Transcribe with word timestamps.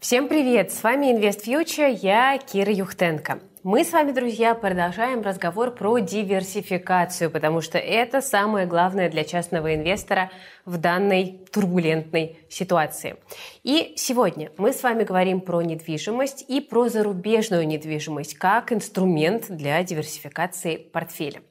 Всем 0.00 0.28
привет! 0.28 0.72
С 0.72 0.82
вами 0.82 1.12
Invest 1.12 1.44
Future, 1.44 1.94
я 2.00 2.38
Кира 2.38 2.72
Юхтенко. 2.72 3.40
Мы 3.62 3.84
с 3.84 3.92
вами, 3.92 4.12
друзья, 4.12 4.54
продолжаем 4.54 5.20
разговор 5.20 5.72
про 5.72 5.98
диверсификацию, 5.98 7.30
потому 7.30 7.60
что 7.60 7.76
это 7.76 8.22
самое 8.22 8.66
главное 8.66 9.10
для 9.10 9.24
частного 9.24 9.74
инвестора 9.74 10.30
в 10.64 10.78
данной 10.78 11.44
турбулентной 11.52 12.38
ситуации. 12.48 13.16
И 13.62 13.92
сегодня 13.98 14.50
мы 14.56 14.72
с 14.72 14.82
вами 14.82 15.04
говорим 15.04 15.42
про 15.42 15.60
недвижимость 15.60 16.46
и 16.48 16.62
про 16.62 16.88
зарубежную 16.88 17.66
недвижимость 17.66 18.38
как 18.38 18.72
инструмент 18.72 19.50
для 19.50 19.82
диверсификации 19.84 20.78
портфеля. 20.78 21.42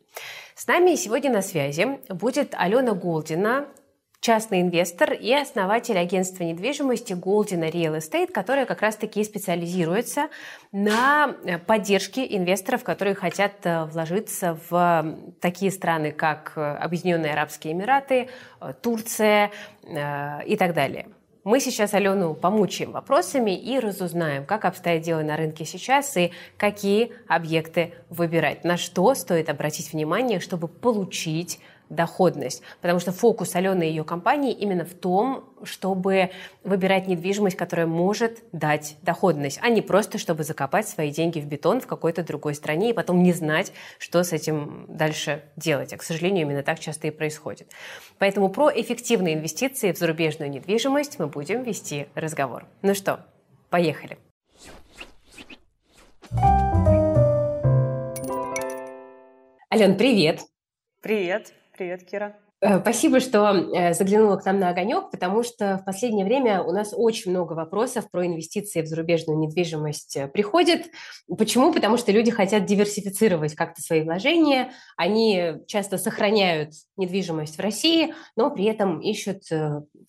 С 0.56 0.66
нами 0.66 0.96
сегодня 0.96 1.32
на 1.32 1.44
связи 1.44 2.00
будет 2.10 2.56
Алена 2.58 2.94
Голдина, 2.94 3.68
частный 4.20 4.62
инвестор 4.62 5.14
и 5.14 5.34
основатель 5.34 5.98
агентства 5.98 6.44
недвижимости 6.44 7.14
Goldina 7.14 7.72
Real 7.72 7.98
Estate, 7.98 8.32
которое 8.32 8.66
как 8.66 8.82
раз-таки 8.82 9.24
специализируется 9.24 10.28
на 10.72 11.36
поддержке 11.66 12.26
инвесторов, 12.36 12.84
которые 12.84 13.16
хотят 13.16 13.54
э, 13.64 13.86
вложиться 13.86 14.60
в 14.70 15.16
такие 15.40 15.72
страны, 15.72 16.12
как 16.12 16.54
Объединенные 16.56 17.34
Арабские 17.34 17.74
Эмираты, 17.74 18.30
э, 18.60 18.74
Турция 18.82 19.52
э, 19.84 20.46
и 20.46 20.58
так 20.58 20.74
далее. 20.74 21.08
Мы 21.46 21.62
сейчас 21.62 21.94
Алену 21.94 22.34
помучаем 22.34 22.92
вопросами 22.92 23.58
и 23.58 23.80
разузнаем, 23.80 24.46
как 24.46 24.66
обстоят 24.66 25.04
дела 25.04 25.22
на 25.22 25.38
рынке 25.38 25.64
сейчас 25.64 26.18
и 26.18 26.32
какие 26.58 27.14
объекты 27.28 27.94
выбирать, 28.10 28.66
на 28.66 28.76
что 28.76 29.16
стоит 29.16 29.50
обратить 29.50 29.94
внимание, 29.94 30.42
чтобы 30.42 30.68
получить 30.68 31.60
доходность. 31.90 32.62
Потому 32.82 33.00
что 33.00 33.12
фокус 33.12 33.56
Алены 33.56 33.88
и 33.88 33.90
ее 33.90 34.04
компании 34.04 34.54
именно 34.54 34.86
в 34.86 34.94
том, 34.94 35.46
чтобы 35.64 36.32
выбирать 36.64 37.08
недвижимость, 37.08 37.58
которая 37.58 37.88
может 37.88 38.44
дать 38.52 38.98
доходность, 39.02 39.60
а 39.62 39.70
не 39.70 39.82
просто, 39.82 40.18
чтобы 40.18 40.44
закопать 40.44 40.88
свои 40.88 41.12
деньги 41.12 41.40
в 41.40 41.46
бетон 41.46 41.82
в 41.82 41.88
какой-то 41.88 42.24
другой 42.24 42.56
стране 42.56 42.92
и 42.92 42.94
потом 42.94 43.24
не 43.24 43.34
знать, 43.34 43.74
что 43.98 44.24
с 44.24 44.32
этим 44.32 44.86
дальше 44.88 45.44
делать. 45.56 45.94
А, 45.94 45.98
к 45.98 46.04
сожалению, 46.04 46.44
именно 46.44 46.64
так 46.64 46.80
часто 46.80 47.08
и 47.08 47.12
происходит. 47.12 47.72
Поэтому 48.18 48.50
про 48.50 48.70
эффективные 48.70 49.36
инвестиции 49.36 49.92
в 49.92 49.98
зарубежную 49.98 50.50
недвижимость 50.50 51.20
мы 51.20 51.28
будем 51.28 51.64
вести 51.64 52.08
разговор. 52.16 52.66
Ну 52.82 52.94
что, 52.94 53.26
поехали. 53.70 54.18
Ален, 59.72 59.98
привет! 59.98 60.42
Привет! 61.02 61.59
Привет, 61.80 62.04
Кира. 62.04 62.36
Э, 62.62 62.82
спасибо, 62.82 63.22
что 63.22 63.54
э, 63.54 63.94
заглянула 63.94 64.36
к 64.36 64.46
нам 64.46 64.60
на 64.60 64.70
огонек, 64.70 65.12
потому 65.12 65.44
что 65.44 65.78
в 65.78 65.86
последнее 65.86 66.26
время 66.26 66.62
у 66.62 66.74
нас 66.74 66.94
очень 66.94 67.32
много 67.32 67.54
вопросов 67.54 68.12
про 68.12 68.26
инвестиции 68.26 68.82
в 68.82 68.86
зарубежную 68.86 69.40
недвижимость 69.40 70.18
э, 70.18 70.28
приходит. 70.28 70.88
Почему? 71.38 71.72
Потому 71.74 71.96
что 71.96 72.12
люди 72.12 72.32
хотят 72.32 72.66
диверсифицировать 72.66 73.56
как-то 73.56 73.82
свои 73.82 74.02
вложения. 74.02 74.74
Они 74.98 75.54
часто 75.68 75.98
сохраняют 75.98 76.74
недвижимость 76.98 77.58
в 77.58 77.62
России, 77.62 78.14
но 78.36 78.52
при 78.52 78.66
этом 78.66 79.00
ищут 79.00 79.44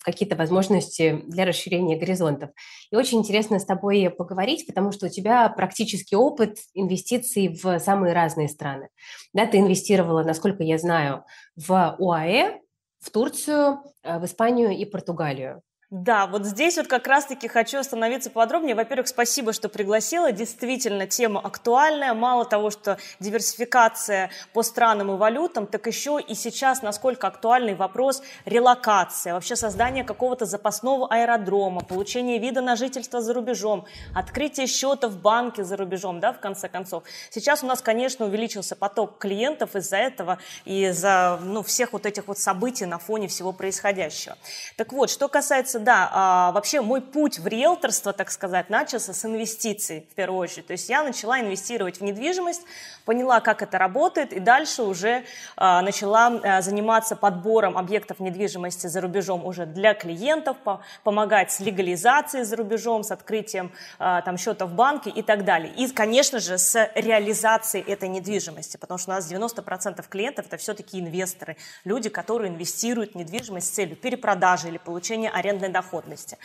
какие-то 0.03 0.35
возможности 0.35 1.21
для 1.27 1.45
расширения 1.45 1.97
горизонтов. 1.97 2.49
И 2.91 2.95
очень 2.95 3.19
интересно 3.19 3.59
с 3.59 3.65
тобой 3.65 4.09
поговорить, 4.09 4.67
потому 4.67 4.91
что 4.91 5.05
у 5.05 5.09
тебя 5.09 5.47
практический 5.47 6.17
опыт 6.17 6.57
инвестиций 6.73 7.47
в 7.47 7.79
самые 7.79 8.13
разные 8.13 8.49
страны. 8.49 8.89
Да, 9.33 9.45
ты 9.45 9.59
инвестировала, 9.59 10.23
насколько 10.23 10.63
я 10.63 10.77
знаю, 10.77 11.23
в 11.55 11.95
УАЭ, 11.99 12.59
в 12.99 13.09
Турцию, 13.09 13.79
э, 14.03 14.19
в 14.19 14.25
Испанию 14.25 14.71
и 14.71 14.85
Португалию. 14.85 15.61
Да, 15.91 16.25
вот 16.25 16.45
здесь 16.45 16.77
вот 16.77 16.87
как 16.87 17.05
раз-таки 17.05 17.49
хочу 17.49 17.77
остановиться 17.77 18.29
подробнее. 18.29 18.75
Во-первых, 18.75 19.09
спасибо, 19.09 19.51
что 19.51 19.67
пригласила. 19.67 20.31
Действительно, 20.31 21.05
тема 21.05 21.41
актуальная. 21.41 22.13
Мало 22.13 22.45
того, 22.45 22.69
что 22.69 22.97
диверсификация 23.19 24.29
по 24.53 24.63
странам 24.63 25.11
и 25.11 25.17
валютам, 25.17 25.67
так 25.67 25.85
еще 25.87 26.21
и 26.25 26.33
сейчас 26.33 26.81
насколько 26.81 27.27
актуальный 27.27 27.75
вопрос 27.75 28.23
релокация, 28.45 29.33
вообще 29.33 29.57
создание 29.57 30.05
какого-то 30.05 30.45
запасного 30.45 31.09
аэродрома, 31.09 31.81
получение 31.81 32.37
вида 32.37 32.61
на 32.61 32.77
жительство 32.77 33.19
за 33.19 33.33
рубежом, 33.33 33.85
открытие 34.15 34.67
счета 34.67 35.09
в 35.09 35.17
банке 35.17 35.65
за 35.65 35.75
рубежом, 35.75 36.21
да, 36.21 36.31
в 36.31 36.39
конце 36.39 36.69
концов. 36.69 37.03
Сейчас 37.31 37.63
у 37.63 37.67
нас, 37.67 37.81
конечно, 37.81 38.27
увеличился 38.27 38.77
поток 38.77 39.17
клиентов 39.17 39.75
из-за 39.75 39.97
этого 39.97 40.37
и 40.63 40.85
из-за 40.85 41.37
ну, 41.43 41.63
всех 41.63 41.91
вот 41.91 42.05
этих 42.05 42.29
вот 42.29 42.37
событий 42.37 42.85
на 42.85 42.97
фоне 42.97 43.27
всего 43.27 43.51
происходящего. 43.51 44.37
Так 44.77 44.93
вот, 44.93 45.09
что 45.09 45.27
касается 45.27 45.80
да, 45.81 46.09
а, 46.11 46.51
вообще 46.51 46.81
мой 46.81 47.01
путь 47.01 47.39
в 47.39 47.47
риэлторство, 47.47 48.13
так 48.13 48.31
сказать, 48.31 48.69
начался 48.69 49.13
с 49.13 49.25
инвестиций 49.25 50.07
в 50.11 50.15
первую 50.15 50.39
очередь. 50.39 50.67
То 50.67 50.73
есть 50.73 50.89
я 50.89 51.03
начала 51.03 51.39
инвестировать 51.39 51.99
в 51.99 52.03
недвижимость, 52.03 52.61
поняла, 53.05 53.39
как 53.39 53.61
это 53.61 53.77
работает, 53.77 54.33
и 54.33 54.39
дальше 54.39 54.83
уже 54.83 55.23
а, 55.57 55.81
начала 55.81 56.27
а, 56.27 56.61
заниматься 56.61 57.15
подбором 57.15 57.77
объектов 57.77 58.19
недвижимости 58.19 58.87
за 58.87 59.01
рубежом 59.01 59.45
уже 59.45 59.65
для 59.65 59.93
клиентов, 59.93 60.57
по, 60.57 60.81
помогать 61.03 61.51
с 61.51 61.59
легализацией 61.59 62.43
за 62.43 62.55
рубежом, 62.55 63.03
с 63.03 63.11
открытием 63.11 63.71
там 63.97 64.37
счета 64.37 64.65
в 64.65 64.73
банке 64.73 65.09
и 65.09 65.21
так 65.21 65.45
далее. 65.45 65.73
И, 65.75 65.87
конечно 65.91 66.39
же, 66.39 66.57
с 66.57 66.89
реализацией 66.95 67.83
этой 67.83 68.09
недвижимости, 68.09 68.77
потому 68.77 68.97
что 68.97 69.11
у 69.11 69.13
нас 69.15 69.31
90% 69.31 70.03
клиентов 70.07 70.45
это 70.47 70.57
все-таки 70.57 70.99
инвесторы, 70.99 71.57
люди, 71.83 72.09
которые 72.09 72.51
инвестируют 72.51 73.13
в 73.13 73.15
недвижимость 73.15 73.67
с 73.67 73.71
целью 73.71 73.95
перепродажи 73.95 74.67
или 74.67 74.77
получения 74.77 75.29
арендной 75.29 75.69
доходности. 75.71 76.37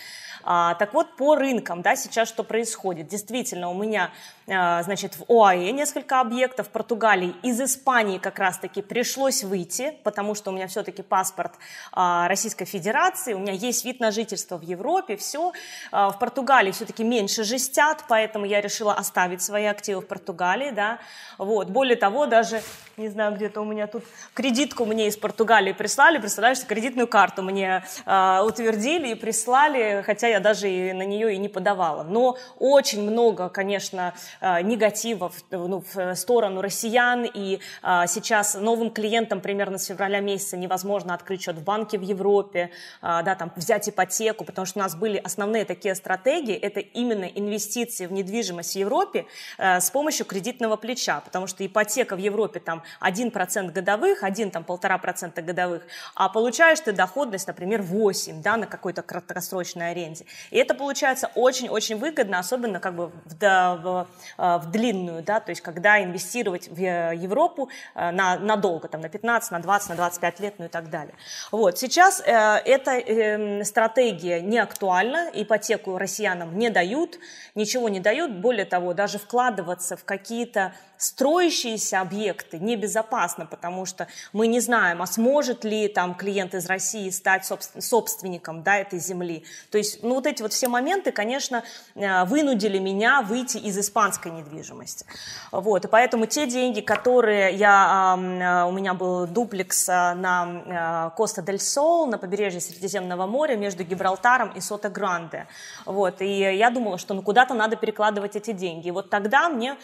А, 0.43 0.75
так 0.75 0.95
вот, 0.95 1.17
по 1.17 1.35
рынкам, 1.35 1.83
да, 1.83 1.97
сейчас 1.97 2.29
что 2.29 2.45
происходит? 2.45 3.09
Действительно, 3.09 3.71
у 3.71 3.75
меня, 3.75 4.11
а, 4.49 4.83
значит, 4.83 5.17
в 5.17 5.25
ОАЭ 5.29 5.73
несколько 5.73 6.21
объектов, 6.21 6.69
в 6.69 6.71
Португалии, 6.71 7.35
из 7.43 7.61
Испании 7.61 8.19
как 8.19 8.39
раз-таки 8.39 8.83
пришлось 8.83 9.43
выйти, 9.43 9.97
потому 10.05 10.35
что 10.35 10.51
у 10.51 10.55
меня 10.55 10.69
все-таки 10.69 11.03
паспорт 11.03 11.53
а, 11.93 12.29
Российской 12.29 12.65
Федерации, 12.65 13.35
у 13.35 13.39
меня 13.39 13.53
есть 13.53 13.85
вид 13.85 14.01
на 14.01 14.11
жительство 14.11 14.57
в 14.57 14.63
Европе, 14.63 15.17
все. 15.17 15.53
А, 15.91 16.11
в 16.11 16.19
Португалии 16.19 16.71
все-таки 16.71 17.03
меньше 17.03 17.43
жестят, 17.43 18.05
поэтому 18.09 18.45
я 18.45 18.61
решила 18.61 18.95
оставить 18.95 19.43
свои 19.43 19.65
активы 19.65 20.01
в 20.01 20.07
Португалии, 20.07 20.71
да. 20.71 20.99
Вот. 21.39 21.69
Более 21.69 21.97
того, 21.97 22.27
даже, 22.27 22.63
не 22.97 23.09
знаю, 23.09 23.35
где-то 23.35 23.61
у 23.61 23.65
меня 23.65 23.87
тут 23.87 24.05
кредитку 24.35 24.85
мне 24.85 25.09
из 25.09 25.17
Португалии 25.17 25.73
прислали, 25.73 26.19
представляешь, 26.19 26.65
кредитную 26.65 27.09
карту 27.09 27.43
мне 27.43 27.85
э, 28.05 28.41
утвердили 28.43 29.09
и 29.09 29.15
прислали, 29.17 30.03
хотя 30.05 30.29
я 30.29 30.41
даже 30.41 30.71
и 30.71 30.93
на 30.93 31.03
нее 31.03 31.35
и 31.35 31.39
не 31.39 31.49
подавала. 31.49 32.03
Но 32.03 32.39
очень 32.59 33.03
много, 33.03 33.49
конечно, 33.49 34.15
э, 34.41 34.63
негатива 34.63 35.31
в, 35.31 35.43
ну, 35.51 35.83
в 35.95 36.15
сторону 36.15 36.61
россиян, 36.61 37.25
и 37.25 37.61
э, 37.83 38.03
сейчас 38.07 38.55
новым 38.55 38.91
клиентам 38.91 39.41
примерно 39.41 39.79
с 39.79 39.87
февраля 39.87 40.21
месяца 40.21 40.57
невозможно 40.57 41.15
открыть 41.15 41.43
счет 41.43 41.57
в 41.57 41.65
банке 41.65 41.99
в 41.99 42.03
Европе, 42.03 42.71
э, 43.03 43.23
да, 43.25 43.35
там, 43.35 43.53
взять 43.57 43.89
ипотеку, 43.89 44.45
потому 44.45 44.67
что 44.67 44.79
у 44.79 44.83
нас 44.83 44.95
были 44.95 45.17
основные 45.17 45.65
такие 45.65 45.95
стратегии, 45.95 46.55
это 46.55 46.81
именно 46.81 47.25
инвестиции 47.25 48.07
в 48.07 48.13
недвижимость 48.13 48.75
в 48.75 48.79
Европе 48.79 49.27
с 49.59 49.91
помощью 49.91 50.27
кредитного 50.27 50.77
плеча, 50.77 51.21
потому 51.21 51.47
что 51.47 51.65
ипотека 51.67 52.17
в 52.17 52.19
Европе 52.19 52.61
там 52.61 52.83
1% 53.01 53.73
годовых, 53.73 54.23
1 54.23 54.51
там 54.51 54.65
полтора 54.65 54.99
процента 54.99 55.43
годовых, 55.43 55.83
а 56.15 56.29
получаешь 56.29 56.81
ты 56.81 56.93
доходность, 56.93 57.47
например, 57.47 57.83
8, 57.83 58.43
да, 58.43 58.57
на 58.57 58.67
какой-то 58.67 59.03
краткосрочной 59.07 59.91
аренде. 59.91 60.27
И 60.51 60.59
это 60.59 60.75
получается 60.75 61.31
очень-очень 61.35 61.97
выгодно, 61.97 62.39
особенно 62.39 62.81
как 62.81 62.95
бы 62.95 63.09
в, 63.09 63.35
в, 63.41 64.07
э, 64.39 64.59
в 64.59 64.71
длинную, 64.71 65.23
да, 65.23 65.41
то 65.41 65.51
есть 65.51 65.63
когда 65.63 66.03
инвестировать 66.03 66.69
в 66.69 66.79
Европу 66.79 67.71
э, 67.95 68.11
на, 68.11 68.39
надолго, 68.39 68.89
там 68.89 69.01
на 69.01 69.09
15, 69.09 69.51
на 69.51 69.61
20, 69.61 69.91
на 69.91 69.97
25 69.97 70.41
лет, 70.41 70.55
ну 70.59 70.65
и 70.67 70.69
так 70.69 70.91
далее. 70.91 71.15
Вот, 71.51 71.79
сейчас 71.79 72.21
э, 72.21 72.33
эта 72.65 72.93
э, 72.93 73.65
стратегия 73.65 74.41
не 74.41 74.59
актуальна, 74.59 75.31
ипотеку 75.33 75.99
россиянам 75.99 76.57
не 76.59 76.71
дают, 76.71 77.19
ничего 77.55 77.89
не 77.89 78.01
дают, 78.01 78.33
более 78.33 78.67
того, 78.67 78.95
даже 78.95 79.19
вкладываться 79.19 79.97
в 79.97 80.05
какие-то 80.05 80.73
строящиеся 80.99 82.01
объекты 82.01 82.59
небезопасно, 82.59 83.47
потому 83.47 83.87
что 83.87 84.09
мы 84.33 84.47
не 84.47 84.61
знаем, 84.61 85.03
а 85.03 85.07
сможет 85.07 85.65
ли 85.65 85.89
там 85.89 86.15
клиент 86.15 86.55
из 86.55 86.67
России 86.67 87.11
стать 87.11 87.51
собственником 87.79 88.63
да, 88.63 88.77
этой 88.77 88.99
земли. 88.99 89.45
То 89.71 89.79
есть 89.79 90.03
ну, 90.03 90.15
вот 90.15 90.27
эти 90.27 90.43
вот 90.43 90.53
все 90.53 90.69
моменты, 90.69 91.13
конечно, 91.13 91.63
э, 91.95 92.25
вынудили 92.25 92.79
меня 92.79 93.23
выйти 93.23 93.59
из 93.59 93.79
испанской 93.79 94.33
недвижимости. 94.33 95.07
Вот, 95.53 95.85
и 95.85 95.89
поэтому 95.89 96.27
те 96.27 96.47
деньги, 96.47 96.81
которые 96.81 97.55
я, 97.55 98.17
э, 98.17 98.69
у 98.69 98.73
меня 98.73 98.95
был 98.95 99.27
дуплекс 99.27 99.89
э, 99.89 100.15
на 100.15 101.13
Коста-дель-Сол, 101.17 102.07
на 102.07 102.19
побережье 102.19 102.61
Средиземного 102.61 103.27
моря 103.27 103.57
между 103.57 103.85
Гибралтаром 103.85 104.51
и 104.51 104.61
Сота-Гранде. 104.61 105.47
Вот, 105.85 106.23
и 106.23 106.39
я 106.57 106.71
думала, 106.71 106.99
что 106.99 107.15
ну, 107.15 107.23
куда-то 107.23 107.55
надо 107.55 107.77
перекладывать 107.77 108.37
эти 108.37 108.53
деньги. 108.53 108.89
И 108.89 108.91
вот 108.91 109.11
тогда 109.11 109.49
мне 109.49 109.77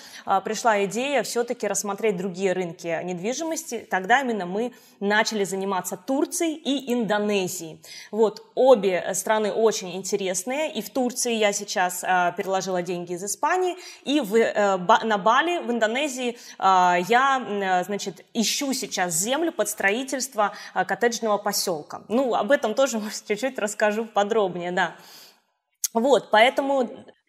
пришла 0.45 0.85
идея 0.85 1.02
идея 1.03 1.23
все-таки 1.23 1.67
рассмотреть 1.67 2.17
другие 2.17 2.53
рынки 2.53 3.03
недвижимости. 3.03 3.87
Тогда 3.91 4.21
именно 4.21 4.47
мы 4.47 4.73
начали 5.01 5.45
заниматься 5.45 5.97
Турцией 5.97 6.55
и 6.55 6.93
Индонезией. 6.93 7.81
Вот, 8.11 8.47
обе 8.55 9.13
страны 9.15 9.53
очень 9.53 9.97
интересные, 9.97 10.73
и 10.73 10.81
в 10.81 10.91
Турции 10.91 11.35
я 11.35 11.53
сейчас 11.53 12.05
э, 12.05 12.33
переложила 12.37 12.83
деньги 12.83 13.15
из 13.15 13.25
Испании, 13.25 13.77
и 14.05 14.21
в, 14.21 14.37
э, 14.37 14.77
на 15.05 15.19
Бали, 15.19 15.59
в 15.59 15.71
Индонезии, 15.71 16.39
э, 16.59 16.95
я, 17.09 17.83
значит, 17.87 18.25
ищу 18.33 18.73
сейчас 18.73 19.15
землю 19.15 19.53
под 19.53 19.69
строительство 19.69 20.53
э, 20.75 20.85
коттеджного 20.85 21.39
поселка. 21.39 22.03
Ну, 22.09 22.35
об 22.35 22.51
этом 22.53 22.75
тоже 22.75 23.03
чуть-чуть 23.27 23.59
расскажу 23.59 24.05
подробнее, 24.05 24.71
да. 24.71 24.95
Вот, 25.95 26.31
поэтому 26.31 26.89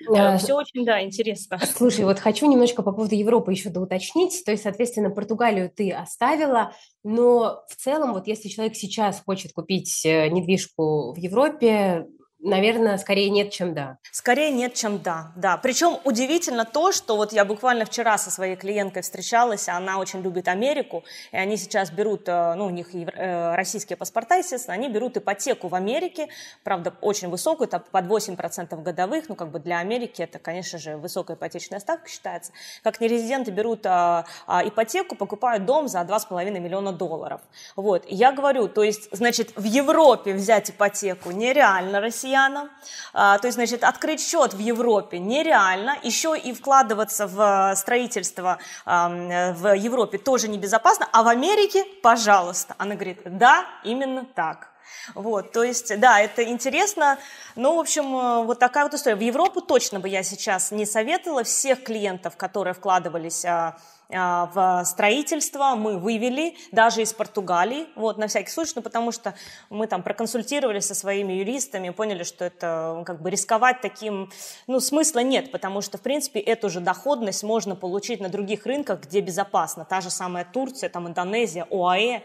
э, 0.10 0.38
все 0.38 0.56
очень, 0.56 0.86
да, 0.86 1.04
интересно. 1.04 1.60
Слушай, 1.76 2.06
вот 2.06 2.20
хочу 2.20 2.50
немножко 2.50 2.84
по 2.84 2.92
поводу 2.92 3.16
Европы 3.16 3.52
еще 3.52 3.70
доуточнить. 3.70 4.44
То 4.46 4.52
есть, 4.52 4.64
соответственно, 4.64 5.10
Португалию 5.10 5.70
ты 5.70 5.92
оставила, 5.92 6.74
но 7.04 7.64
в 7.70 7.76
целом, 7.76 8.14
вот 8.14 8.28
если 8.28 8.50
человек 8.50 8.76
сейчас 8.76 9.22
хочет 9.26 9.54
купить 9.54 10.06
э, 10.06 10.30
недвижку 10.30 11.14
в 11.14 11.18
Европе, 11.18 12.08
Наверное, 12.46 12.98
скорее 12.98 13.30
нет, 13.30 13.52
чем 13.52 13.74
да. 13.74 14.00
Скорее 14.12 14.52
нет, 14.52 14.74
чем 14.74 15.02
да, 15.02 15.32
да. 15.38 15.56
Причем 15.56 16.00
удивительно 16.04 16.66
то, 16.66 16.92
что 16.92 17.16
вот 17.16 17.32
я 17.32 17.46
буквально 17.46 17.86
вчера 17.86 18.18
со 18.18 18.30
своей 18.32 18.58
клиенткой 18.58 19.02
встречалась, 19.02 19.70
она 19.70 19.98
очень 19.98 20.22
любит 20.22 20.50
Америку, 20.50 21.06
и 21.32 21.38
они 21.38 21.56
сейчас 21.56 21.90
берут, 21.90 22.28
э, 22.28 22.54
ну, 22.56 22.66
у 22.66 22.70
них 22.70 22.94
э, 22.94 23.56
российские 23.56 23.96
паспорта, 23.96 24.36
естественно, 24.36 24.74
они 24.74 24.90
берут 24.90 25.16
ипотеку 25.16 25.70
в 25.70 25.76
Америке, 25.76 26.28
правда, 26.66 26.94
очень 27.00 27.30
высокую, 27.30 27.70
это 27.70 27.80
под 27.80 28.08
8% 28.08 28.82
годовых, 28.82 29.30
ну, 29.30 29.36
как 29.36 29.50
бы 29.50 29.60
для 29.60 29.80
Америки 29.80 30.22
это, 30.22 30.38
конечно 30.38 30.78
же, 30.80 30.98
высокая 30.98 31.38
ипотечная 31.38 31.80
ставка 31.80 32.10
считается. 32.10 32.52
Как 32.84 33.00
нерезиденты 33.00 33.52
берут 33.52 33.86
а, 33.86 34.26
а, 34.48 34.68
ипотеку, 34.68 35.16
покупают 35.16 35.64
дом 35.64 35.88
за 35.88 36.02
2,5 36.02 36.60
миллиона 36.60 36.92
долларов. 36.92 37.40
Вот, 37.78 38.04
я 38.10 38.34
говорю, 38.34 38.68
то 38.68 38.84
есть, 38.84 39.08
значит, 39.14 39.56
в 39.56 39.64
Европе 39.64 40.34
взять 40.34 40.72
ипотеку 40.72 41.32
нереально, 41.32 42.02
Россия 42.02 42.33
россиянам. 42.34 42.70
А, 43.14 43.38
то 43.38 43.48
есть, 43.48 43.56
значит, 43.56 43.84
открыть 43.84 44.22
счет 44.22 44.54
в 44.54 44.60
Европе 44.60 45.20
нереально. 45.20 45.98
Еще 46.04 46.38
и 46.38 46.54
вкладываться 46.54 47.28
в 47.28 47.76
строительство 47.76 48.58
в 48.86 49.76
Европе 49.76 50.18
тоже 50.18 50.48
небезопасно. 50.48 51.08
А 51.12 51.24
в 51.24 51.28
Америке, 51.28 51.86
пожалуйста. 52.02 52.76
Она 52.78 52.96
говорит, 52.96 53.22
да, 53.26 53.66
именно 53.84 54.26
так. 54.26 54.70
Вот, 55.16 55.52
то 55.52 55.64
есть, 55.64 56.00
да, 56.00 56.22
это 56.22 56.44
интересно. 56.44 57.18
Ну, 57.56 57.76
в 57.76 57.80
общем, 57.80 58.16
э, 58.16 58.44
вот 58.46 58.60
такая 58.60 58.86
вот 58.86 58.94
история. 58.94 59.18
В 59.18 59.22
Европу 59.22 59.60
точно 59.60 60.00
бы 60.00 60.08
я 60.08 60.24
сейчас 60.24 60.72
не 60.72 60.86
советовала. 60.86 61.44
Всех 61.44 61.84
клиентов, 61.84 62.38
которые 62.38 62.74
вкладывались 62.74 63.44
а, 63.44 63.78
в 64.14 64.84
строительство 64.86 65.76
мы 65.76 65.98
вывели 65.98 66.56
даже 66.72 67.02
из 67.02 67.14
Португалии, 67.14 67.88
вот, 67.96 68.18
на 68.18 68.28
всякий 68.28 68.50
случай, 68.50 68.74
ну, 68.76 68.82
потому 68.82 69.12
что 69.12 69.34
мы 69.70 69.88
там 69.88 70.04
проконсультировались 70.04 70.86
со 70.86 70.96
своими 70.96 71.34
юристами, 71.34 71.90
поняли, 71.90 72.24
что 72.24 72.46
это 72.46 73.04
как 73.06 73.22
бы 73.22 73.30
рисковать 73.30 73.82
таким, 73.82 74.30
ну, 74.68 74.80
смысла 74.80 75.20
нет, 75.20 75.52
потому 75.52 75.82
что, 75.82 75.98
в 75.98 76.02
принципе, 76.02 76.40
эту 76.40 76.70
же 76.70 76.80
доходность 76.80 77.44
можно 77.44 77.76
получить 77.76 78.20
на 78.20 78.30
других 78.30 78.66
рынках, 78.66 79.02
где 79.02 79.22
безопасно, 79.22 79.86
та 79.86 80.02
же 80.02 80.10
самая 80.10 80.46
Турция, 80.46 80.90
там, 80.90 81.08
Индонезия, 81.08 81.66
ОАЭ, 81.70 82.22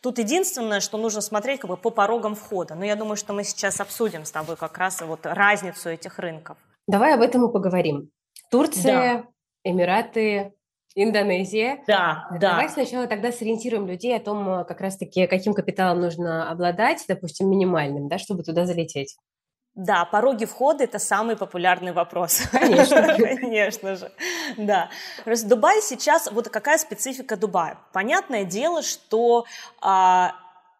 Тут 0.00 0.18
единственное, 0.18 0.78
что 0.78 0.96
нужно 0.96 1.20
смотреть 1.20 1.60
как 1.60 1.70
бы 1.70 1.76
по 1.76 1.90
порогам 1.90 2.36
входа. 2.36 2.76
Но 2.76 2.84
я 2.84 2.94
думаю, 2.94 3.16
что 3.16 3.32
мы 3.32 3.42
сейчас 3.42 3.80
обсудим 3.80 4.24
с 4.24 4.30
тобой 4.30 4.56
как 4.56 4.78
раз 4.78 5.00
вот 5.00 5.20
разницу 5.26 5.88
этих 5.88 6.20
рынков. 6.20 6.56
Давай 6.86 7.14
об 7.14 7.20
этом 7.20 7.48
и 7.48 7.52
поговорим. 7.52 8.10
Турция, 8.50 8.94
да. 8.94 9.24
Эмираты, 9.64 10.54
Индонезия. 11.02 11.78
Да, 11.86 12.26
Давай 12.30 12.40
да. 12.40 12.50
Давай 12.50 12.68
сначала 12.68 13.06
тогда 13.06 13.30
сориентируем 13.30 13.86
людей 13.86 14.16
о 14.16 14.20
том, 14.20 14.48
э, 14.48 14.64
как 14.64 14.80
раз-таки, 14.80 15.26
каким 15.26 15.54
капиталом 15.54 16.00
нужно 16.00 16.50
обладать, 16.50 17.04
допустим, 17.06 17.48
минимальным, 17.48 18.08
да, 18.08 18.18
чтобы 18.18 18.42
туда 18.42 18.66
залететь. 18.66 19.16
Да, 19.76 20.04
пороги 20.04 20.44
входа– 20.44 20.82
это 20.84 20.98
самый 20.98 21.36
популярный 21.36 21.92
вопрос. 21.92 22.42
Конечно. 22.50 23.16
Конечно 23.16 23.94
же, 23.94 24.10
да. 24.56 24.90
Просто 25.24 25.48
Дубай 25.48 25.80
сейчас, 25.82 26.28
вот 26.32 26.48
какая 26.48 26.78
специфика 26.78 27.36
Дубая? 27.36 27.78
Понятное 27.92 28.44
дело, 28.44 28.82
что 28.82 29.44
а, 29.80 30.32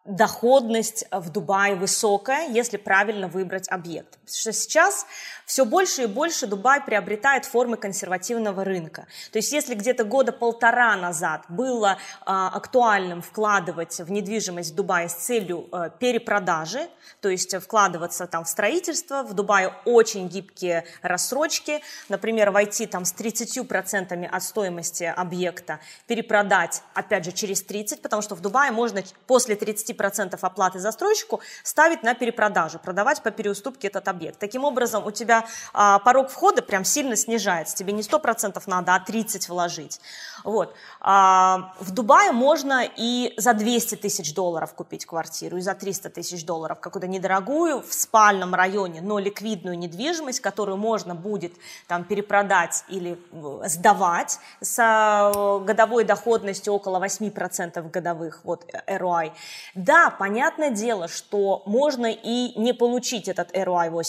доходность 0.03 1.05
в 1.11 1.29
Дубае 1.29 1.75
высокая, 1.75 2.49
если 2.49 2.75
правильно 2.75 3.29
выбрать 3.29 3.69
объект. 3.69 4.18
Что 4.29 4.53
сейчас 4.53 5.05
все 5.49 5.65
больше 5.65 6.03
и 6.03 6.05
больше 6.05 6.45
Дубай 6.45 6.79
приобретает 6.79 7.45
формы 7.45 7.75
консервативного 7.75 8.63
рынка. 8.63 9.07
То 9.31 9.39
есть 9.39 9.51
если 9.51 9.73
где-то 9.73 10.03
года 10.03 10.31
полтора 10.31 10.95
назад 10.95 11.45
было 11.49 11.93
э, 11.93 11.97
актуальным 12.25 13.23
вкладывать 13.23 13.99
в 13.99 14.11
недвижимость 14.11 14.73
в 14.73 14.75
Дубае 14.75 15.09
с 15.09 15.15
целью 15.15 15.67
э, 15.71 15.89
перепродажи, 15.99 16.87
то 17.21 17.29
есть 17.29 17.55
вкладываться 17.59 18.27
там 18.27 18.43
в 18.43 18.47
строительство, 18.47 19.23
в 19.23 19.33
Дубае 19.33 19.73
очень 19.85 20.27
гибкие 20.27 20.85
рассрочки, 21.01 21.81
например, 22.09 22.51
войти 22.51 22.85
там 22.85 23.03
с 23.05 23.15
30% 23.15 24.25
от 24.25 24.43
стоимости 24.43 25.03
объекта, 25.03 25.79
перепродать, 26.05 26.83
опять 26.93 27.25
же, 27.25 27.31
через 27.31 27.63
30, 27.63 28.03
потому 28.03 28.21
что 28.21 28.35
в 28.35 28.41
Дубае 28.41 28.71
можно 28.71 29.01
после 29.25 29.55
30% 29.55 30.37
оплаты 30.39 30.77
застройщику 30.77 31.41
ставить 31.63 32.03
на 32.03 32.13
перепродажу, 32.13 32.77
продавать 32.77 33.23
по 33.23 33.31
переуступке 33.31 33.87
этот 33.87 34.07
объект. 34.07 34.18
Таким 34.39 34.63
образом, 34.63 35.05
у 35.05 35.11
тебя 35.11 35.45
а, 35.73 35.99
порог 35.99 36.29
входа 36.29 36.61
прям 36.61 36.83
сильно 36.83 37.15
снижается. 37.15 37.75
Тебе 37.75 37.93
не 37.93 38.01
100% 38.01 38.61
надо, 38.67 38.95
а 38.95 38.99
30 38.99 39.49
вложить. 39.49 39.99
Вот. 40.43 40.73
А, 41.01 41.73
в 41.79 41.91
Дубае 41.91 42.31
можно 42.31 42.83
и 42.83 43.33
за 43.37 43.53
200 43.53 43.95
тысяч 43.95 44.33
долларов 44.33 44.73
купить 44.73 45.05
квартиру, 45.05 45.57
и 45.57 45.61
за 45.61 45.73
300 45.73 46.09
тысяч 46.09 46.45
долларов 46.45 46.79
какую-то 46.79 47.07
недорогую 47.07 47.81
в 47.81 47.93
спальном 47.93 48.53
районе, 48.55 49.01
но 49.01 49.19
ликвидную 49.19 49.77
недвижимость, 49.77 50.39
которую 50.39 50.77
можно 50.77 51.15
будет 51.15 51.53
там 51.87 52.03
перепродать 52.03 52.83
или 52.87 53.19
э, 53.31 53.67
сдавать 53.67 54.39
с 54.61 54.79
э, 54.79 55.65
годовой 55.65 56.03
доходностью 56.03 56.73
около 56.73 57.03
8% 57.03 57.89
годовых, 57.89 58.41
вот 58.43 58.65
ROI. 58.87 59.31
Да, 59.75 60.09
понятное 60.09 60.71
дело, 60.71 61.07
что 61.07 61.63
можно 61.65 62.07
и 62.11 62.59
не 62.59 62.73
получить 62.73 63.27
этот 63.27 63.51
ROI 63.55 63.89
8%, 63.89 64.08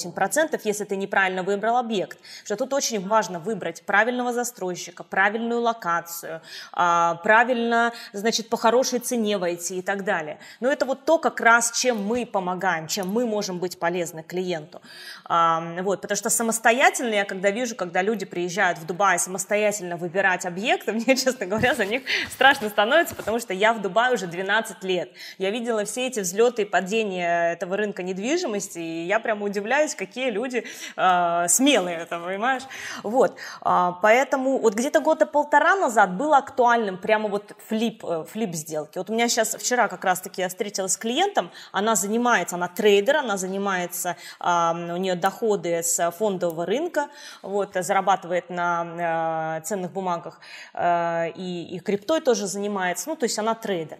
если 0.65 0.85
ты 0.85 0.97
неправильно 0.97 1.43
выбрал 1.43 1.77
объект. 1.77 2.19
Что 2.45 2.57
тут 2.57 2.73
очень 2.73 3.07
важно 3.07 3.39
выбрать 3.39 3.83
правильного 3.83 4.33
застройщика, 4.33 5.05
правильную 5.05 5.61
локацию, 5.61 6.41
а, 6.73 7.17
правильно, 7.17 7.93
значит, 8.13 8.49
по 8.49 8.57
хорошей 8.57 8.99
цене 8.99 9.39
войти 9.39 9.79
и 9.79 9.83
так 9.83 10.05
далее. 10.05 10.39
Но 10.61 10.71
это 10.71 10.87
вот 10.87 11.05
то, 11.05 11.19
как 11.19 11.41
раз, 11.41 11.73
чем 11.73 12.03
мы 12.03 12.27
помогаем, 12.27 12.87
чем 12.87 13.09
мы 13.09 13.27
можем 13.27 13.59
быть 13.59 13.79
полезны 13.79 14.23
клиенту. 14.23 14.81
А, 15.25 15.83
вот, 15.83 16.01
потому 16.01 16.17
что 16.17 16.31
самостоятельно 16.31 17.15
я, 17.15 17.25
когда 17.25 17.51
вижу, 17.51 17.75
когда 17.77 18.03
люди 18.03 18.25
приезжают 18.25 18.79
в 18.79 18.87
Дубай 18.87 19.19
самостоятельно 19.19 19.97
выбирать 19.97 20.47
объекты, 20.47 20.93
мне, 20.93 21.17
честно 21.17 21.47
говоря, 21.47 21.75
за 21.75 21.85
них 21.85 22.03
страшно 22.31 22.69
становится, 22.69 23.15
потому 23.15 23.39
что 23.39 23.53
я 23.53 23.73
в 23.73 23.81
Дубае 23.81 24.15
уже 24.15 24.27
12 24.27 24.83
лет. 24.85 25.11
Я 25.39 25.51
видела 25.51 25.85
все 25.85 26.07
эти 26.07 26.21
взлеты 26.21 26.63
и 26.63 26.65
падения 26.65 27.53
этого 27.53 27.77
рынка 27.77 28.03
недвижимости, 28.03 28.79
и 28.79 29.07
я 29.07 29.21
прямо 29.21 29.47
удивляюсь, 29.47 29.90
какие 29.95 30.31
люди 30.31 30.65
э, 30.97 31.49
смелые, 31.49 31.99
это, 31.99 32.19
понимаешь? 32.19 32.63
Вот, 33.03 33.37
э, 33.65 33.93
поэтому 34.03 34.59
вот 34.59 34.75
где-то 34.75 35.01
года 35.01 35.27
полтора 35.27 35.77
назад 35.77 36.17
было 36.17 36.39
актуальным 36.39 36.99
прямо 36.99 37.29
вот 37.29 37.53
флип, 37.69 38.05
э, 38.05 38.25
флип 38.31 38.55
сделки. 38.55 38.99
Вот 38.99 39.11
у 39.11 39.13
меня 39.13 39.29
сейчас 39.29 39.55
вчера 39.55 39.89
как 39.89 40.05
раз-таки 40.05 40.43
я 40.43 40.49
встретилась 40.49 40.93
с 40.93 40.97
клиентом, 40.97 41.51
она 41.73 41.95
занимается, 41.95 42.57
она 42.57 42.69
трейдер, 42.69 43.17
она 43.17 43.37
занимается, 43.37 44.17
у 44.41 44.97
нее 44.97 45.15
доходы 45.15 45.83
с 45.83 46.11
фондового 46.13 46.67
рынка, 46.67 47.09
вот, 47.43 47.75
зарабатывает 47.75 48.51
на 48.51 49.59
э, 49.59 49.61
ценных 49.65 49.93
бумагах 49.93 50.41
э, 50.75 51.31
и, 51.37 51.77
и 51.77 51.79
криптой 51.81 52.21
тоже 52.21 52.47
занимается, 52.47 53.09
ну, 53.09 53.17
то 53.17 53.25
есть 53.25 53.39
она 53.39 53.55
трейдер. 53.55 53.99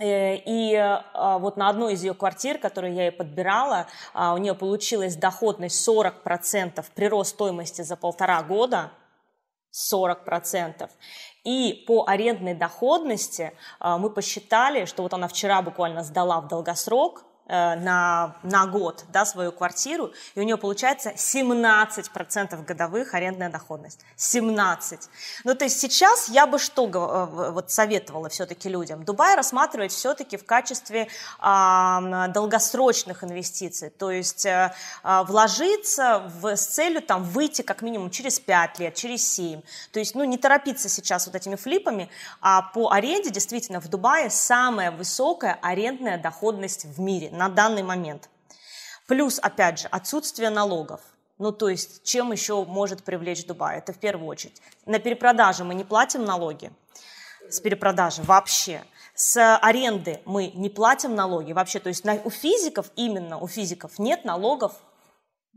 И 0.00 0.98
вот 1.14 1.56
на 1.56 1.68
одной 1.68 1.92
из 1.94 2.02
ее 2.02 2.14
квартир, 2.14 2.58
которую 2.58 2.94
я 2.94 3.04
ей 3.04 3.12
подбирала, 3.12 3.86
у 4.14 4.38
нее 4.38 4.54
получилась 4.54 5.16
доходность 5.16 5.86
40% 5.86 6.84
прирост 6.94 7.30
стоимости 7.30 7.82
за 7.82 7.96
полтора 7.96 8.42
года– 8.42 8.90
40%. 9.72 10.90
И 11.44 11.84
по 11.86 12.04
арендной 12.06 12.54
доходности 12.54 13.52
а, 13.80 13.98
мы 13.98 14.10
посчитали, 14.10 14.84
что 14.84 15.02
вот 15.02 15.14
она 15.14 15.28
вчера 15.28 15.62
буквально 15.62 16.04
сдала 16.04 16.40
в 16.40 16.48
долгосрок, 16.48 17.24
Э, 17.24 17.31
на, 17.48 18.36
на 18.42 18.66
год 18.66 19.04
да, 19.12 19.24
свою 19.24 19.52
квартиру, 19.52 20.12
и 20.34 20.40
у 20.40 20.42
нее 20.42 20.56
получается 20.56 21.10
17% 21.10 22.64
годовых 22.64 23.14
арендная 23.14 23.50
доходность. 23.50 24.00
17. 24.16 25.00
Ну, 25.44 25.54
то 25.54 25.64
есть 25.64 25.80
сейчас 25.80 26.28
я 26.28 26.46
бы 26.46 26.58
что 26.58 26.86
э, 26.86 27.50
вот 27.50 27.70
советовала 27.70 28.28
все-таки 28.28 28.68
людям? 28.68 29.04
Дубай 29.04 29.34
рассматривать 29.36 29.92
все-таки 29.92 30.36
в 30.36 30.44
качестве 30.44 31.08
э, 31.40 32.28
долгосрочных 32.28 33.24
инвестиций, 33.24 33.90
то 33.90 34.10
есть 34.10 34.46
э, 34.46 34.72
а, 35.02 35.24
вложиться 35.24 36.30
в, 36.40 36.56
с 36.56 36.66
целью 36.66 37.02
там, 37.02 37.24
выйти 37.24 37.62
как 37.62 37.82
минимум 37.82 38.10
через 38.10 38.38
5 38.38 38.78
лет, 38.78 38.94
через 38.94 39.28
7. 39.32 39.62
То 39.92 39.98
есть 39.98 40.14
ну, 40.14 40.24
не 40.24 40.38
торопиться 40.38 40.88
сейчас 40.88 41.26
вот 41.26 41.34
этими 41.34 41.56
флипами, 41.56 42.08
а 42.40 42.62
по 42.62 42.90
аренде 42.90 43.30
действительно 43.30 43.80
в 43.80 43.88
Дубае 43.88 44.30
самая 44.30 44.90
высокая 44.90 45.58
арендная 45.62 46.18
доходность 46.18 46.84
в 46.84 47.00
мире 47.00 47.30
на 47.32 47.48
данный 47.48 47.82
момент. 47.82 48.28
Плюс, 49.08 49.38
опять 49.38 49.80
же, 49.80 49.88
отсутствие 49.88 50.50
налогов. 50.50 51.00
Ну, 51.38 51.50
то 51.50 51.68
есть, 51.68 52.04
чем 52.04 52.30
еще 52.30 52.64
может 52.64 53.02
привлечь 53.02 53.44
Дубай? 53.46 53.78
Это 53.78 53.92
в 53.92 53.98
первую 53.98 54.28
очередь. 54.28 54.62
На 54.86 54.98
перепродаже 54.98 55.64
мы 55.64 55.74
не 55.74 55.84
платим 55.84 56.24
налоги. 56.24 56.70
С 57.48 57.60
перепродажи 57.60 58.22
вообще. 58.22 58.84
С 59.14 59.56
аренды 59.56 60.20
мы 60.24 60.48
не 60.54 60.70
платим 60.70 61.14
налоги 61.14 61.52
вообще. 61.52 61.80
То 61.80 61.88
есть 61.88 62.04
на, 62.04 62.14
у 62.24 62.30
физиков, 62.30 62.90
именно 62.96 63.38
у 63.38 63.48
физиков, 63.48 63.98
нет 63.98 64.24
налогов 64.24 64.74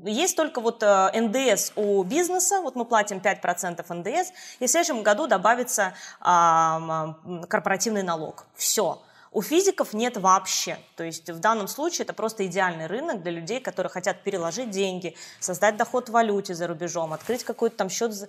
есть 0.03 0.35
только 0.35 0.59
вот 0.59 0.83
э, 0.83 1.21
НДС 1.21 1.71
у 1.75 2.03
бизнеса, 2.03 2.59
вот 2.61 2.75
мы 2.75 2.83
платим 2.83 3.19
5% 3.19 3.85
НДС, 3.93 4.31
и 4.59 4.67
в 4.67 4.69
следующем 4.69 5.03
году 5.03 5.27
добавится 5.27 5.93
а, 6.19 7.15
корпоративный 7.47 8.03
налог. 8.03 8.45
Все. 8.55 9.01
У 9.35 9.41
физиков 9.41 9.93
нет 9.93 10.15
вообще. 10.15 10.77
То 10.95 11.03
есть 11.03 11.29
в 11.29 11.39
данном 11.39 11.67
случае 11.67 12.05
это 12.05 12.13
просто 12.13 12.45
идеальный 12.45 12.85
рынок 12.85 13.21
для 13.21 13.33
людей, 13.33 13.59
которые 13.59 13.89
хотят 13.91 14.23
переложить 14.23 14.69
деньги, 14.69 15.13
создать 15.41 15.75
доход 15.75 16.07
в 16.07 16.13
валюте 16.13 16.55
за 16.55 16.67
рубежом, 16.67 17.11
открыть 17.11 17.43
какой-то 17.43 17.75
там 17.75 17.89
счет 17.89 18.13
э, 18.13 18.25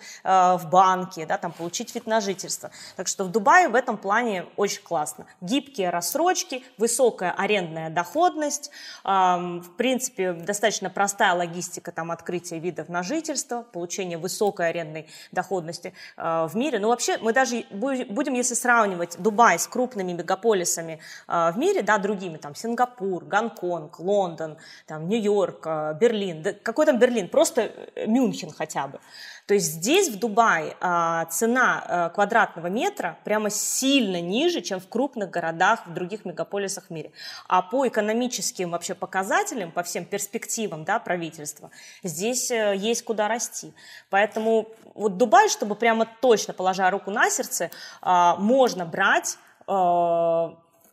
в 0.57 0.69
банке, 0.69 1.25
да, 1.25 1.39
там, 1.39 1.53
получить 1.53 1.95
вид 1.95 2.09
на 2.09 2.21
жительство. 2.21 2.73
Так 2.97 3.07
что 3.07 3.23
в 3.23 3.31
Дубае 3.31 3.69
в 3.69 3.77
этом 3.77 3.99
плане 3.99 4.47
очень 4.57 4.83
классно. 4.83 5.27
Гибкие 5.41 5.91
рассрочки, 5.91 6.65
высокая 6.77 7.31
арендная 7.31 7.89
доходность, 7.89 8.73
э, 9.05 9.09
в 9.09 9.77
принципе, 9.77 10.33
достаточно 10.33 10.91
простая 10.91 11.35
логистика 11.35 11.93
там, 11.93 12.11
открытия 12.11 12.59
видов 12.59 12.89
на 12.89 13.05
жительство, 13.05 13.63
получение 13.63 14.19
высокой 14.19 14.71
арендной 14.71 15.09
доходности 15.31 15.95
э, 16.17 16.49
в 16.51 16.57
мире. 16.57 16.81
Но 16.81 16.89
вообще 16.89 17.17
мы 17.19 17.33
даже 17.33 17.65
будем, 17.71 18.35
если 18.35 18.55
сравнивать 18.55 19.17
Дубай 19.23 19.57
с 19.57 19.69
крупными 19.69 20.11
мегаполисами 20.13 20.96
э, 21.29 21.53
в 21.53 21.59
мире, 21.59 21.83
да, 21.83 21.99
другими, 21.99 22.37
там, 22.37 22.55
Сингапур, 22.55 23.25
Гонконг, 23.25 23.99
Лондон, 23.99 24.57
там, 24.87 25.09
Нью-Йорк, 25.09 25.67
э, 25.67 25.95
Берлин, 26.01 26.43
да, 26.43 26.53
какой 26.53 26.87
там 26.87 26.99
Берлин, 26.99 27.29
просто 27.29 27.63
э, 27.63 28.07
Мюнхен 28.07 28.51
хотя 28.51 28.87
бы. 28.87 29.01
То 29.47 29.55
есть 29.55 29.67
здесь, 29.67 30.09
в 30.09 30.19
Дубае, 30.19 30.77
э, 30.81 31.25
цена 31.31 32.11
квадратного 32.15 32.67
метра 32.67 33.19
прямо 33.25 33.51
сильно 33.51 34.21
ниже, 34.21 34.61
чем 34.61 34.81
в 34.81 34.89
крупных 34.89 35.31
городах, 35.31 35.87
в 35.87 35.95
других 35.95 36.25
мегаполисах 36.25 36.87
в 36.87 36.91
мире. 36.91 37.13
А 37.47 37.63
по 37.63 37.87
экономическим 37.87 38.71
вообще 38.71 38.95
показателям, 38.95 39.71
по 39.71 39.83
всем 39.83 40.05
перспективам 40.05 40.85
да, 40.85 40.99
правительства, 40.99 41.71
здесь 42.03 42.51
э, 42.51 42.75
есть 42.77 43.05
куда 43.05 43.29
расти. 43.29 43.73
Поэтому 44.11 44.69
вот 44.95 45.17
Дубай, 45.17 45.49
чтобы 45.49 45.75
прямо 45.75 46.09
точно, 46.21 46.55
положа 46.55 46.91
руку 46.91 47.11
на 47.11 47.31
сердце, 47.31 47.71
можно 48.03 48.85
брать 48.85 49.39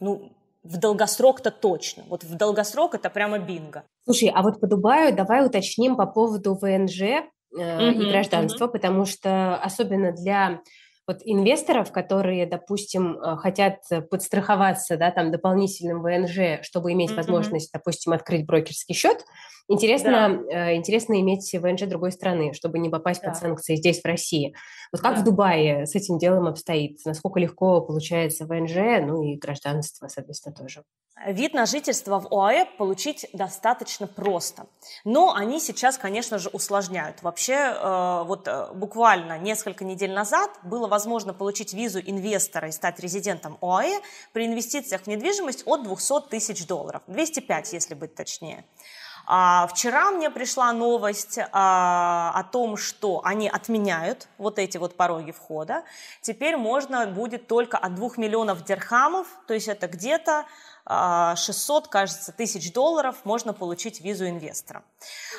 ну, 0.03 0.31
в 0.63 0.77
долгосрок-то 0.77 1.51
точно. 1.51 2.03
Вот 2.07 2.23
в 2.23 2.35
долгосрок 2.35 2.95
это 2.95 3.09
прямо 3.09 3.39
бинго. 3.39 3.83
Слушай, 4.05 4.31
а 4.33 4.41
вот 4.41 4.59
по 4.59 4.67
Дубаю 4.67 5.15
давай 5.15 5.45
уточним 5.45 5.95
по 5.95 6.05
поводу 6.05 6.55
ВНЖ 6.55 7.01
э, 7.01 7.91
и 7.91 8.09
гражданства, 8.09 8.65
mm-hmm. 8.65 8.71
потому 8.71 9.05
что 9.05 9.55
особенно 9.57 10.11
для 10.11 10.61
вот 11.07 11.19
инвесторов, 11.25 11.91
которые, 11.91 12.45
допустим, 12.45 13.17
э, 13.17 13.35
хотят 13.37 13.79
подстраховаться, 14.09 14.97
да, 14.97 15.11
там 15.11 15.31
дополнительным 15.31 16.01
ВНЖ, 16.01 16.63
чтобы 16.63 16.91
иметь 16.93 17.11
mm-hmm. 17.11 17.15
возможность, 17.15 17.71
допустим, 17.73 18.13
открыть 18.13 18.45
брокерский 18.45 18.95
счет, 18.95 19.25
интересно, 19.67 20.41
да. 20.49 20.71
э, 20.71 20.75
интересно 20.75 21.19
иметь 21.21 21.53
ВНЖ 21.53 21.83
другой 21.83 22.11
страны, 22.11 22.53
чтобы 22.53 22.79
не 22.79 22.89
попасть 22.89 23.21
да. 23.21 23.29
под 23.29 23.37
санкции 23.37 23.75
здесь, 23.75 24.01
в 24.01 24.05
России. 24.05 24.55
Вот 24.91 25.01
как 25.01 25.15
да. 25.15 25.21
в 25.21 25.23
Дубае 25.23 25.85
с 25.85 25.95
этим 25.95 26.17
делом 26.17 26.47
обстоит? 26.47 26.99
Насколько 27.05 27.39
легко 27.39 27.81
получается 27.81 28.45
ВНЖ, 28.45 29.01
ну 29.05 29.23
и 29.23 29.37
гражданство, 29.37 30.07
соответственно, 30.07 30.55
тоже? 30.55 30.83
Вид 31.25 31.53
на 31.53 31.65
жительство 31.65 32.19
в 32.19 32.33
ОАЭ 32.33 32.65
получить 32.77 33.27
достаточно 33.33 34.07
просто, 34.07 34.65
но 35.05 35.33
они 35.33 35.59
сейчас, 35.59 35.97
конечно 35.97 36.37
же, 36.37 36.49
усложняют. 36.49 37.21
Вообще, 37.21 37.53
э, 37.53 38.23
вот 38.25 38.49
буквально 38.73 39.37
несколько 39.37 39.85
недель 39.85 40.11
назад 40.11 40.49
было 40.63 40.87
возможно 40.93 41.33
получить 41.33 41.73
визу 41.73 41.99
инвестора 41.99 42.67
и 42.67 42.71
стать 42.71 42.99
резидентом 42.99 43.57
ОАЭ 43.61 43.99
при 44.31 44.45
инвестициях 44.45 45.01
в 45.01 45.07
недвижимость 45.07 45.63
от 45.65 45.81
200 45.81 46.29
тысяч 46.29 46.67
долларов, 46.67 47.01
205, 47.07 47.73
если 47.73 47.95
быть 47.95 48.13
точнее. 48.13 48.63
А 49.25 49.65
вчера 49.67 50.11
мне 50.11 50.29
пришла 50.29 50.71
новость 50.73 51.39
а, 51.51 52.31
о 52.35 52.43
том, 52.43 52.77
что 52.77 53.21
они 53.23 53.49
отменяют 53.49 54.27
вот 54.37 54.59
эти 54.59 54.77
вот 54.77 54.95
пороги 54.95 55.31
входа. 55.31 55.83
Теперь 56.21 56.57
можно 56.57 57.07
будет 57.07 57.47
только 57.47 57.77
от 57.77 57.95
2 57.95 58.09
миллионов 58.17 58.63
дирхамов, 58.63 59.25
то 59.47 59.55
есть 59.55 59.69
это 59.69 59.87
где-то 59.87 60.45
600, 60.85 61.85
а, 61.85 61.89
кажется, 61.89 62.31
тысяч 62.31 62.73
долларов 62.73 63.17
можно 63.23 63.53
получить 63.53 64.01
визу 64.01 64.27
инвестора. 64.27 64.83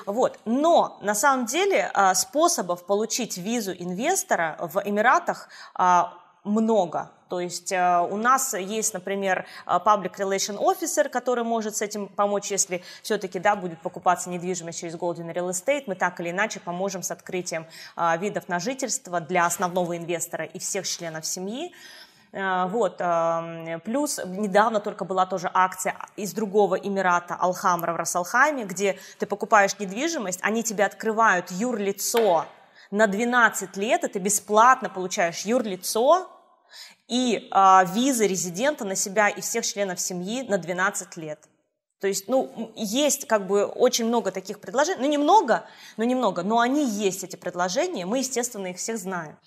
Вот. 0.07 0.39
Но 0.45 0.99
на 1.03 1.15
самом 1.15 1.47
деле 1.47 1.91
а, 1.93 2.15
способов 2.15 2.87
получить 2.87 3.37
визу 3.37 3.73
инвестора 3.73 4.57
в 4.61 4.81
Эмиратах 4.85 5.49
а, 5.75 6.15
много. 6.45 7.11
То 7.31 7.41
есть 7.41 7.73
э, 7.73 8.01
у 8.11 8.17
нас 8.17 8.55
есть, 8.55 8.93
например, 8.93 9.47
Public 9.67 10.17
Relation 10.19 10.59
Officer, 10.59 11.09
который 11.09 11.43
может 11.43 11.75
с 11.75 11.83
этим 11.83 12.07
помочь, 12.07 12.51
если 12.51 12.83
все-таки 13.03 13.39
да, 13.39 13.57
будет 13.57 13.81
покупаться 13.81 14.29
недвижимость 14.29 14.79
через 14.79 14.95
Golden 14.95 15.33
Real 15.33 15.49
Estate. 15.51 15.85
Мы 15.87 15.95
так 15.95 16.21
или 16.21 16.31
иначе 16.31 16.61
поможем 16.61 17.03
с 17.03 17.11
открытием 17.11 17.67
э, 17.97 18.19
видов 18.19 18.49
на 18.49 18.61
жительство 18.61 19.21
для 19.21 19.47
основного 19.47 19.97
инвестора 19.97 20.45
и 20.45 20.59
всех 20.59 20.87
членов 20.87 21.27
семьи. 21.27 21.73
Вот. 22.35 23.01
Плюс 23.85 24.21
недавно 24.25 24.81
только 24.81 25.05
была 25.05 25.25
тоже 25.25 25.49
акция 25.55 25.95
из 26.17 26.33
другого 26.33 26.75
Эмирата 26.75 27.37
Алхамра 27.37 27.93
в 27.93 27.97
Рассалхайме, 27.97 28.65
где 28.65 28.99
ты 29.21 29.27
покупаешь 29.27 29.79
недвижимость, 29.79 30.41
они 30.43 30.65
тебе 30.65 30.85
открывают 30.85 31.53
юрлицо 31.53 32.47
на 32.91 33.07
12 33.07 33.77
лет, 33.77 34.03
и 34.03 34.09
ты 34.09 34.19
бесплатно 34.19 34.91
получаешь 34.91 35.43
юрлицо, 35.43 36.29
и 37.09 37.49
э, 37.51 37.85
визы 37.95 38.27
резидента 38.27 38.85
на 38.85 38.97
себя 38.97 39.29
и 39.29 39.41
всех 39.41 39.67
членов 39.67 40.01
семьи 40.01 40.43
на 40.43 40.59
12 40.59 41.17
лет. 41.17 41.41
То 42.01 42.09
есть, 42.09 42.29
ну, 42.29 42.73
есть 42.77 43.27
как 43.27 43.47
бы 43.47 43.65
очень 43.65 44.07
много 44.07 44.31
таких 44.31 44.61
предложений, 44.61 45.01
ну, 45.01 45.09
немного, 45.09 45.65
но 45.97 46.05
немного, 46.05 46.43
но 46.43 46.59
они 46.59 46.85
есть, 46.85 47.25
эти 47.25 47.37
предложения, 47.37 48.05
мы, 48.05 48.19
естественно, 48.19 48.67
их 48.67 48.77
всех 48.77 48.99
знаем. 48.99 49.39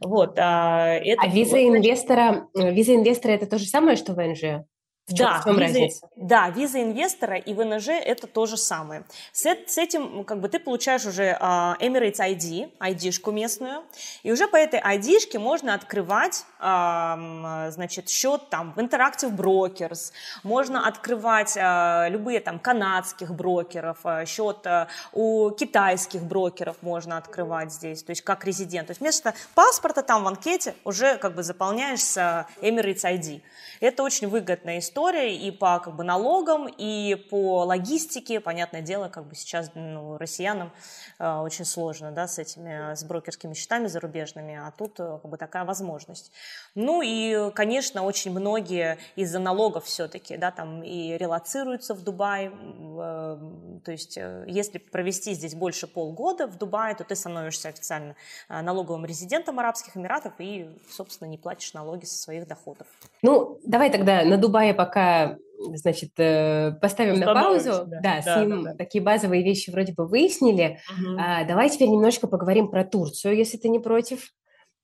Вот, 0.00 0.38
а, 0.38 0.94
это, 0.94 1.22
а 1.22 1.28
виза 1.28 1.56
вот, 1.56 1.76
инвестора, 1.76 2.48
виза 2.54 2.94
инвестора 2.94 3.32
это 3.32 3.46
то 3.46 3.58
же 3.58 3.66
самое, 3.66 3.96
что 3.96 4.12
ВНЖ? 4.12 4.64
В 5.08 5.14
чем, 5.14 5.26
да, 5.26 5.40
в 5.40 5.44
чем 5.44 5.52
виза, 5.54 5.62
разница? 5.62 6.08
Да, 6.14 6.48
виза 6.50 6.80
инвестора 6.80 7.36
и 7.36 7.54
ВНЖ 7.54 7.88
это 7.88 8.28
то 8.28 8.46
же 8.46 8.56
самое. 8.56 9.02
С, 9.32 9.44
с 9.44 9.76
этим 9.76 10.22
как 10.22 10.40
бы 10.40 10.48
ты 10.48 10.60
получаешь 10.60 11.04
уже 11.06 11.36
uh, 11.40 11.76
Emirates 11.80 12.20
ID, 12.20 12.70
ID-шку 12.78 13.32
местную, 13.32 13.82
и 14.22 14.30
уже 14.30 14.46
по 14.46 14.56
этой 14.56 14.80
ID-шке 14.80 15.40
можно 15.40 15.74
открывать 15.74 16.44
uh, 16.60 17.70
значит, 17.72 18.08
счет 18.08 18.48
там 18.48 18.74
в 18.74 18.78
Interactive 18.78 19.34
Brokers, 19.34 20.12
можно 20.44 20.86
открывать 20.86 21.56
uh, 21.56 22.08
любые 22.08 22.38
там 22.38 22.60
канадских 22.60 23.34
брокеров, 23.34 23.98
uh, 24.04 24.24
счет 24.24 24.64
uh, 24.66 24.86
у 25.12 25.50
китайских 25.50 26.22
брокеров 26.22 26.76
можно 26.80 27.16
открывать 27.16 27.72
здесь, 27.72 28.04
то 28.04 28.10
есть 28.10 28.22
как 28.22 28.44
резидент. 28.44 28.86
То 28.86 28.92
есть 28.92 29.00
вместо 29.00 29.34
паспорта 29.56 30.02
там 30.04 30.22
в 30.22 30.28
анкете 30.28 30.76
уже 30.84 31.16
как 31.16 31.34
бы 31.34 31.42
заполняешься 31.42 32.46
Emirates 32.60 33.02
ID. 33.02 33.42
Это 33.80 34.04
очень 34.04 34.28
выгодная 34.28 34.78
история 34.78 34.91
и 34.96 35.50
по 35.50 35.78
как 35.80 35.96
бы, 35.96 36.04
налогам, 36.04 36.68
и 36.68 37.14
по 37.30 37.64
логистике. 37.64 38.40
Понятное 38.40 38.82
дело, 38.82 39.08
как 39.08 39.26
бы 39.26 39.34
сейчас 39.34 39.70
ну, 39.74 40.16
россиянам 40.18 40.72
э, 41.18 41.38
очень 41.38 41.64
сложно 41.64 42.12
да, 42.12 42.28
с 42.28 42.38
этими 42.38 42.94
с 42.94 43.04
брокерскими 43.04 43.54
счетами 43.54 43.86
зарубежными, 43.86 44.54
а 44.54 44.70
тут 44.70 45.00
э, 45.00 45.18
как 45.20 45.30
бы, 45.30 45.36
такая 45.36 45.64
возможность. 45.64 46.32
Ну 46.74 47.02
и, 47.02 47.50
конечно, 47.52 48.02
очень 48.02 48.30
многие 48.30 48.98
из-за 49.16 49.38
налогов 49.38 49.84
все-таки 49.84 50.36
да, 50.36 50.50
там 50.50 50.82
и 50.82 51.16
релацируются 51.16 51.94
в 51.94 52.02
Дубай. 52.02 52.48
Э, 52.48 53.38
то 53.84 53.92
есть 53.92 54.18
э, 54.18 54.44
если 54.46 54.78
провести 54.78 55.34
здесь 55.34 55.54
больше 55.54 55.86
полгода 55.86 56.46
в 56.46 56.58
Дубае, 56.58 56.94
то 56.94 57.04
ты 57.04 57.16
становишься 57.16 57.68
официально 57.68 58.14
э, 58.48 58.60
налоговым 58.60 59.04
резидентом 59.04 59.58
Арабских 59.58 59.96
Эмиратов 59.96 60.34
и, 60.38 60.68
собственно, 60.90 61.28
не 61.28 61.38
платишь 61.38 61.74
налоги 61.74 62.04
со 62.04 62.18
своих 62.18 62.46
доходов. 62.46 62.86
Ну, 63.22 63.58
Давай 63.64 63.90
тогда 63.90 64.24
на 64.24 64.36
Дубае 64.36 64.74
пока 64.84 65.36
значит, 65.74 66.10
э, 66.18 66.72
поставим 66.80 67.20
на 67.20 67.32
паузу. 67.32 67.84
Да, 67.86 68.00
да, 68.00 68.00
да 68.02 68.22
с 68.22 68.40
ним 68.40 68.64
да, 68.64 68.70
да. 68.70 68.76
такие 68.76 69.02
базовые 69.02 69.44
вещи 69.44 69.70
вроде 69.70 69.92
бы 69.92 70.08
выяснили. 70.08 70.80
Угу. 70.90 71.18
А, 71.20 71.44
давай 71.44 71.70
теперь 71.70 71.88
немножко 71.88 72.26
поговорим 72.26 72.68
про 72.68 72.84
Турцию, 72.84 73.36
если 73.36 73.58
ты 73.58 73.68
не 73.68 73.78
против. 73.78 74.30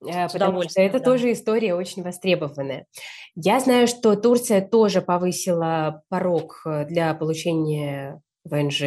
С 0.00 0.32
потому 0.32 0.62
что 0.62 0.80
это 0.80 1.00
да. 1.00 1.04
тоже 1.04 1.32
история 1.32 1.74
очень 1.74 2.04
востребованная. 2.04 2.86
Я 3.34 3.58
знаю, 3.58 3.88
что 3.88 4.14
Турция 4.14 4.60
тоже 4.60 5.02
повысила 5.02 6.02
порог 6.08 6.62
для 6.88 7.14
получения 7.14 8.20
ВНЖ. 8.44 8.82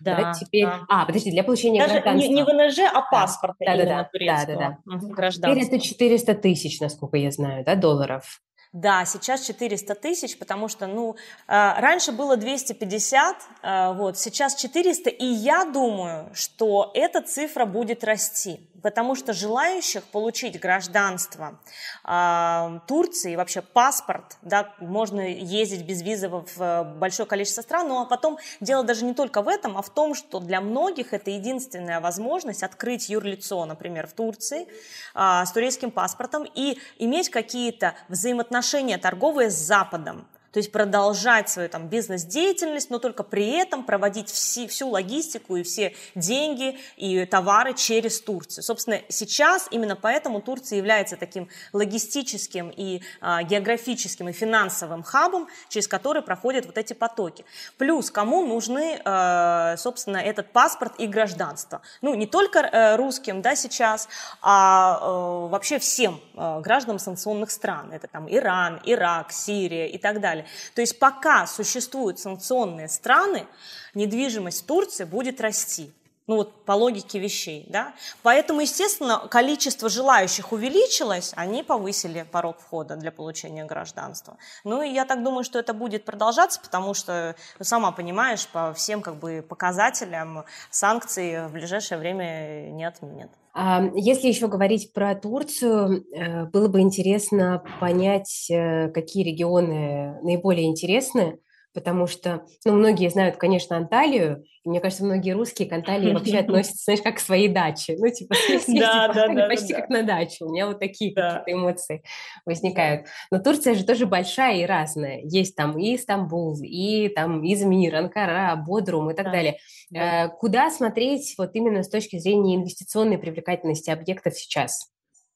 Да, 0.00 0.16
да, 0.16 0.32
теперь... 0.32 0.64
Да. 0.64 0.80
А, 0.88 1.04
подожди, 1.04 1.30
для 1.30 1.44
получения 1.44 1.80
Даже 1.80 2.00
гражданства. 2.00 2.28
Не, 2.28 2.34
не 2.34 2.42
ВНЖ, 2.42 2.78
а 2.92 3.02
паспорта 3.02 3.56
да, 3.60 3.76
да, 3.76 3.84
да, 3.84 4.08
да, 4.12 4.46
да, 4.46 4.78
да. 5.18 5.30
Теперь 5.30 5.62
это 5.62 5.78
400 5.78 6.34
тысяч, 6.36 6.80
насколько 6.80 7.18
я 7.18 7.30
знаю, 7.30 7.64
да, 7.64 7.74
долларов. 7.74 8.40
Да, 8.74 9.04
сейчас 9.04 9.42
400 9.42 9.94
тысяч, 9.94 10.36
потому 10.36 10.66
что, 10.66 10.88
ну, 10.88 11.14
а, 11.46 11.80
раньше 11.80 12.10
было 12.10 12.36
250, 12.36 13.36
а, 13.62 13.92
вот, 13.92 14.18
сейчас 14.18 14.56
400, 14.56 15.10
и 15.10 15.24
я 15.24 15.64
думаю, 15.64 16.28
что 16.34 16.90
эта 16.92 17.22
цифра 17.22 17.66
будет 17.66 18.02
расти 18.02 18.68
потому 18.84 19.14
что 19.14 19.32
желающих 19.32 20.04
получить 20.04 20.60
гражданство 20.60 21.58
э, 22.04 22.80
Турции, 22.86 23.34
вообще 23.34 23.62
паспорт, 23.62 24.36
да, 24.42 24.74
можно 24.78 25.22
ездить 25.26 25.86
без 25.86 26.02
визы 26.02 26.28
в 26.28 26.84
большое 26.98 27.26
количество 27.26 27.62
стран, 27.62 27.88
но 27.88 28.04
потом 28.04 28.36
дело 28.60 28.84
даже 28.84 29.06
не 29.06 29.14
только 29.14 29.40
в 29.40 29.48
этом, 29.48 29.78
а 29.78 29.82
в 29.82 29.88
том, 29.88 30.14
что 30.14 30.38
для 30.38 30.60
многих 30.60 31.14
это 31.14 31.30
единственная 31.30 32.02
возможность 32.02 32.62
открыть 32.62 33.08
юрлицо, 33.08 33.64
например, 33.64 34.06
в 34.06 34.12
Турции 34.12 34.68
э, 35.14 35.46
с 35.46 35.50
турецким 35.50 35.90
паспортом 35.90 36.46
и 36.54 36.78
иметь 36.98 37.30
какие-то 37.30 37.94
взаимоотношения 38.08 38.63
торговые 38.98 39.50
с 39.50 39.54
Западом 39.54 40.26
то 40.54 40.58
есть 40.58 40.70
продолжать 40.70 41.48
свою 41.48 41.68
там 41.68 41.88
бизнес-деятельность, 41.88 42.88
но 42.88 43.00
только 43.00 43.24
при 43.24 43.58
этом 43.58 43.82
проводить 43.82 44.30
все, 44.30 44.68
всю 44.68 44.88
логистику 44.88 45.56
и 45.56 45.64
все 45.64 45.96
деньги 46.14 46.78
и 46.96 47.24
товары 47.24 47.74
через 47.74 48.20
Турцию. 48.20 48.62
Собственно, 48.62 49.00
сейчас 49.08 49.66
именно 49.72 49.96
поэтому 49.96 50.40
Турция 50.40 50.76
является 50.76 51.16
таким 51.16 51.48
логистическим 51.72 52.70
и 52.70 53.02
а, 53.20 53.42
географическим 53.42 54.28
и 54.28 54.32
финансовым 54.32 55.02
хабом, 55.02 55.48
через 55.68 55.88
который 55.88 56.22
проходят 56.22 56.66
вот 56.66 56.78
эти 56.78 56.92
потоки. 56.92 57.44
Плюс 57.76 58.12
кому 58.12 58.46
нужны, 58.46 59.00
а, 59.04 59.76
собственно, 59.76 60.18
этот 60.18 60.52
паспорт 60.52 60.92
и 60.98 61.08
гражданство. 61.08 61.82
Ну, 62.00 62.14
не 62.14 62.28
только 62.28 62.60
а, 62.60 62.96
русским, 62.96 63.42
да, 63.42 63.56
сейчас, 63.56 64.08
а, 64.40 65.00
а 65.00 65.48
вообще 65.48 65.80
всем 65.80 66.20
а, 66.36 66.60
гражданам 66.60 67.00
санкционных 67.00 67.50
стран. 67.50 67.90
Это 67.92 68.06
там 68.06 68.32
Иран, 68.32 68.80
Ирак, 68.84 69.32
Сирия 69.32 69.88
и 69.88 69.98
так 69.98 70.20
далее. 70.20 70.43
То 70.74 70.80
есть 70.80 70.98
пока 70.98 71.46
существуют 71.46 72.18
санкционные 72.18 72.88
страны, 72.88 73.46
недвижимость 73.94 74.66
Турции 74.66 75.04
будет 75.04 75.40
расти. 75.40 75.92
Ну 76.26 76.36
вот 76.36 76.64
по 76.64 76.72
логике 76.72 77.18
вещей, 77.18 77.66
да. 77.68 77.92
Поэтому, 78.22 78.60
естественно, 78.60 79.28
количество 79.28 79.90
желающих 79.90 80.52
увеличилось, 80.52 81.32
они 81.36 81.62
повысили 81.62 82.26
порог 82.30 82.60
входа 82.60 82.96
для 82.96 83.12
получения 83.12 83.64
гражданства. 83.66 84.38
Ну 84.64 84.80
и 84.80 84.88
я 84.88 85.04
так 85.04 85.22
думаю, 85.22 85.44
что 85.44 85.58
это 85.58 85.74
будет 85.74 86.06
продолжаться, 86.06 86.60
потому 86.60 86.94
что, 86.94 87.36
ну, 87.58 87.64
сама 87.66 87.92
понимаешь, 87.92 88.48
по 88.48 88.72
всем 88.72 89.02
как 89.02 89.16
бы 89.16 89.44
показателям 89.46 90.46
санкции 90.70 91.46
в 91.46 91.52
ближайшее 91.52 91.98
время 91.98 92.70
не 92.70 92.84
отменят. 92.84 93.30
Если 93.56 94.26
еще 94.28 94.48
говорить 94.48 94.92
про 94.92 95.14
Турцию, 95.14 96.04
э, 96.12 96.46
было 96.46 96.66
бы 96.68 96.80
интересно 96.80 97.62
понять, 97.78 98.48
э, 98.50 98.88
какие 98.88 99.22
регионы 99.22 100.18
наиболее 100.22 100.66
интересны 100.66 101.38
потому 101.74 102.06
что, 102.06 102.46
ну, 102.64 102.72
многие 102.72 103.10
знают, 103.10 103.36
конечно, 103.36 103.76
Анталию, 103.76 104.44
и 104.64 104.68
мне 104.68 104.80
кажется, 104.80 105.04
многие 105.04 105.32
русские 105.32 105.68
к 105.68 105.72
Анталии 105.72 106.12
вообще 106.12 106.38
относятся, 106.40 106.84
знаешь, 106.84 107.02
как 107.02 107.16
к 107.16 107.20
своей 107.20 107.48
даче. 107.48 107.96
Ну, 107.98 108.08
типа, 108.10 108.34
да, 108.68 109.12
да, 109.12 109.28
да, 109.28 109.46
почти 109.46 109.74
как 109.74 109.90
на 109.90 110.02
дачу. 110.02 110.46
У 110.46 110.52
меня 110.52 110.66
вот 110.66 110.78
такие 110.78 111.14
какие-то 111.14 111.42
эмоции 111.46 112.02
возникают. 112.46 113.06
Но 113.30 113.38
Турция 113.38 113.74
же 113.74 113.84
тоже 113.84 114.06
большая 114.06 114.58
и 114.58 114.66
разная. 114.66 115.20
Есть 115.22 115.56
там 115.56 115.78
и 115.78 115.96
Стамбул, 115.98 116.56
и 116.62 117.08
там 117.08 117.44
Измир, 117.44 117.96
Анкара, 117.96 118.54
Бодрум 118.56 119.10
и 119.10 119.14
так 119.14 119.26
да. 119.26 119.32
далее. 119.32 119.58
Да. 119.90 120.26
Э, 120.26 120.28
куда 120.28 120.70
смотреть 120.70 121.34
вот 121.36 121.50
именно 121.54 121.82
с 121.82 121.88
точки 121.88 122.18
зрения 122.18 122.56
инвестиционной 122.56 123.18
привлекательности 123.18 123.90
объектов 123.90 124.34
сейчас? 124.34 124.90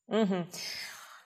Угу. 0.08 0.46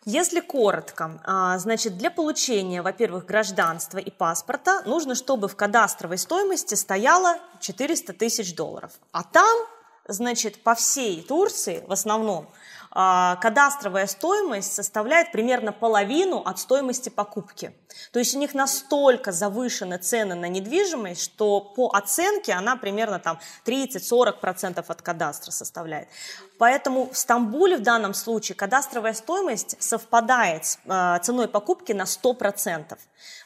Если 0.04 0.40
коротко, 0.40 1.20
а, 1.24 1.56
значит, 1.58 1.96
для 1.96 2.10
получения, 2.10 2.82
во-первых, 2.82 3.24
гражданства 3.24 3.98
и 3.98 4.10
паспорта 4.10 4.82
нужно, 4.84 5.14
чтобы 5.14 5.46
в 5.46 5.54
кадастровой 5.54 6.18
стоимости 6.18 6.74
стояло 6.74 7.38
400 7.60 8.12
тысяч 8.12 8.56
долларов. 8.56 8.90
А 9.12 9.22
там, 9.22 9.60
значит, 10.08 10.60
по 10.64 10.74
всей 10.74 11.22
Турции 11.22 11.84
в 11.86 11.92
основном 11.92 12.50
а, 12.90 13.36
кадастровая 13.36 14.08
стоимость 14.08 14.72
составляет 14.72 15.30
примерно 15.30 15.70
половину 15.70 16.38
от 16.38 16.58
стоимости 16.58 17.08
покупки. 17.08 17.72
То 18.12 18.18
есть 18.18 18.34
у 18.34 18.38
них 18.38 18.54
настолько 18.54 19.32
завышены 19.32 19.98
цены 19.98 20.34
на 20.34 20.46
недвижимость, 20.46 21.22
что 21.22 21.60
по 21.60 21.90
оценке 21.90 22.52
она 22.52 22.76
примерно 22.76 23.18
там 23.18 23.38
30-40% 23.66 24.84
от 24.86 25.02
кадастра 25.02 25.50
составляет. 25.50 26.08
Поэтому 26.58 27.10
в 27.10 27.16
Стамбуле 27.16 27.76
в 27.76 27.82
данном 27.82 28.14
случае 28.14 28.56
кадастровая 28.56 29.14
стоимость 29.14 29.76
совпадает 29.82 30.64
с 30.64 30.78
э, 30.84 31.18
ценой 31.22 31.48
покупки 31.48 31.92
на 31.92 32.04
100%. 32.04 32.96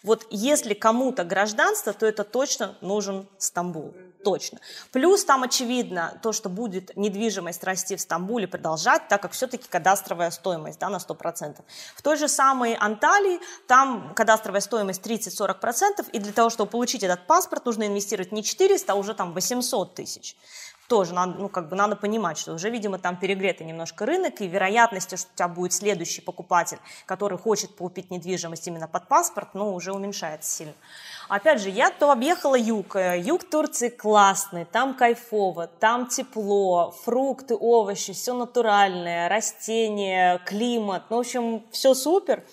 Вот 0.02 0.26
если 0.30 0.74
кому-то 0.74 1.24
гражданство, 1.24 1.92
то 1.92 2.06
это 2.06 2.24
точно 2.24 2.76
нужен 2.80 3.28
Стамбул 3.38 3.94
точно. 4.26 4.58
Плюс 4.90 5.24
там 5.24 5.44
очевидно 5.44 6.18
то, 6.20 6.32
что 6.32 6.48
будет 6.48 6.96
недвижимость 6.96 7.62
расти 7.62 7.94
в 7.94 8.00
Стамбуле, 8.00 8.48
продолжать, 8.48 9.06
так 9.06 9.22
как 9.22 9.30
все-таки 9.30 9.68
кадастровая 9.68 10.32
стоимость 10.32 10.80
да, 10.80 10.88
на 10.88 10.96
100%. 10.96 11.60
В 11.94 12.02
той 12.02 12.16
же 12.16 12.26
самой 12.26 12.74
Анталии 12.74 13.38
там 13.68 14.14
кадастровая 14.14 14.35
стоимость 14.60 15.02
30-40%, 15.02 16.10
и 16.12 16.18
для 16.18 16.32
того, 16.32 16.50
чтобы 16.50 16.70
получить 16.70 17.02
этот 17.02 17.26
паспорт, 17.26 17.64
нужно 17.66 17.86
инвестировать 17.86 18.32
не 18.32 18.42
400, 18.42 18.92
а 18.92 18.96
уже 18.96 19.14
там 19.14 19.32
800 19.32 19.94
тысяч 19.94 20.36
тоже 20.88 21.14
надо, 21.14 21.38
ну, 21.38 21.48
как 21.48 21.68
бы 21.68 21.76
надо 21.76 21.96
понимать, 21.96 22.38
что 22.38 22.54
уже, 22.54 22.70
видимо, 22.70 22.98
там 22.98 23.16
перегретый 23.16 23.66
немножко 23.66 24.06
рынок, 24.06 24.40
и 24.40 24.46
вероятность, 24.46 25.06
что 25.18 25.28
у 25.32 25.36
тебя 25.36 25.48
будет 25.48 25.72
следующий 25.72 26.20
покупатель, 26.20 26.78
который 27.06 27.38
хочет 27.38 27.72
купить 27.72 28.10
недвижимость 28.10 28.66
именно 28.68 28.88
под 28.88 29.08
паспорт, 29.08 29.48
ну, 29.54 29.74
уже 29.74 29.92
уменьшается 29.92 30.50
сильно. 30.50 30.74
Опять 31.28 31.60
же, 31.60 31.70
я 31.70 31.90
то 31.90 32.12
объехала 32.12 32.54
юг. 32.54 32.94
Э, 32.94 33.18
юг 33.18 33.44
Турции 33.44 33.88
классный, 33.88 34.64
там 34.64 34.94
кайфово, 34.94 35.66
там 35.66 36.06
тепло, 36.06 36.94
фрукты, 37.04 37.56
овощи, 37.56 38.12
все 38.12 38.34
натуральное, 38.34 39.28
растения, 39.28 40.38
климат. 40.46 41.04
Ну, 41.10 41.16
в 41.16 41.20
общем, 41.20 41.64
все 41.72 41.94
супер. 41.94 42.44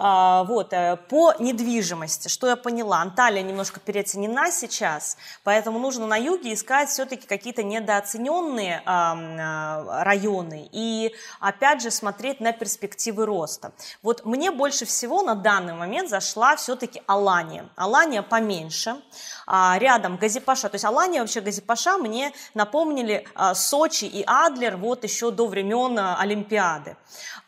А, 0.00 0.44
вот, 0.44 0.72
э, 0.72 0.96
по 1.08 1.34
недвижимости, 1.40 2.28
что 2.28 2.46
я 2.46 2.54
поняла, 2.54 3.00
Анталия 3.00 3.42
немножко 3.42 3.80
переоценена 3.80 4.52
сейчас, 4.52 5.16
поэтому 5.42 5.80
нужно 5.80 6.06
на 6.06 6.16
юге 6.16 6.54
искать 6.54 6.88
все-таки 6.88 7.26
какие-то 7.26 7.64
недооцененные 7.64 8.80
а, 8.84 10.04
районы 10.04 10.68
и, 10.70 11.12
опять 11.40 11.82
же, 11.82 11.90
смотреть 11.90 12.38
на 12.38 12.52
перспективы 12.52 13.26
роста. 13.26 13.72
Вот 14.02 14.24
мне 14.24 14.52
больше 14.52 14.84
всего 14.84 15.22
на 15.22 15.34
данный 15.34 15.74
момент 15.74 16.08
зашла 16.08 16.54
все-таки 16.54 17.02
Алания. 17.06 17.68
Алания 17.74 18.17
поменьше, 18.22 18.96
а, 19.50 19.78
рядом 19.78 20.18
Газипаша, 20.18 20.68
то 20.68 20.74
есть 20.74 20.84
Алания 20.84 21.20
вообще 21.20 21.40
Газипаша 21.40 21.96
мне 21.96 22.32
напомнили 22.52 23.26
Сочи 23.54 24.04
и 24.04 24.22
Адлер 24.26 24.76
вот 24.76 25.04
еще 25.04 25.30
до 25.30 25.46
времен 25.46 25.98
Олимпиады. 25.98 26.96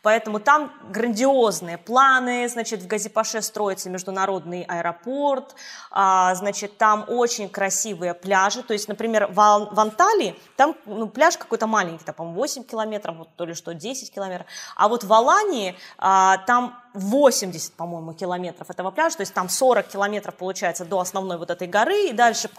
Поэтому 0.01 0.39
там 0.39 0.73
грандиозные 0.89 1.77
планы, 1.77 2.49
значит, 2.49 2.81
в 2.81 2.87
Газипаше 2.87 3.41
строится 3.43 3.89
международный 3.89 4.63
аэропорт, 4.63 5.55
а, 5.91 6.33
значит, 6.33 6.77
там 6.77 7.05
очень 7.07 7.49
красивые 7.49 8.15
пляжи, 8.15 8.63
то 8.63 8.73
есть, 8.73 8.87
например, 8.87 9.27
в, 9.27 9.35
в 9.35 9.79
Анталии 9.79 10.35
там 10.55 10.75
ну, 10.85 11.07
пляж 11.07 11.37
какой-то 11.37 11.67
маленький, 11.67 12.03
там, 12.03 12.15
по-моему, 12.15 12.39
8 12.39 12.63
километров, 12.63 13.17
вот, 13.17 13.35
то 13.35 13.45
ли 13.45 13.53
что, 13.53 13.73
10 13.73 14.11
километров, 14.11 14.47
а 14.75 14.87
вот 14.87 15.03
в 15.03 15.13
Алании 15.13 15.77
а, 15.99 16.37
там 16.47 16.81
80, 16.93 17.73
по-моему, 17.73 18.13
километров 18.13 18.69
этого 18.69 18.89
пляжа, 18.91 19.17
то 19.17 19.21
есть 19.21 19.33
там 19.33 19.49
40 19.49 19.87
километров 19.87 20.35
получается 20.35 20.83
до 20.83 20.99
основной 20.99 21.37
вот 21.37 21.51
этой 21.51 21.67
горы, 21.67 21.90
и 21.93 22.13
дальше 22.13 22.49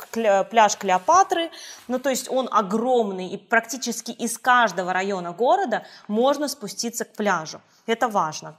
пляж 0.50 0.76
Клеопатры, 0.76 1.50
ну 1.88 1.98
то 1.98 2.10
есть 2.10 2.30
он 2.30 2.48
огромный, 2.50 3.28
и 3.28 3.36
практически 3.36 4.10
из 4.10 4.38
каждого 4.38 4.92
района 4.92 5.32
города 5.32 5.84
можно 6.08 6.48
спуститься 6.48 7.04
к 7.04 7.12
пляжу, 7.14 7.60
это 7.86 8.08
важно. 8.08 8.54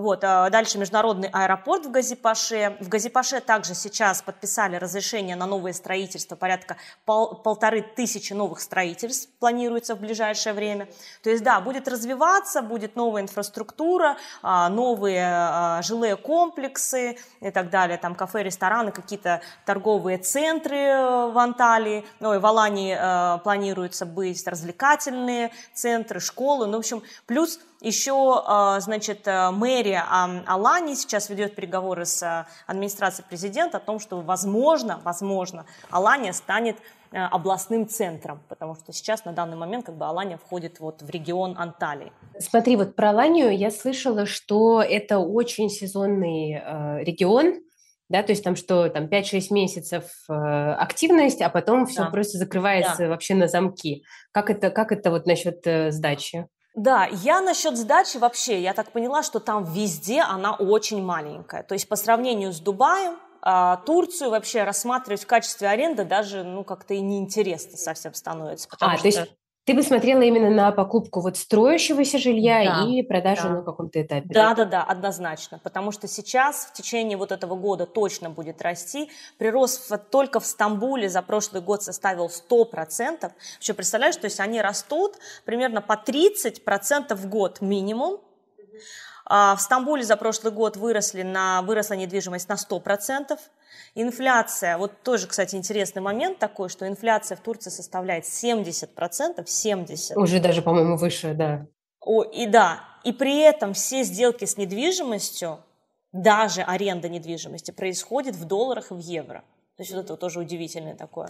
Вот, 0.00 0.22
а 0.22 0.48
дальше 0.48 0.78
международный 0.78 1.28
аэропорт 1.32 1.86
в 1.86 1.90
Газипаше. 1.90 2.76
В 2.80 2.88
Газипаше 2.88 3.40
также 3.40 3.74
сейчас 3.74 4.22
подписали 4.22 4.76
разрешение 4.76 5.34
на 5.34 5.44
новое 5.46 5.72
строительство, 5.72 6.36
порядка 6.36 6.76
пол, 7.04 7.34
полторы 7.34 7.82
тысячи 7.82 8.32
новых 8.32 8.60
строительств 8.60 9.28
планируется 9.40 9.96
в 9.96 10.00
ближайшее 10.00 10.52
время. 10.52 10.88
То 11.24 11.30
есть, 11.30 11.42
да, 11.42 11.60
будет 11.60 11.88
развиваться, 11.88 12.62
будет 12.62 12.94
новая 12.94 13.22
инфраструктура, 13.22 14.16
а, 14.40 14.68
новые 14.68 15.24
а, 15.26 15.82
жилые 15.82 16.16
комплексы 16.16 17.18
и 17.40 17.50
так 17.50 17.70
далее, 17.70 17.98
там 17.98 18.14
кафе, 18.14 18.44
рестораны, 18.44 18.92
какие-то 18.92 19.40
торговые 19.66 20.18
центры 20.18 20.76
э, 20.76 21.30
в 21.30 21.38
Анталии, 21.38 22.04
ну 22.20 22.34
и 22.34 22.38
в 22.38 22.46
Алании 22.46 22.96
э, 22.96 23.38
планируется 23.38 24.06
быть 24.06 24.46
развлекательные 24.46 25.50
центры, 25.74 26.20
школы, 26.20 26.66
ну, 26.66 26.76
в 26.76 26.80
общем, 26.80 27.02
плюс 27.26 27.58
еще, 27.80 28.42
а, 28.44 28.80
значит, 28.80 29.26
э, 29.26 29.50
мэрия 29.50 30.04
Алани 30.46 30.94
сейчас 30.94 31.30
ведет 31.30 31.54
переговоры 31.54 32.06
с 32.06 32.22
э, 32.22 32.46
администрацией 32.66 33.26
президента 33.28 33.76
о 33.76 33.80
том, 33.80 34.00
что, 34.00 34.20
возможно, 34.20 35.00
возможно, 35.04 35.64
Алания 35.90 36.32
станет 36.32 36.76
э, 37.12 37.18
областным 37.18 37.88
центром, 37.88 38.42
потому 38.48 38.74
что 38.74 38.92
сейчас 38.92 39.24
на 39.24 39.32
данный 39.32 39.56
момент 39.56 39.86
как 39.86 39.96
бы 39.96 40.06
Алания 40.06 40.38
входит 40.38 40.80
вот 40.80 41.02
в 41.02 41.10
регион 41.10 41.56
Анталии. 41.56 42.12
Смотри, 42.40 42.74
вот 42.74 42.96
про 42.96 43.10
Аланию 43.10 43.56
я 43.56 43.70
слышала, 43.70 44.26
что 44.26 44.82
это 44.82 45.20
очень 45.20 45.70
сезонный 45.70 46.54
э, 46.54 47.04
регион, 47.04 47.60
да, 48.08 48.22
то 48.22 48.32
есть 48.32 48.42
там 48.42 48.56
что, 48.56 48.88
там 48.88 49.04
5-6 49.04 49.48
месяцев 49.50 50.04
э, 50.28 50.32
активность, 50.32 51.42
а 51.42 51.48
потом 51.48 51.86
все 51.86 52.04
да. 52.04 52.10
просто 52.10 52.38
закрывается 52.38 53.04
да. 53.04 53.08
вообще 53.08 53.34
на 53.34 53.46
замки. 53.46 54.02
Как 54.32 54.50
это, 54.50 54.70
как 54.70 54.90
это 54.90 55.10
вот 55.10 55.26
насчет 55.26 55.64
э, 55.66 55.92
сдачи? 55.92 56.48
Да, 56.78 57.08
я 57.10 57.40
насчет 57.40 57.76
сдачи 57.76 58.18
вообще, 58.18 58.62
я 58.62 58.72
так 58.72 58.92
поняла, 58.92 59.24
что 59.24 59.40
там 59.40 59.64
везде 59.64 60.20
она 60.20 60.54
очень 60.54 61.02
маленькая. 61.02 61.64
То 61.64 61.72
есть 61.72 61.88
по 61.88 61.96
сравнению 61.96 62.52
с 62.52 62.60
Дубаем, 62.60 63.18
а, 63.42 63.78
Турцию 63.78 64.30
вообще 64.30 64.62
рассматривать 64.62 65.24
в 65.24 65.26
качестве 65.26 65.68
аренды 65.68 66.04
даже, 66.04 66.44
ну, 66.44 66.62
как-то 66.62 66.94
и 66.94 67.00
неинтересно 67.00 67.76
совсем 67.76 68.14
становится. 68.14 68.68
А, 68.78 68.92
что... 68.92 69.02
то 69.02 69.08
есть 69.08 69.37
ты 69.68 69.74
бы 69.74 69.82
смотрела 69.82 70.22
именно 70.22 70.48
на 70.48 70.72
покупку 70.72 71.20
вот 71.20 71.36
строящегося 71.36 72.16
жилья 72.16 72.64
да, 72.64 72.86
и 72.88 73.02
продажу 73.02 73.42
да. 73.42 73.48
на 73.50 73.62
каком-то 73.62 74.00
этапе? 74.00 74.26
Да, 74.30 74.54
да, 74.54 74.64
да, 74.64 74.82
однозначно. 74.82 75.60
Потому 75.62 75.92
что 75.92 76.08
сейчас 76.08 76.64
в 76.64 76.72
течение 76.72 77.18
вот 77.18 77.32
этого 77.32 77.54
года 77.54 77.84
точно 77.84 78.30
будет 78.30 78.62
расти. 78.62 79.10
Прирост 79.36 79.92
только 80.10 80.40
в 80.40 80.46
Стамбуле 80.46 81.10
за 81.10 81.20
прошлый 81.20 81.60
год 81.60 81.82
составил 81.82 82.30
100%. 82.30 83.30
Еще 83.60 83.74
представляешь, 83.74 84.16
то 84.16 84.24
есть 84.24 84.40
они 84.40 84.62
растут 84.62 85.16
примерно 85.44 85.82
по 85.82 86.02
30% 86.02 87.14
в 87.14 87.28
год 87.28 87.60
минимум. 87.60 88.22
А 89.26 89.54
в 89.54 89.60
Стамбуле 89.60 90.02
за 90.02 90.16
прошлый 90.16 90.50
год 90.50 90.78
выросли 90.78 91.20
на, 91.20 91.60
выросла 91.60 91.92
недвижимость 91.92 92.48
на 92.48 92.54
100%. 92.54 93.38
Инфляция, 93.94 94.78
вот 94.78 95.02
тоже, 95.02 95.26
кстати, 95.26 95.56
интересный 95.56 96.02
момент 96.02 96.38
такой, 96.38 96.68
что 96.68 96.86
инфляция 96.86 97.36
в 97.36 97.40
Турции 97.40 97.70
составляет 97.70 98.24
70%, 98.24 98.88
70%. 99.44 100.16
Уже 100.16 100.40
даже, 100.40 100.62
по-моему, 100.62 100.96
выше, 100.96 101.34
да. 101.34 101.66
О, 102.00 102.22
и 102.22 102.46
да, 102.46 102.80
и 103.04 103.12
при 103.12 103.38
этом 103.40 103.74
все 103.74 104.02
сделки 104.02 104.44
с 104.44 104.56
недвижимостью, 104.56 105.58
даже 106.12 106.62
аренда 106.62 107.08
недвижимости, 107.08 107.70
происходит 107.70 108.34
в 108.36 108.44
долларах 108.44 108.90
и 108.90 108.94
в 108.94 108.98
евро. 108.98 109.44
То 109.78 109.82
есть 109.82 109.94
вот 109.94 110.04
это 110.04 110.16
тоже 110.16 110.40
удивительный 110.40 110.94
такой 110.94 111.28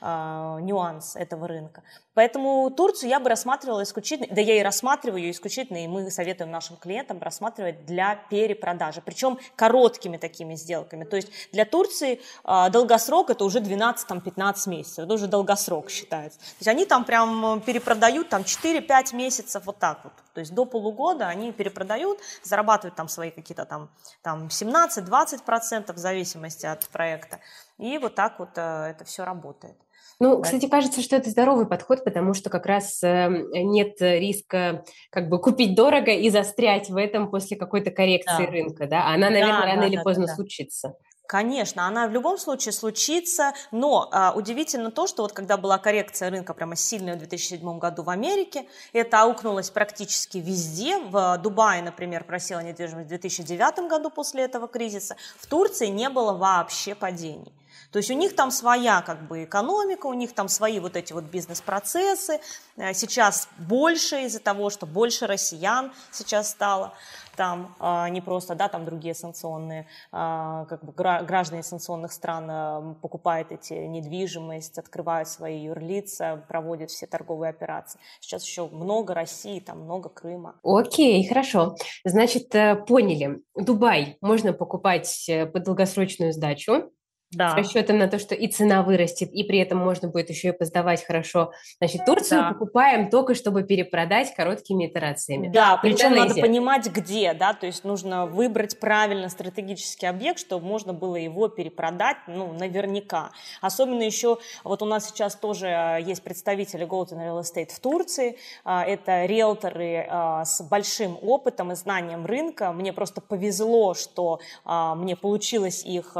э, 0.00 0.58
нюанс 0.62 1.16
этого 1.16 1.46
рынка. 1.46 1.82
Поэтому 2.14 2.70
Турцию 2.70 3.10
я 3.10 3.20
бы 3.20 3.28
рассматривала 3.28 3.82
исключительно, 3.82 4.34
да 4.34 4.40
я 4.40 4.58
и 4.58 4.62
рассматриваю 4.62 5.20
ее 5.20 5.30
исключительно, 5.32 5.84
и 5.84 5.86
мы 5.86 6.10
советуем 6.10 6.50
нашим 6.50 6.78
клиентам 6.78 7.20
рассматривать 7.20 7.84
для 7.84 8.16
перепродажи, 8.16 9.02
причем 9.04 9.38
короткими 9.54 10.16
такими 10.16 10.54
сделками. 10.54 11.04
То 11.04 11.16
есть 11.16 11.28
для 11.52 11.66
Турции 11.66 12.22
э, 12.42 12.70
долгосрок 12.70 13.28
это 13.28 13.44
уже 13.44 13.58
12-15 13.58 14.70
месяцев, 14.70 15.04
это 15.04 15.12
уже 15.12 15.26
долгосрок 15.26 15.90
считается. 15.90 16.38
То 16.38 16.56
есть 16.60 16.68
они 16.68 16.86
там 16.86 17.04
прям 17.04 17.60
перепродают 17.60 18.30
там 18.30 18.42
4-5 18.42 19.14
месяцев 19.14 19.66
вот 19.66 19.78
так 19.78 20.04
вот. 20.04 20.14
То 20.32 20.40
есть 20.40 20.54
до 20.54 20.64
полугода 20.64 21.28
они 21.28 21.52
перепродают, 21.52 22.18
зарабатывают 22.42 22.94
там 22.94 23.10
свои 23.10 23.30
какие-то 23.30 23.66
там, 23.66 23.90
там 24.22 24.46
17-20% 24.46 25.92
в 25.92 25.98
зависимости 25.98 26.64
от 26.64 26.88
проекта. 26.88 27.40
И 27.80 27.98
вот 27.98 28.14
так 28.14 28.38
вот 28.38 28.50
э, 28.56 28.90
это 28.90 29.04
все 29.04 29.24
работает. 29.24 29.76
Ну, 30.18 30.42
кстати, 30.42 30.68
кажется, 30.68 31.00
что 31.00 31.16
это 31.16 31.30
здоровый 31.30 31.66
подход, 31.66 32.04
потому 32.04 32.34
что 32.34 32.50
как 32.50 32.66
раз 32.66 33.02
эм, 33.02 33.50
нет 33.52 33.96
риска 34.00 34.84
как 35.08 35.30
бы 35.30 35.40
купить 35.40 35.74
дорого 35.74 36.10
и 36.10 36.28
застрять 36.28 36.90
в 36.90 36.96
этом 36.96 37.30
после 37.30 37.56
какой-то 37.56 37.90
коррекции 37.90 38.44
да. 38.44 38.50
рынка, 38.50 38.86
да? 38.86 39.06
Она, 39.06 39.30
наверное, 39.30 39.60
да, 39.60 39.66
рано 39.66 39.80
да, 39.80 39.86
или 39.86 39.96
да, 39.96 40.02
поздно 40.02 40.26
да. 40.26 40.34
случится. 40.34 40.94
Конечно, 41.26 41.86
она 41.86 42.08
в 42.08 42.10
любом 42.10 42.38
случае 42.38 42.72
случится, 42.72 43.52
но 43.70 44.08
а, 44.10 44.32
удивительно 44.34 44.90
то, 44.90 45.06
что 45.06 45.22
вот 45.22 45.32
когда 45.32 45.56
была 45.56 45.78
коррекция 45.78 46.28
рынка 46.28 46.54
прямо 46.54 46.74
сильная 46.74 47.14
в 47.14 47.18
2007 47.18 47.78
году 47.78 48.02
в 48.02 48.10
Америке, 48.10 48.66
это 48.92 49.22
аукнулось 49.22 49.70
практически 49.70 50.38
везде. 50.38 50.98
В 50.98 51.38
Дубае, 51.38 51.82
например, 51.82 52.24
просела 52.24 52.58
недвижимость 52.60 53.06
в 53.06 53.10
2009 53.10 53.88
году 53.88 54.10
после 54.10 54.42
этого 54.42 54.66
кризиса. 54.66 55.16
В 55.38 55.46
Турции 55.46 55.86
не 55.86 56.08
было 56.10 56.32
вообще 56.32 56.96
падений. 56.96 57.52
То 57.92 57.98
есть 57.98 58.10
у 58.10 58.14
них 58.14 58.36
там 58.36 58.50
своя 58.50 59.02
как 59.02 59.26
бы 59.26 59.44
экономика, 59.44 60.06
у 60.06 60.14
них 60.14 60.32
там 60.32 60.48
свои 60.48 60.80
вот 60.80 60.96
эти 60.96 61.12
вот 61.12 61.24
бизнес-процессы. 61.24 62.40
Э, 62.76 62.94
сейчас 62.94 63.48
больше 63.58 64.22
из-за 64.22 64.40
того, 64.40 64.70
что 64.70 64.86
больше 64.86 65.26
россиян 65.26 65.92
сейчас 66.12 66.50
стало 66.50 66.94
там 67.40 67.74
а, 67.78 68.10
не 68.10 68.20
просто, 68.20 68.54
да, 68.54 68.68
там 68.68 68.84
другие 68.84 69.14
санкционные, 69.14 69.86
а, 70.12 70.66
как 70.66 70.84
бы 70.84 70.92
граждане 70.92 71.62
санкционных 71.62 72.12
стран 72.12 72.46
а, 72.50 72.94
покупают 73.00 73.50
эти 73.50 73.72
недвижимость, 73.72 74.76
открывают 74.76 75.26
свои 75.26 75.64
юрлица, 75.64 76.44
проводят 76.48 76.90
все 76.90 77.06
торговые 77.06 77.48
операции. 77.48 77.98
Сейчас 78.20 78.44
еще 78.44 78.66
много 78.66 79.14
России, 79.14 79.58
там 79.58 79.80
много 79.84 80.10
Крыма. 80.10 80.56
Окей, 80.62 81.26
хорошо. 81.26 81.76
Значит, 82.04 82.54
э, 82.54 82.76
поняли. 82.76 83.40
Дубай 83.54 84.18
можно 84.20 84.52
покупать 84.52 85.26
э, 85.28 85.46
под 85.46 85.64
долгосрочную 85.64 86.34
сдачу 86.34 86.90
да. 87.30 87.50
с 87.50 87.56
расчетом 87.56 87.98
на 87.98 88.08
то, 88.08 88.18
что 88.18 88.34
и 88.34 88.48
цена 88.48 88.82
вырастет, 88.82 89.30
и 89.32 89.44
при 89.44 89.58
этом 89.58 89.78
можно 89.78 90.08
будет 90.08 90.30
еще 90.30 90.48
и 90.48 90.52
поздавать 90.52 91.04
хорошо. 91.04 91.52
Значит, 91.78 92.04
Турцию 92.04 92.42
да. 92.42 92.52
покупаем 92.52 93.10
только, 93.10 93.34
чтобы 93.34 93.62
перепродать 93.62 94.34
короткими 94.34 94.86
итерациями. 94.88 95.48
Да, 95.48 95.78
причем 95.82 96.14
надо 96.14 96.34
понимать, 96.34 96.88
где, 96.90 97.34
да, 97.34 97.54
то 97.54 97.66
есть 97.66 97.84
нужно 97.84 98.26
выбрать 98.26 98.78
правильно 98.80 99.28
стратегический 99.28 100.06
объект, 100.06 100.40
чтобы 100.40 100.66
можно 100.66 100.92
было 100.92 101.16
его 101.16 101.48
перепродать, 101.48 102.16
ну, 102.26 102.52
наверняка. 102.52 103.30
Особенно 103.60 104.02
еще, 104.02 104.38
вот 104.64 104.82
у 104.82 104.86
нас 104.86 105.08
сейчас 105.08 105.36
тоже 105.36 105.68
а, 105.68 105.96
есть 105.98 106.22
представители 106.22 106.86
Golden 106.86 107.18
Real 107.18 107.40
Estate 107.40 107.72
в 107.72 107.80
Турции, 107.80 108.36
а, 108.64 108.84
это 108.84 109.24
риэлторы 109.26 110.06
а, 110.08 110.44
с 110.44 110.62
большим 110.62 111.18
опытом 111.22 111.72
и 111.72 111.74
знанием 111.74 112.26
рынка. 112.26 112.72
Мне 112.72 112.92
просто 112.92 113.20
повезло, 113.20 113.94
что 113.94 114.40
мне 114.64 115.16
получилось 115.16 115.84
их 115.84 116.16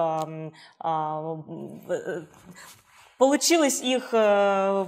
Э, 0.83 1.00
получилось 3.19 3.83
их 3.83 4.09
э, 4.13 4.87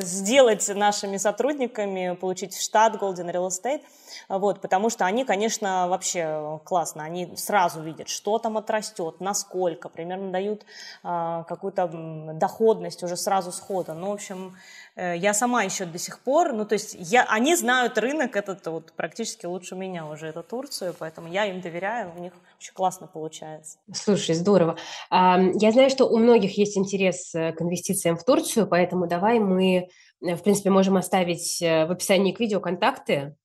сделать 0.00 0.66
нашими 0.74 1.18
сотрудниками, 1.18 2.16
получить 2.18 2.54
в 2.54 2.62
штат 2.62 2.94
Golden 2.94 3.30
Real 3.30 3.48
Estate, 3.48 3.82
вот, 4.28 4.60
потому 4.60 4.90
что 4.90 5.06
они, 5.06 5.24
конечно, 5.24 5.88
вообще 5.88 6.60
классно, 6.64 7.04
они 7.04 7.36
сразу 7.36 7.82
видят, 7.82 8.08
что 8.08 8.38
там 8.38 8.56
отрастет, 8.56 9.20
насколько, 9.20 9.88
примерно 9.88 10.30
дают 10.30 10.64
а, 11.02 11.44
какую-то 11.44 11.90
доходность 12.34 13.02
уже 13.02 13.16
сразу 13.16 13.52
схода. 13.52 13.94
Ну, 13.94 14.10
в 14.10 14.14
общем, 14.14 14.56
Э, 14.96 15.14
я 15.16 15.34
сама 15.34 15.62
еще 15.62 15.84
до 15.84 15.98
сих 15.98 16.20
пор, 16.20 16.52
ну 16.52 16.64
то 16.64 16.72
есть 16.72 16.96
я, 16.98 17.24
они 17.28 17.54
знают 17.54 17.98
рынок 17.98 18.34
этот 18.34 18.66
вот 18.66 18.92
практически 18.96 19.44
лучше 19.46 19.76
меня 19.76 20.06
уже, 20.06 20.26
это 20.26 20.42
Турцию, 20.42 20.94
поэтому 20.98 21.28
я 21.28 21.44
им 21.44 21.60
доверяю, 21.60 22.12
у 22.16 22.20
них 22.20 22.32
очень 22.58 22.72
классно 22.72 23.06
получается. 23.06 23.78
Слушай, 23.92 24.34
здорово. 24.34 24.78
Я 25.10 25.72
знаю, 25.72 25.90
что 25.90 26.06
у 26.06 26.16
многих 26.18 26.56
есть 26.56 26.78
интерес 26.78 27.34
э, 27.34 27.52
к 27.52 27.60
инвестициям 27.60 28.16
в 28.16 28.24
Турцию, 28.24 28.66
поэтому 28.66 29.06
давай 29.06 29.38
мы, 29.38 29.88
э, 30.22 30.34
в 30.34 30.42
принципе, 30.42 30.70
можем 30.70 30.96
оставить 30.96 31.60
в 31.60 31.92
описании 31.92 32.32
к 32.32 32.40
видео 32.40 32.60
контакты, 32.60 33.36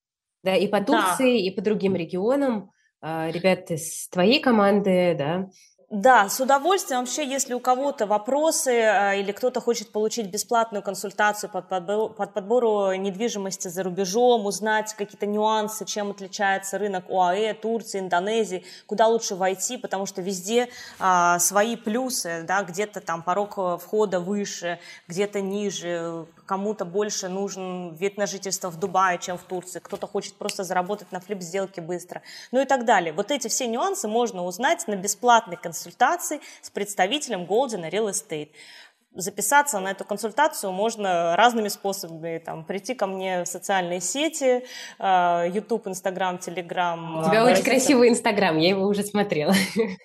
да, 0.43 0.56
и 0.56 0.67
по 0.67 0.82
Турции, 0.82 1.39
да. 1.39 1.47
и 1.47 1.51
по 1.51 1.62
другим 1.62 1.95
регионам, 1.95 2.71
ребят 3.01 3.71
из 3.71 4.08
твоей 4.10 4.39
команды, 4.39 5.15
да, 5.17 5.49
Да, 5.91 6.30
с 6.30 6.39
удовольствием. 6.39 7.01
Вообще, 7.01 7.27
если 7.27 7.54
у 7.54 7.60
кого-то 7.60 8.06
вопросы 8.06 8.71
э, 8.71 9.19
или 9.19 9.34
кто-то 9.34 9.60
хочет 9.60 9.91
получить 9.91 10.27
бесплатную 10.27 10.82
консультацию 10.82 11.49
по 11.49 11.62
подбору, 11.62 12.08
под 12.08 12.34
подбору 12.34 12.93
недвижимости 12.93 13.67
за 13.67 13.84
рубежом, 13.84 14.45
узнать 14.45 14.93
какие-то 14.93 15.25
нюансы, 15.25 15.84
чем 15.84 16.12
отличается 16.12 16.77
рынок 16.77 17.10
ОАЭ, 17.10 17.56
Турции, 17.56 17.99
Индонезии, 17.99 18.63
куда 18.86 19.08
лучше 19.08 19.36
войти, 19.36 19.75
потому 19.75 20.06
что 20.06 20.21
везде 20.21 20.69
а, 20.97 21.39
свои 21.39 21.75
плюсы, 21.75 22.45
да, 22.47 22.63
где-то 22.63 23.01
там 23.01 23.21
порог 23.21 23.58
входа 23.82 24.21
выше, 24.21 24.80
где-то 25.10 25.41
ниже, 25.41 26.25
кому-то 26.45 26.86
больше 26.86 27.27
нужен 27.27 27.95
вид 27.95 28.15
на 28.15 28.27
жительство 28.27 28.69
в 28.69 28.80
Дубае, 28.80 29.19
чем 29.19 29.38
в 29.38 29.43
Турции, 29.43 29.80
кто-то 29.80 30.08
хочет 30.08 30.36
просто 30.36 30.63
заработать 30.63 31.12
на 31.12 31.19
флип-сделке 31.19 31.82
быстро, 31.82 32.21
ну 32.54 32.62
и 32.62 32.65
так 32.65 32.86
далее. 32.86 33.12
Вот 33.12 33.30
эти 33.30 33.49
все 33.49 33.67
нюансы 33.67 34.08
можно 34.08 34.45
узнать 34.45 34.88
на 34.88 34.95
бесплатной 34.95 35.58
консультации 35.58 35.81
с 35.89 36.70
представителем 36.70 37.44
Golden 37.44 37.89
Real 37.89 38.10
Estate 38.10 38.50
записаться 39.13 39.80
на 39.80 39.91
эту 39.91 40.06
консультацию 40.06 40.72
можно 40.72 41.36
разными 41.36 41.67
способами. 41.67 42.38
Там, 42.39 42.63
прийти 42.65 42.94
ко 42.94 43.08
мне 43.08 43.44
в 43.44 43.48
социальные 43.48 44.02
сети, 44.02 44.63
а, 45.00 45.46
YouTube, 45.46 45.88
Instagram, 45.88 46.38
Telegram. 46.38 47.20
У 47.20 47.30
тебя 47.30 47.46
очень 47.46 47.63
красивый 47.63 48.10
Instagram, 48.10 48.58
я 48.58 48.70
его 48.70 48.86
уже 48.88 49.04
смотрела. 49.04 49.54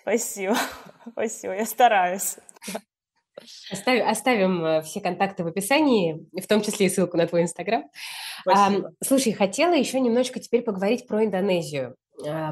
Спасибо, 0.02 0.56
спасибо, 1.12 1.54
я 1.54 1.64
стараюсь. 1.64 2.36
Оставим, 3.70 4.08
оставим 4.08 4.64
э, 4.64 4.82
все 4.82 5.00
контакты 5.00 5.44
в 5.44 5.46
описании, 5.46 6.26
в 6.32 6.46
том 6.46 6.62
числе 6.62 6.86
и 6.86 6.88
ссылку 6.88 7.18
на 7.18 7.26
твой 7.26 7.42
Инстаграм. 7.42 7.84
А, 8.48 8.72
слушай, 9.04 9.32
хотела 9.32 9.74
еще 9.74 10.00
немножко 10.00 10.40
теперь 10.40 10.62
поговорить 10.62 11.06
про 11.06 11.22
Индонезию, 11.22 11.96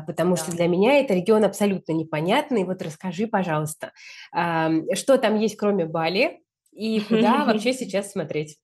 потому 0.06 0.36
да. 0.36 0.42
что 0.42 0.52
для 0.52 0.68
меня 0.68 1.00
это 1.00 1.14
регион 1.14 1.44
абсолютно 1.44 1.92
непонятный. 1.92 2.64
Вот 2.64 2.82
расскажи, 2.82 3.26
пожалуйста, 3.26 3.92
а, 4.32 4.70
что 4.94 5.16
там 5.18 5.38
есть 5.38 5.56
кроме 5.56 5.86
Бали 5.86 6.40
и 6.72 7.00
куда 7.00 7.44
вообще 7.46 7.72
сейчас 7.72 8.12
смотреть? 8.12 8.58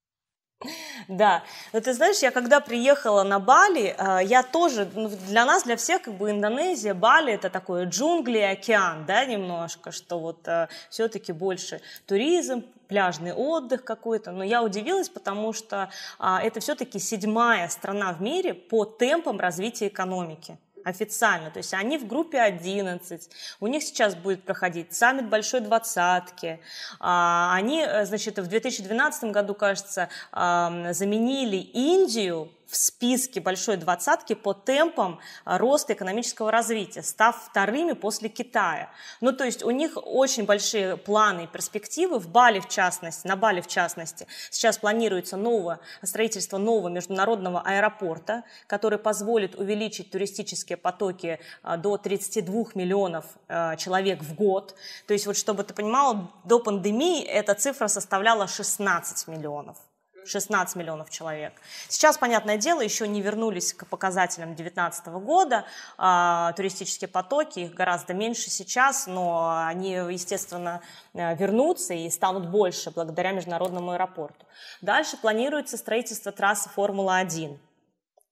Да, 1.09 1.43
но 1.73 1.81
ты 1.81 1.95
знаешь, 1.95 2.19
я 2.19 2.31
когда 2.31 2.61
приехала 2.61 3.23
на 3.23 3.39
Бали, 3.39 3.95
а, 3.97 4.21
я 4.21 4.43
тоже, 4.43 4.89
ну, 4.95 5.09
для 5.29 5.47
нас, 5.47 5.65
для 5.65 5.77
всех, 5.77 6.03
как 6.03 6.15
бы 6.15 6.31
Индонезия, 6.31 6.93
Бали 6.93 7.33
это 7.33 7.49
такое 7.49 7.87
джунгли, 7.87 8.39
океан, 8.39 9.07
да, 9.07 9.25
немножко, 9.25 9.91
что 9.91 10.19
вот 10.19 10.47
а, 10.47 10.69
все-таки 10.91 11.33
больше 11.33 11.81
туризм, 12.07 12.63
пляжный 12.89 13.33
отдых 13.33 13.85
какой-то, 13.85 14.33
но 14.33 14.45
я 14.45 14.63
удивилась, 14.63 15.09
потому 15.09 15.55
что 15.55 15.91
а, 16.19 16.43
это 16.43 16.61
все-таки 16.61 16.99
седьмая 16.99 17.69
страна 17.69 18.13
в 18.13 18.21
мире 18.21 18.53
по 18.53 18.85
темпам 18.85 19.41
развития 19.41 19.89
экономики 19.89 20.59
официально. 20.85 21.51
То 21.51 21.59
есть 21.59 21.75
они 21.75 21.99
в 21.99 22.07
группе 22.07 22.41
11. 22.41 23.31
У 23.61 23.67
них 23.67 23.83
сейчас 23.83 24.15
будет 24.15 24.45
проходить 24.45 24.93
саммит 24.93 25.29
Большой 25.29 25.61
Двадцатки. 25.61 26.61
А, 26.99 27.55
они, 27.55 27.83
э, 27.83 28.05
значит, 28.07 28.39
в 28.39 28.47
2012 28.47 29.25
году, 29.33 29.55
кажется, 29.55 30.09
заменили 30.33 31.57
Индию 31.57 32.51
в 32.71 32.77
списке 32.77 33.41
большой 33.41 33.77
двадцатки 33.77 34.35
по 34.35 34.55
темпам 34.55 35.19
а, 35.45 35.59
роста 35.59 35.93
экономического 35.93 36.53
развития, 36.53 37.03
став 37.03 37.49
вторыми 37.51 37.93
после 37.93 38.29
Китая. 38.29 38.91
Ну, 39.21 39.33
то 39.33 39.45
есть 39.45 39.65
у 39.65 39.71
них 39.71 39.97
очень 39.97 40.45
большие 40.45 40.97
планы 40.97 41.45
и 41.45 41.47
перспективы. 41.49 42.21
В 42.21 42.29
Бали, 42.29 42.61
в 42.61 42.69
частности, 42.69 43.27
на 43.27 43.35
Бали, 43.35 43.61
в 43.61 43.67
частности, 43.67 44.29
сейчас 44.51 44.79
планируется 44.79 45.37
новое, 45.37 45.81
строительство 46.05 46.59
нового 46.59 46.89
международного 46.89 47.61
аэропорта, 47.61 48.45
который 48.69 48.99
позволит 48.99 49.57
увеличить 49.57 50.13
туристические 50.13 50.77
потоки 50.77 51.41
а, 51.63 51.77
до 51.77 51.97
32 51.97 52.67
миллионов 52.75 53.25
а, 53.49 53.75
человек 53.75 54.23
в 54.23 54.35
год. 54.35 54.77
То 55.09 55.13
есть, 55.13 55.27
вот 55.27 55.37
чтобы 55.37 55.65
ты 55.65 55.75
понимал, 55.75 56.31
до 56.45 56.61
пандемии 56.61 57.25
эта 57.25 57.55
цифра 57.55 57.89
составляла 57.89 58.47
16 58.47 59.27
миллионов. 59.27 59.77
16 60.25 60.77
миллионов 60.77 61.11
человек. 61.11 61.53
Сейчас, 61.89 62.19
понятное 62.19 62.57
дело, 62.57 62.81
еще 62.81 63.09
не 63.09 63.21
вернулись 63.23 63.73
к 63.73 63.87
показателям 63.87 64.55
2019 64.55 65.07
года. 65.25 65.65
А, 65.99 66.53
туристические 66.53 67.09
потоки, 67.09 67.61
их 67.61 67.75
гораздо 67.75 68.15
меньше 68.15 68.51
сейчас, 68.51 69.07
но 69.07 69.65
они, 69.67 69.93
естественно, 69.93 70.81
э, 71.15 71.35
вернутся 71.37 71.95
и 71.95 72.09
станут 72.11 72.49
больше 72.49 72.91
благодаря 72.91 73.33
международному 73.33 73.93
аэропорту. 73.93 74.47
Дальше 74.81 75.17
планируется 75.17 75.77
строительство 75.77 76.33
трассы 76.33 76.69
Формула-1 76.71 77.59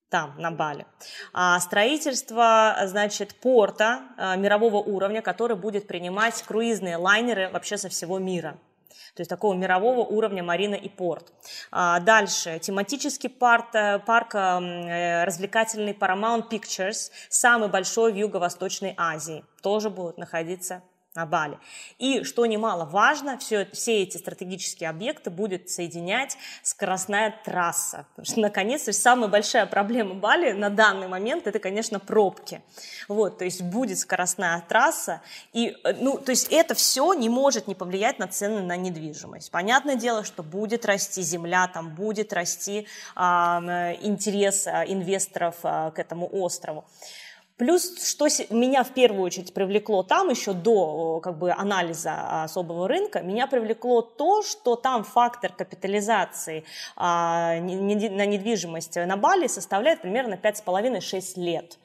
там, 0.08 0.34
на 0.38 0.50
Бали. 0.50 0.86
А 1.32 1.60
строительство, 1.60 2.76
значит, 2.86 3.34
порта 3.34 4.02
а, 4.16 4.36
мирового 4.36 4.76
уровня, 4.76 5.22
который 5.22 5.56
будет 5.56 5.86
принимать 5.86 6.42
круизные 6.42 6.96
лайнеры 6.96 7.50
вообще 7.50 7.76
со 7.76 7.88
всего 7.88 8.18
мира 8.18 8.56
то 9.14 9.20
есть 9.20 9.28
такого 9.30 9.54
мирового 9.54 10.00
уровня 10.00 10.42
марина 10.42 10.74
и 10.74 10.88
порт. 10.88 11.32
А, 11.70 12.00
дальше, 12.00 12.58
тематический 12.58 13.28
парк, 13.28 13.74
э, 13.74 13.98
парк 13.98 14.34
э, 14.34 15.24
развлекательный 15.24 15.92
Paramount 15.92 16.48
Pictures, 16.50 17.10
самый 17.28 17.68
большой 17.68 18.12
в 18.12 18.16
Юго-Восточной 18.16 18.94
Азии, 18.96 19.44
тоже 19.62 19.90
будет 19.90 20.18
находиться 20.18 20.82
на 21.18 21.26
Бали. 21.26 21.58
И, 21.98 22.22
что 22.22 22.46
немаловажно, 22.46 23.38
все, 23.38 23.66
все 23.72 24.02
эти 24.02 24.16
стратегические 24.16 24.88
объекты 24.88 25.30
будет 25.30 25.68
соединять 25.68 26.38
скоростная 26.62 27.34
трасса. 27.44 28.06
Потому 28.10 28.26
что, 28.26 28.40
наконец, 28.40 28.84
то 28.84 28.92
самая 28.92 29.28
большая 29.28 29.66
проблема 29.66 30.14
Бали 30.14 30.52
на 30.52 30.70
данный 30.70 31.08
момент, 31.08 31.48
это, 31.48 31.58
конечно, 31.58 31.98
пробки. 31.98 32.62
Вот, 33.08 33.38
то 33.38 33.44
есть 33.44 33.62
будет 33.62 33.98
скоростная 33.98 34.64
трасса, 34.68 35.20
и, 35.52 35.76
э, 35.82 35.94
ну, 36.00 36.18
то 36.18 36.30
есть 36.30 36.46
это 36.50 36.74
все 36.74 37.12
не 37.14 37.28
может 37.28 37.66
не 37.66 37.74
повлиять 37.74 38.20
на 38.20 38.28
цены 38.28 38.62
на 38.62 38.76
недвижимость. 38.76 39.50
Понятное 39.50 39.96
дело, 39.96 40.22
что 40.24 40.44
будет 40.44 40.86
расти 40.86 41.22
земля, 41.22 41.66
там 41.66 41.94
будет 41.94 42.32
расти 42.32 42.86
а, 43.16 43.96
интерес 44.02 44.66
а, 44.66 44.84
инвесторов 44.84 45.56
а, 45.64 45.90
к 45.90 45.98
этому 45.98 46.28
острову. 46.30 46.84
Плюс, 47.58 48.08
что 48.08 48.28
меня 48.50 48.84
в 48.84 48.90
первую 48.90 49.22
очередь 49.22 49.52
привлекло 49.52 50.04
там 50.04 50.30
еще 50.30 50.52
до 50.52 51.18
как 51.20 51.36
бы, 51.36 51.50
анализа 51.50 52.44
особого 52.44 52.86
рынка, 52.86 53.20
меня 53.20 53.48
привлекло 53.48 54.00
то, 54.00 54.42
что 54.42 54.76
там 54.76 55.02
фактор 55.02 55.52
капитализации 55.52 56.64
а, 56.94 57.58
не, 57.58 58.08
на 58.10 58.26
недвижимость 58.26 58.94
на 58.94 59.16
Бали 59.16 59.48
составляет 59.48 60.02
примерно 60.02 60.34
5,5-6 60.34 61.32
лет. 61.40 61.78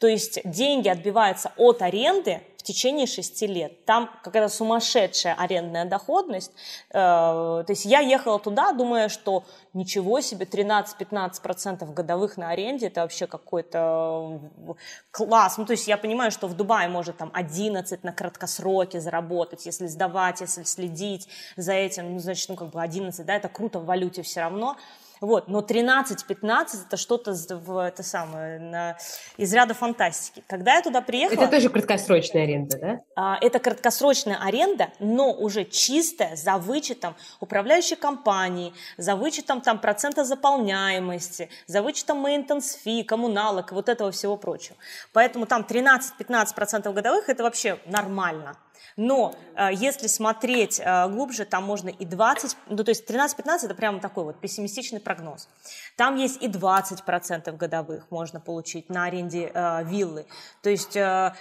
То 0.00 0.08
есть 0.08 0.40
деньги 0.44 0.88
отбиваются 0.88 1.52
от 1.56 1.80
аренды 1.80 2.40
в 2.62 2.64
течение 2.64 3.06
шести 3.08 3.48
лет. 3.48 3.84
Там 3.84 4.08
какая-то 4.22 4.48
сумасшедшая 4.48 5.34
арендная 5.34 5.84
доходность. 5.84 6.52
Э, 6.90 7.64
то 7.66 7.66
есть 7.68 7.84
я 7.84 7.98
ехала 7.98 8.38
туда, 8.38 8.72
думая, 8.72 9.08
что 9.08 9.42
ничего 9.74 10.20
себе, 10.20 10.46
13-15% 10.46 11.92
годовых 11.92 12.36
на 12.36 12.50
аренде, 12.50 12.86
это 12.86 13.00
вообще 13.00 13.26
какой-то 13.26 14.40
э, 14.68 14.72
класс. 15.10 15.58
Ну, 15.58 15.66
то 15.66 15.72
есть 15.72 15.88
я 15.88 15.96
понимаю, 15.96 16.30
что 16.30 16.46
в 16.46 16.54
Дубае 16.54 16.88
может 16.88 17.16
там 17.16 17.32
11 17.34 18.04
на 18.04 18.12
краткосроке 18.12 19.00
заработать, 19.00 19.66
если 19.66 19.88
сдавать, 19.88 20.40
если 20.40 20.62
следить 20.62 21.28
за 21.56 21.72
этим, 21.72 22.12
ну, 22.12 22.20
значит, 22.20 22.48
ну, 22.48 22.54
как 22.54 22.70
бы 22.70 22.80
11, 22.80 23.26
да, 23.26 23.34
это 23.34 23.48
круто 23.48 23.80
в 23.80 23.86
валюте 23.86 24.22
все 24.22 24.40
равно. 24.40 24.76
Вот, 25.22 25.46
но 25.46 25.60
13-15 25.60 26.86
это 26.88 26.96
что-то 26.96 27.32
в 27.32 27.78
это 27.78 28.02
самое, 28.02 28.58
на, 28.58 28.96
из 29.36 29.54
ряда 29.54 29.72
фантастики. 29.72 30.42
Когда 30.48 30.74
я 30.74 30.82
туда 30.82 31.00
приехала... 31.00 31.44
Это 31.44 31.50
тоже 31.52 31.68
краткосрочная 31.68 32.42
аренда, 32.42 32.78
да? 32.78 33.00
А, 33.14 33.38
это 33.40 33.60
краткосрочная 33.60 34.36
аренда, 34.42 34.88
но 34.98 35.32
уже 35.32 35.64
чистая, 35.64 36.34
за 36.34 36.58
вычетом 36.58 37.14
управляющей 37.38 37.94
компании, 37.94 38.74
за 38.98 39.14
вычетом 39.14 39.60
там 39.60 39.78
процента 39.78 40.24
заполняемости, 40.24 41.48
за 41.68 41.82
вычетом 41.82 42.26
maintenance 42.26 42.76
fee, 42.84 43.04
коммуналок, 43.04 43.70
вот 43.70 43.88
этого 43.88 44.10
всего 44.10 44.36
прочего. 44.36 44.76
Поэтому 45.12 45.46
там 45.46 45.62
13-15% 45.62 46.92
годовых 46.92 47.28
это 47.28 47.44
вообще 47.44 47.78
нормально. 47.86 48.56
Но 48.96 49.34
э, 49.56 49.68
если 49.72 50.06
смотреть 50.06 50.80
э, 50.80 51.08
глубже, 51.08 51.44
там 51.44 51.64
можно 51.64 51.88
и 51.88 52.04
20, 52.04 52.56
ну 52.68 52.84
то 52.84 52.90
есть 52.90 53.08
13-15 53.08 53.64
это 53.64 53.74
прямо 53.74 54.00
такой 54.00 54.24
вот 54.24 54.40
пессимистичный 54.40 55.00
прогноз. 55.00 55.48
Там 55.96 56.16
есть 56.16 56.42
и 56.42 56.48
20% 56.48 57.56
годовых 57.56 58.10
можно 58.10 58.40
получить 58.40 58.88
на 58.88 59.04
аренде 59.04 59.50
э, 59.52 59.84
виллы. 59.84 60.26
То 60.62 60.70
есть 60.70 60.96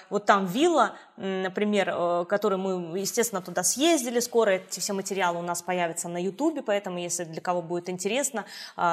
вот 0.10 0.26
там 0.26 0.46
вилла, 0.46 0.96
например, 1.18 2.26
которую 2.26 2.60
мы, 2.60 3.00
естественно, 3.00 3.42
туда 3.42 3.64
съездили, 3.64 4.20
скоро 4.20 4.52
эти 4.52 4.80
все 4.80 4.94
материалы 4.94 5.40
у 5.40 5.42
нас 5.42 5.62
появятся 5.62 6.10
на 6.10 6.22
ютубе, 6.22 6.62
поэтому 6.62 6.98
если 6.98 7.24
для 7.24 7.42
кого 7.42 7.62
будет 7.62 7.90
интересно, 7.90 8.46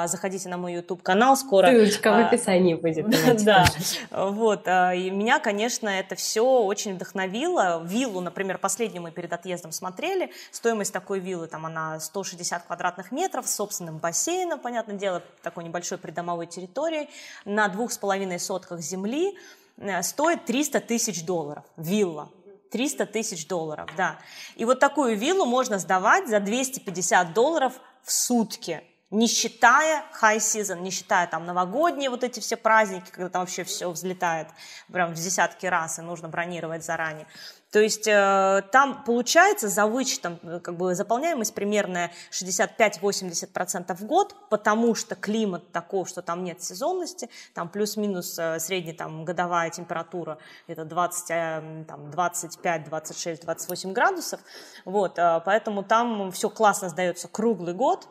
заходите 0.05 0.49
на 0.49 0.57
мой 0.57 0.73
ютуб 0.73 1.01
канал 1.01 1.35
скоро. 1.35 1.67
Ссылочка 1.67 2.11
в 2.11 2.27
описании 2.27 2.75
будет. 2.75 3.07
Да, 3.43 3.65
вот. 4.11 4.67
И 4.67 5.09
меня, 5.09 5.39
конечно, 5.39 5.89
это 5.89 6.15
все 6.15 6.43
очень 6.43 6.95
вдохновило. 6.95 7.81
Виллу, 7.83 8.21
например, 8.21 8.38
например, 8.39 8.57
последнюю 8.57 9.01
мы 9.01 9.11
перед 9.11 9.33
отъездом 9.33 9.73
смотрели, 9.73 10.31
стоимость 10.51 10.93
такой 10.93 11.19
виллы, 11.19 11.47
там 11.47 11.65
она 11.65 11.99
160 11.99 12.63
квадратных 12.63 13.11
метров 13.11 13.47
с 13.47 13.55
собственным 13.55 13.97
бассейном, 13.97 14.59
понятное 14.59 14.95
дело, 14.95 15.21
такой 15.43 15.65
небольшой 15.65 15.97
придомовой 15.97 16.47
территорией, 16.47 17.09
на 17.43 17.67
двух 17.67 17.91
с 17.91 17.97
половиной 17.97 18.39
сотках 18.39 18.79
земли, 18.79 19.37
э, 19.77 20.01
стоит 20.03 20.45
300 20.45 20.79
тысяч 20.79 21.25
долларов 21.25 21.65
вилла. 21.75 22.31
300 22.71 23.07
тысяч 23.07 23.45
долларов, 23.47 23.89
да. 23.97 24.19
И 24.55 24.63
вот 24.63 24.79
такую 24.79 25.17
виллу 25.17 25.45
можно 25.45 25.79
сдавать 25.79 26.29
за 26.29 26.39
250 26.39 27.33
долларов 27.33 27.73
в 28.03 28.11
сутки 28.11 28.83
не 29.11 29.27
считая 29.27 30.03
high 30.21 30.37
season, 30.37 30.81
не 30.81 30.91
считая 30.91 31.25
там 31.27 31.45
новогодние 31.45 32.09
вот 32.09 32.23
эти 32.23 32.39
все 32.39 32.57
праздники, 32.57 33.09
когда 33.11 33.29
там 33.29 33.41
вообще 33.41 33.63
все 33.63 33.89
взлетает 33.89 34.47
прям 34.91 35.13
в 35.13 35.15
десятки 35.15 35.65
раз 35.65 35.99
и 35.99 36.01
нужно 36.01 36.29
бронировать 36.29 36.85
заранее. 36.85 37.27
То 37.71 37.79
есть 37.79 38.07
э, 38.07 38.63
там 38.71 39.03
получается 39.03 39.67
за 39.67 39.85
вычетом 39.85 40.39
э, 40.41 40.59
как 40.59 40.75
бы 40.75 40.95
заполняемость 40.95 41.53
примерная 41.53 42.11
65-80% 42.31 43.95
в 43.95 44.05
год, 44.05 44.35
потому 44.49 44.95
что 44.95 45.15
климат 45.15 45.71
таков, 45.71 46.09
что 46.09 46.23
там 46.23 46.43
нет 46.43 46.63
сезонности, 46.63 47.29
там 47.53 47.69
плюс-минус 47.69 48.39
э, 48.39 48.59
средняя 48.59 48.95
там 48.95 49.23
годовая 49.23 49.69
температура 49.69 50.39
это 50.65 50.83
20, 50.83 51.25
э, 51.29 51.83
там, 51.87 52.09
25, 52.09 52.85
26, 52.85 53.43
28 53.43 53.93
градусов, 53.93 54.39
вот, 54.85 55.19
поэтому 55.45 55.83
там 55.83 56.31
все 56.31 56.49
классно 56.49 56.89
сдается 56.89 57.27
круглый 57.27 57.75
год, 57.75 58.07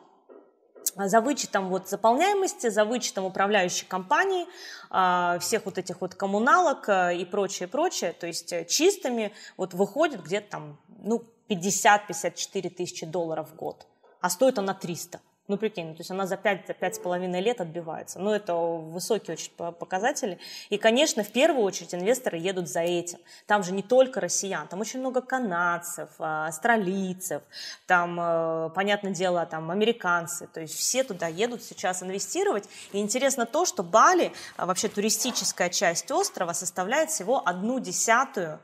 за 1.06 1.20
вычетом 1.20 1.68
вот 1.68 1.88
заполняемости, 1.88 2.68
за 2.68 2.84
вычетом 2.84 3.24
управляющей 3.24 3.86
компании, 3.86 4.46
а, 4.90 5.38
всех 5.38 5.64
вот 5.66 5.78
этих 5.78 6.00
вот 6.00 6.14
коммуналок 6.14 6.88
а, 6.88 7.12
и 7.12 7.24
прочее, 7.24 7.68
прочее, 7.68 8.12
то 8.12 8.26
есть 8.26 8.52
э, 8.52 8.64
чистыми 8.64 9.32
вот 9.56 9.74
выходит 9.74 10.24
где-то 10.24 10.50
там, 10.50 10.80
ну, 11.02 11.24
50-54 11.48 12.70
тысячи 12.70 13.06
долларов 13.06 13.50
в 13.50 13.56
год, 13.56 13.86
а 14.20 14.30
стоит 14.30 14.58
она 14.58 14.74
300. 14.74 15.20
Ну, 15.48 15.56
прикинь, 15.56 15.86
ну, 15.86 15.94
то 15.94 16.00
есть 16.00 16.10
она 16.10 16.26
за 16.26 16.34
5-5,5 16.34 17.40
лет 17.40 17.62
отбивается. 17.62 18.18
Ну, 18.18 18.32
это 18.32 18.54
высокие 18.54 19.32
очень 19.32 19.50
показатели. 19.72 20.38
И, 20.68 20.76
конечно, 20.76 21.24
в 21.24 21.32
первую 21.32 21.64
очередь 21.64 21.94
инвесторы 21.94 22.36
едут 22.36 22.68
за 22.68 22.80
этим. 22.80 23.18
Там 23.46 23.62
же 23.62 23.72
не 23.72 23.82
только 23.82 24.20
россиян, 24.20 24.68
там 24.68 24.80
очень 24.80 25.00
много 25.00 25.22
канадцев, 25.22 26.10
а, 26.18 26.48
австралийцев, 26.48 27.42
там, 27.86 28.20
э, 28.20 28.70
понятное 28.74 29.12
дело, 29.12 29.46
там 29.46 29.70
американцы. 29.70 30.48
То 30.48 30.60
есть 30.60 30.74
все 30.74 31.02
туда 31.02 31.28
едут 31.28 31.62
сейчас 31.62 32.02
инвестировать. 32.02 32.68
И 32.92 33.00
интересно 33.00 33.46
то, 33.46 33.64
что 33.64 33.82
Бали, 33.82 34.32
а, 34.58 34.66
вообще 34.66 34.88
туристическая 34.88 35.70
часть 35.70 36.10
острова, 36.10 36.52
составляет 36.52 37.08
всего 37.08 37.42
одну 37.42 37.80
десятую 37.80 38.60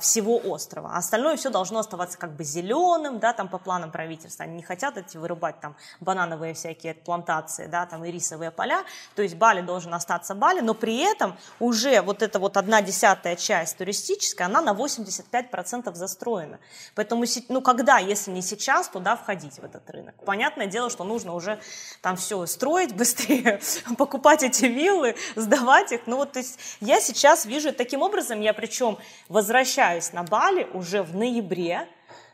всего 0.00 0.40
острова. 0.44 0.90
А 0.92 0.98
остальное 0.98 1.36
все 1.36 1.48
должно 1.48 1.78
оставаться 1.78 2.18
как 2.18 2.32
бы 2.34 2.42
зеленым, 2.42 3.20
да, 3.20 3.32
там 3.32 3.48
по 3.48 3.58
планам 3.58 3.92
правительства. 3.92 4.44
Они 4.44 4.56
не 4.56 4.62
хотят 4.62 4.96
эти 4.96 5.16
вырубать 5.16 5.60
там 5.60 5.76
банановые 6.00 6.54
всякие 6.54 6.94
плантации, 6.94 7.66
да, 7.66 7.86
там 7.86 8.04
и 8.04 8.10
рисовые 8.10 8.50
поля. 8.50 8.82
То 9.14 9.22
есть 9.22 9.36
Бали 9.36 9.60
должен 9.60 9.94
остаться 9.94 10.34
Бали, 10.34 10.60
но 10.60 10.74
при 10.74 10.98
этом 10.98 11.36
уже 11.60 12.02
вот 12.02 12.22
эта 12.22 12.40
вот 12.40 12.56
одна 12.56 12.82
десятая 12.82 13.36
часть 13.36 13.78
туристическая, 13.78 14.48
она 14.48 14.60
на 14.60 14.72
85% 14.72 15.94
застроена. 15.94 16.58
Поэтому, 16.96 17.24
ну, 17.48 17.62
когда, 17.62 17.98
если 17.98 18.32
не 18.32 18.42
сейчас, 18.42 18.88
туда 18.88 19.14
входить 19.16 19.58
в 19.58 19.64
этот 19.64 19.88
рынок? 19.90 20.16
Понятное 20.24 20.66
дело, 20.66 20.90
что 20.90 21.04
нужно 21.04 21.32
уже 21.34 21.60
там 22.02 22.16
все 22.16 22.44
строить 22.46 22.94
быстрее, 22.94 23.60
покупать 23.98 24.42
эти 24.42 24.64
виллы, 24.64 25.14
сдавать 25.36 25.92
их. 25.92 26.00
Ну 26.06 26.16
вот, 26.16 26.32
то 26.32 26.40
есть 26.40 26.58
я 26.80 27.00
сейчас 27.00 27.46
вижу 27.46 27.72
таким 27.72 28.02
образом, 28.02 28.40
я 28.40 28.52
причем 28.52 28.98
возвращаюсь 29.28 29.75
возвращаюсь 29.76 30.12
на 30.12 30.22
Бали 30.22 30.66
уже 30.72 31.02
в 31.02 31.14
ноябре. 31.14 31.86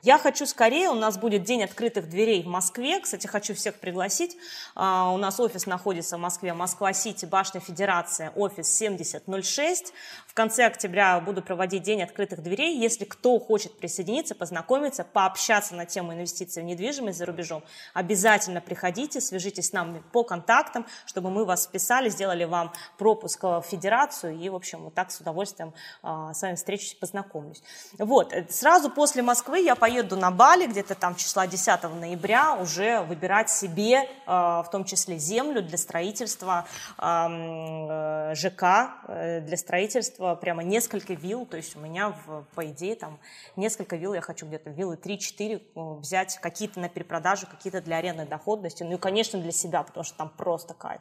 Я 0.04 0.18
хочу 0.18 0.46
скорее, 0.46 0.88
у 0.88 0.96
нас 0.96 1.16
будет 1.16 1.44
день 1.44 1.62
открытых 1.62 2.08
дверей 2.08 2.42
в 2.42 2.48
Москве. 2.48 2.98
Кстати, 2.98 3.28
хочу 3.28 3.54
всех 3.54 3.76
пригласить. 3.76 4.36
А, 4.74 5.12
у 5.12 5.16
нас 5.16 5.38
офис 5.38 5.66
находится 5.66 6.16
в 6.16 6.20
Москве, 6.20 6.52
Москва-Сити, 6.54 7.24
Башня 7.24 7.60
Федерация, 7.60 8.32
офис 8.34 8.66
7006. 8.66 9.92
В 10.26 10.34
конце 10.34 10.66
октября 10.66 11.20
буду 11.20 11.40
проводить 11.40 11.84
День 11.84 12.02
открытых 12.02 12.42
дверей. 12.42 12.76
Если 12.80 13.04
кто 13.04 13.38
хочет 13.38 13.78
присоединиться, 13.78 14.34
познакомиться, 14.34 15.04
пообщаться 15.04 15.76
на 15.76 15.86
тему 15.86 16.14
инвестиций 16.14 16.64
в 16.64 16.66
недвижимость 16.66 17.18
за 17.18 17.24
рубежом, 17.24 17.62
обязательно 17.94 18.60
приходите, 18.60 19.20
свяжитесь 19.20 19.68
с 19.68 19.72
нами 19.72 20.02
по 20.10 20.24
контактам, 20.24 20.84
чтобы 21.06 21.30
мы 21.30 21.44
вас 21.44 21.62
списали, 21.62 22.08
сделали 22.08 22.42
вам 22.42 22.72
пропуск 22.98 23.40
в 23.44 23.62
федерацию 23.70 24.36
и, 24.36 24.48
в 24.48 24.56
общем, 24.56 24.82
вот 24.82 24.94
так 24.94 25.12
с 25.12 25.20
удовольствием 25.20 25.72
а, 26.02 26.34
с 26.34 26.42
вами 26.42 26.56
встречусь, 26.56 26.94
познакомлюсь. 26.94 27.62
Вот, 27.98 28.34
сразу 28.50 28.90
после 28.90 29.22
Москвы 29.22 29.60
я 29.60 29.76
поеду 29.76 29.91
на 30.00 30.30
Бали, 30.30 30.66
где-то 30.66 30.94
там 30.94 31.14
числа 31.14 31.46
10 31.46 31.82
ноября, 32.00 32.54
уже 32.54 33.00
выбирать 33.02 33.50
себе, 33.50 34.08
а, 34.26 34.62
в 34.62 34.70
том 34.70 34.84
числе 34.84 35.18
землю 35.18 35.62
для 35.62 35.76
строительства 35.76 36.66
э, 36.98 38.34
ЖК, 38.34 38.64
э, 39.08 39.40
для 39.40 39.56
строительства 39.56 40.34
прямо 40.34 40.62
несколько 40.62 41.14
вилл, 41.14 41.46
то 41.46 41.56
есть 41.56 41.76
у 41.76 41.80
меня, 41.80 42.14
в, 42.26 42.44
по 42.54 42.64
идее, 42.66 42.94
там 42.96 43.18
несколько 43.56 43.96
вилл, 43.96 44.14
я 44.14 44.20
хочу 44.20 44.46
где-то 44.46 44.70
виллы 44.70 44.96
3-4 44.96 45.62
э, 45.74 45.80
взять, 46.00 46.38
какие-то 46.38 46.80
на 46.80 46.88
перепродажу, 46.88 47.46
какие-то 47.46 47.80
для 47.80 47.98
арендной 47.98 48.26
доходности, 48.26 48.82
ну 48.82 48.92
и, 48.92 48.98
конечно, 48.98 49.40
для 49.40 49.52
себя, 49.52 49.82
потому 49.82 50.04
что 50.04 50.16
там 50.16 50.30
просто 50.36 50.74
кайф. 50.74 51.00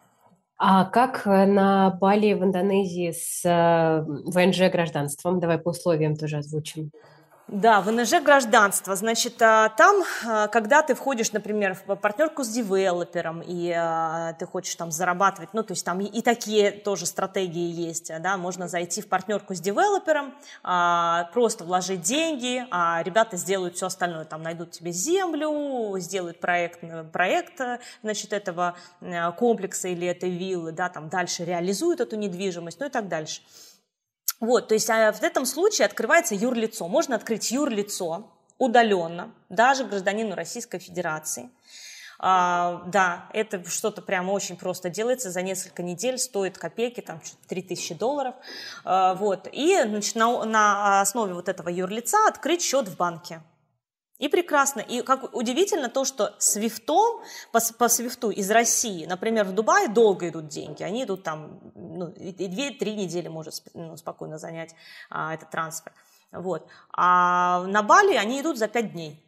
А 0.64 0.86
как 0.86 1.26
э, 1.26 1.48
на 1.48 1.90
Бали 1.90 2.34
в 2.34 2.44
Индонезии 2.44 3.12
с 3.12 3.44
э, 3.44 4.04
ВНЖ 4.06 4.72
гражданством? 4.72 5.40
Давай 5.40 5.58
по 5.58 5.70
условиям 5.70 6.16
тоже 6.16 6.38
озвучим. 6.38 6.92
Да, 7.52 7.82
ВНЖ 7.82 8.22
гражданство. 8.24 8.96
Значит, 8.96 9.42
а, 9.42 9.68
там, 9.68 10.06
а, 10.26 10.48
когда 10.48 10.82
ты 10.84 10.96
входишь, 10.96 11.34
например, 11.34 11.78
в 11.86 11.96
партнерку 11.98 12.46
с 12.46 12.48
девелопером, 12.48 13.44
и 13.46 13.70
а, 13.76 14.32
ты 14.40 14.46
хочешь 14.46 14.74
там 14.76 14.90
зарабатывать, 14.90 15.50
ну, 15.52 15.62
то 15.62 15.74
есть 15.74 15.84
там 15.84 16.00
и 16.00 16.22
такие 16.22 16.72
тоже 16.72 17.06
стратегии 17.06 17.70
есть, 17.70 18.10
да, 18.22 18.38
можно 18.38 18.70
зайти 18.70 19.02
в 19.02 19.10
партнерку 19.10 19.54
с 19.54 19.60
девелопером, 19.60 20.34
просто 21.34 21.66
вложить 21.66 22.02
деньги, 22.04 22.66
а 22.72 23.04
ребята 23.04 23.36
сделают 23.36 23.76
все 23.76 23.88
остальное, 23.88 24.24
там 24.24 24.44
найдут 24.44 24.72
тебе 24.72 24.94
землю, 24.94 25.98
сделают 26.00 26.40
проект, 26.40 26.80
проект, 27.12 27.60
значит, 28.02 28.32
этого 28.32 28.76
комплекса 29.38 29.90
или 29.90 30.08
этой 30.08 30.30
виллы, 30.30 30.72
да, 30.72 30.88
там 30.88 31.10
дальше 31.10 31.44
реализуют 31.44 32.00
эту 32.00 32.16
недвижимость, 32.16 32.80
ну 32.80 32.86
и 32.86 32.90
так 32.90 33.10
дальше. 33.10 33.42
Вот, 34.42 34.68
то 34.68 34.74
есть 34.74 34.90
а 34.90 35.14
в 35.14 35.24
этом 35.24 35.46
случае 35.46 35.86
открывается 35.86 36.36
юрлицо. 36.36 36.88
Можно 36.88 37.16
открыть 37.16 37.52
юрлицо 37.52 38.28
удаленно, 38.58 39.32
даже 39.50 39.86
гражданину 39.86 40.36
Российской 40.36 40.80
Федерации. 40.80 41.50
А, 42.24 42.84
да, 42.88 43.30
это 43.34 43.68
что-то 43.68 44.02
прямо 44.02 44.32
очень 44.32 44.56
просто 44.56 44.90
делается 44.90 45.32
за 45.32 45.42
несколько 45.42 45.82
недель, 45.82 46.20
стоит 46.20 46.58
копейки, 46.58 47.02
там 47.02 47.20
3000 47.48 47.96
долларов. 47.96 48.36
А, 48.84 49.14
вот, 49.14 49.48
и 49.52 49.80
значит, 49.84 50.16
на, 50.16 50.44
на 50.46 51.02
основе 51.02 51.34
вот 51.34 51.48
этого 51.48 51.70
юрлица 51.70 52.18
открыть 52.28 52.62
счет 52.62 52.88
в 52.88 52.98
банке. 52.98 53.42
И 54.22 54.28
прекрасно. 54.28 54.82
И 54.82 55.02
как 55.02 55.36
удивительно 55.36 55.90
то, 55.90 56.06
что 56.06 56.36
свифтом, 56.38 57.22
по, 57.52 57.60
по 57.80 57.88
свифту 57.90 58.30
из 58.30 58.52
России, 58.52 59.06
например, 59.08 59.46
в 59.46 59.54
Дубае 59.54 59.88
долго 59.88 60.30
идут 60.30 60.48
деньги. 60.48 60.84
Они 60.84 61.04
идут 61.04 61.24
там, 61.24 61.60
ну, 61.74 62.10
и 62.12 62.48
две-три 62.48 62.96
недели 62.96 63.30
может 63.30 63.56
ну, 63.74 63.98
спокойно 63.98 64.38
занять 64.38 64.76
а, 65.10 65.34
этот 65.34 65.50
трансфер. 65.50 65.92
Вот. 66.32 66.68
А 66.94 67.64
на 67.64 67.82
Бали 67.82 68.14
они 68.14 68.40
идут 68.42 68.60
за 68.60 68.68
пять 68.68 68.94
дней. 68.94 69.26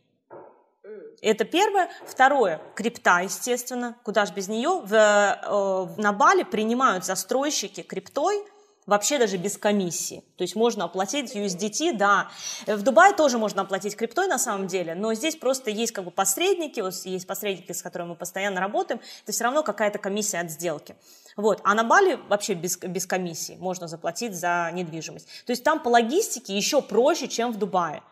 Это 1.23 1.43
первое. 1.43 1.89
Второе, 2.06 2.62
крипта, 2.75 3.21
естественно, 3.21 3.95
куда 4.03 4.27
же 4.27 4.34
без 4.34 4.47
нее. 4.47 4.82
В, 4.84 4.93
э, 4.93 6.01
на 6.01 6.13
Бали 6.13 6.43
принимают 6.43 7.03
застройщики 7.03 7.82
криптой 7.82 8.45
вообще 8.86 9.17
даже 9.17 9.38
без 9.38 9.58
комиссии. 9.58 10.24
То 10.38 10.43
есть 10.43 10.56
можно 10.56 10.86
оплатить 10.86 11.36
USDT, 11.36 11.98
да. 11.98 12.30
В 12.67 12.82
Дубае 12.82 13.13
тоже 13.13 13.38
можно 13.38 13.62
оплатить 13.62 13.96
криптой 13.96 14.28
на 14.28 14.38
самом 14.38 14.67
деле, 14.67 14.96
но 14.96 15.13
здесь 15.13 15.36
просто 15.36 15.69
есть 15.69 15.91
как 15.91 16.06
бы 16.06 16.12
посредники, 16.12 16.80
вот 16.80 16.93
есть 17.06 17.28
посредники, 17.28 17.72
с 17.72 17.82
которыми 17.82 18.10
мы 18.10 18.15
постоянно 18.15 18.60
работаем, 18.60 19.02
это 19.24 19.32
все 19.32 19.43
равно 19.43 19.63
какая-то 19.63 20.00
комиссия 20.00 20.39
от 20.39 20.52
сделки. 20.52 20.96
Вот. 21.36 21.62
А 21.63 21.74
на 21.74 21.84
Бали 21.84 22.19
вообще 22.30 22.54
без, 22.54 22.78
без 22.78 23.06
комиссии 23.06 23.58
можно 23.60 23.88
заплатить 23.88 24.36
за 24.36 24.69
недвижимость. 24.74 25.28
То 25.46 25.52
есть 25.52 25.63
там 25.63 25.82
по 25.82 25.89
логистике 25.89 26.56
еще 26.56 26.82
проще, 26.82 27.28
чем 27.28 27.52
в 27.52 27.58
Дубае. 27.58 28.04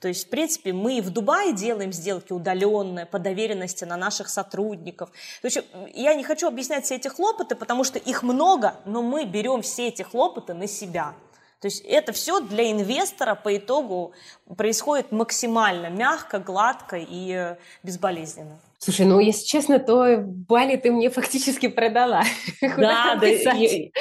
То 0.00 0.08
есть, 0.08 0.26
в 0.26 0.30
принципе, 0.30 0.72
мы 0.72 1.02
в 1.02 1.10
Дубае 1.10 1.52
делаем 1.52 1.92
сделки 1.92 2.32
удаленные, 2.32 3.06
по 3.06 3.18
доверенности 3.18 3.84
на 3.84 3.96
наших 3.96 4.28
сотрудников. 4.28 5.10
То 5.42 5.46
есть, 5.46 5.58
я 5.94 6.14
не 6.14 6.24
хочу 6.24 6.48
объяснять 6.48 6.84
все 6.84 6.96
эти 6.96 7.08
хлопоты, 7.08 7.54
потому 7.54 7.84
что 7.84 7.98
их 7.98 8.22
много, 8.22 8.74
но 8.86 9.02
мы 9.02 9.24
берем 9.24 9.62
все 9.62 9.88
эти 9.88 10.02
хлопоты 10.02 10.54
на 10.54 10.66
себя. 10.66 11.14
То 11.60 11.66
есть 11.66 11.84
это 11.84 12.12
все 12.12 12.40
для 12.40 12.70
инвестора 12.70 13.34
по 13.34 13.54
итогу 13.54 14.14
происходит 14.56 15.12
максимально 15.12 15.90
мягко, 15.90 16.38
гладко 16.38 16.96
и 16.98 17.54
безболезненно. 17.82 18.58
Слушай, 18.78 19.04
ну, 19.04 19.20
если 19.20 19.44
честно, 19.44 19.78
то 19.78 20.24
Бали 20.24 20.76
ты 20.76 20.90
мне 20.90 21.10
фактически 21.10 21.68
продала. 21.68 22.22
Да, 22.62 23.14
да, 23.20 23.26
я, 23.26 23.52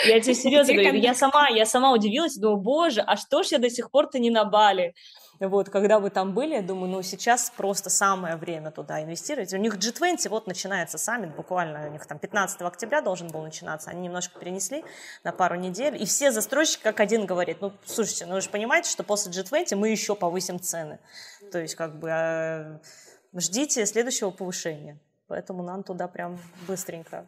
я 0.07 0.19
тебе 0.21 0.33
серьезно 0.33 0.73
говорю, 0.73 0.99
я 0.99 1.13
сама, 1.13 1.49
я 1.49 1.65
сама 1.65 1.91
удивилась, 1.91 2.37
думаю, 2.37 2.61
боже, 2.61 3.01
а 3.01 3.17
что 3.17 3.43
ж 3.43 3.47
я 3.47 3.57
до 3.57 3.69
сих 3.69 3.91
пор-то 3.91 4.19
не 4.19 4.29
на 4.29 4.45
Бали? 4.45 4.93
Вот, 5.39 5.69
когда 5.69 5.99
вы 5.99 6.09
там 6.09 6.33
были, 6.33 6.55
я 6.55 6.61
думаю, 6.61 6.91
ну, 6.91 7.01
сейчас 7.01 7.51
просто 7.55 7.89
самое 7.89 8.35
время 8.35 8.71
туда 8.71 9.01
инвестировать. 9.01 9.53
У 9.53 9.57
них 9.57 9.77
G20 9.77 10.27
вот 10.29 10.47
начинается 10.47 10.97
саммит, 10.97 11.33
буквально 11.35 11.87
у 11.87 11.91
них 11.91 12.05
там 12.05 12.19
15 12.19 12.61
октября 12.61 13.01
должен 13.01 13.29
был 13.29 13.41
начинаться, 13.41 13.89
они 13.89 14.01
немножко 14.01 14.37
перенесли 14.37 14.83
на 15.23 15.31
пару 15.31 15.55
недель, 15.55 16.01
и 16.01 16.05
все 16.05 16.31
застройщики 16.31 16.83
как 16.83 16.99
один 16.99 17.25
говорит, 17.25 17.61
ну, 17.61 17.71
слушайте, 17.85 18.25
ну, 18.25 18.35
вы 18.35 18.41
же 18.41 18.49
понимаете, 18.49 18.89
что 18.89 19.03
после 19.03 19.31
G20 19.31 19.75
мы 19.75 19.89
еще 19.89 20.13
повысим 20.13 20.59
цены. 20.59 20.99
То 21.51 21.59
есть, 21.59 21.75
как 21.75 21.97
бы, 21.99 22.09
э, 22.09 22.79
ждите 23.33 23.85
следующего 23.85 24.31
повышения. 24.31 24.99
Поэтому 25.27 25.63
нам 25.63 25.83
туда 25.83 26.07
прям 26.07 26.39
быстренько 26.67 27.27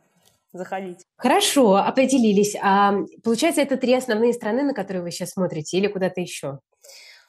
заходить. 0.51 1.05
Хорошо, 1.17 1.75
определились. 1.75 2.55
А, 2.61 2.93
получается, 3.23 3.61
это 3.61 3.77
три 3.77 3.93
основные 3.93 4.33
страны, 4.33 4.63
на 4.63 4.73
которые 4.73 5.03
вы 5.03 5.11
сейчас 5.11 5.31
смотрите, 5.31 5.77
или 5.77 5.87
куда-то 5.87 6.19
еще? 6.19 6.59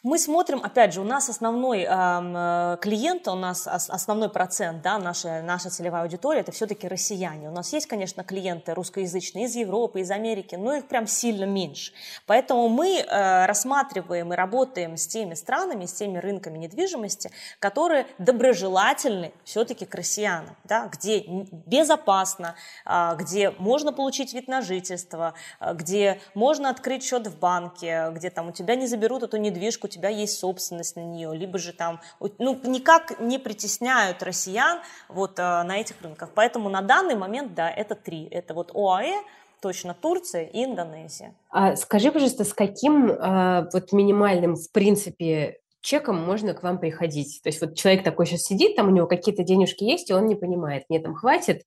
Мы 0.05 0.19
смотрим, 0.19 0.61
опять 0.65 0.95
же, 0.95 1.01
у 1.01 1.05
нас 1.05 1.29
основной 1.29 1.87
э, 1.88 2.77
клиент, 2.81 3.29
у 3.29 3.37
нас 3.37 3.69
основной 3.69 4.29
процент, 4.31 4.83
да, 4.83 4.99
наша, 4.99 5.43
наша 5.43 5.71
целевая 5.71 6.03
аудитория, 6.03 6.41
это 6.41 6.51
все-таки 6.51 6.88
россияне. 6.88 7.49
У 7.49 7.53
нас 7.53 7.73
есть, 7.73 7.87
конечно, 7.87 8.25
клиенты 8.25 8.75
русскоязычные 8.75 9.45
из 9.45 9.55
Европы, 9.55 10.01
из 10.01 10.11
Америки, 10.11 10.57
но 10.57 10.75
их 10.75 10.88
прям 10.88 11.07
сильно 11.07 11.45
меньше. 11.45 11.93
Поэтому 12.27 12.69
мы 12.69 12.99
э, 12.99 13.47
рассматриваем 13.47 14.33
и 14.33 14.37
работаем 14.37 14.97
с 14.97 15.07
теми 15.07 15.35
странами, 15.35 15.87
с 15.87 15.93
теми 15.93 16.19
рынками 16.19 16.59
недвижимости, 16.59 17.31
которые 17.61 18.09
доброжелательны 18.19 19.33
все-таки 19.44 19.87
к 19.87 19.94
россиянам, 19.94 20.57
да, 20.65 20.88
где 20.88 21.25
безопасно, 21.29 22.57
э, 22.87 23.15
где 23.21 23.53
можно 23.53 23.92
получить 23.92 24.35
вид 24.35 24.48
на 24.48 24.63
жительство, 24.63 25.35
э, 25.61 25.75
где 25.75 26.21
можно 26.35 26.71
открыть 26.71 27.05
счет 27.05 27.29
в 27.29 27.38
банке, 27.38 28.09
где 28.11 28.31
там 28.31 28.48
у 28.48 28.53
тебя 28.53 28.75
не 28.75 28.88
заберут 28.88 29.23
эту 29.23 29.37
недвижку, 29.37 29.92
тебя 29.93 30.09
есть 30.09 30.38
собственность 30.38 30.97
на 30.97 31.01
нее, 31.01 31.35
либо 31.35 31.59
же 31.59 31.73
там, 31.73 32.01
ну, 32.38 32.59
никак 32.65 33.21
не 33.21 33.38
притесняют 33.38 34.23
россиян 34.23 34.81
вот 35.09 35.38
э, 35.38 35.43
на 35.63 35.79
этих 35.79 36.01
рынках. 36.03 36.31
Поэтому 36.35 36.69
на 36.69 36.83
данный 36.83 37.15
момент, 37.15 37.55
да, 37.55 37.71
это 37.71 37.95
три. 37.95 38.27
Это 38.27 38.55
вот 38.55 38.73
ОАЭ, 38.75 39.23
точно 39.61 39.95
Турция 39.95 40.45
и 40.45 40.65
Индонезия. 40.65 41.35
А 41.51 41.77
скажи, 41.77 42.11
пожалуйста, 42.11 42.45
с 42.45 42.53
каким 42.53 43.11
а, 43.11 43.69
вот 43.73 43.93
минимальным, 43.93 44.57
в 44.57 44.73
принципе, 44.73 45.59
чеком 45.81 46.21
можно 46.21 46.53
к 46.53 46.63
вам 46.63 46.79
приходить? 46.79 47.40
То 47.43 47.49
есть 47.49 47.61
вот 47.61 47.77
человек 47.77 48.03
такой 48.03 48.27
сейчас 48.27 48.43
сидит, 48.43 48.75
там 48.77 48.88
у 48.88 48.90
него 48.90 49.07
какие-то 49.07 49.45
денежки 49.45 49.85
есть, 49.85 50.11
и 50.11 50.15
он 50.15 50.27
не 50.27 50.35
понимает, 50.35 50.85
мне 50.88 50.99
там 50.99 51.15
хватит 51.15 51.63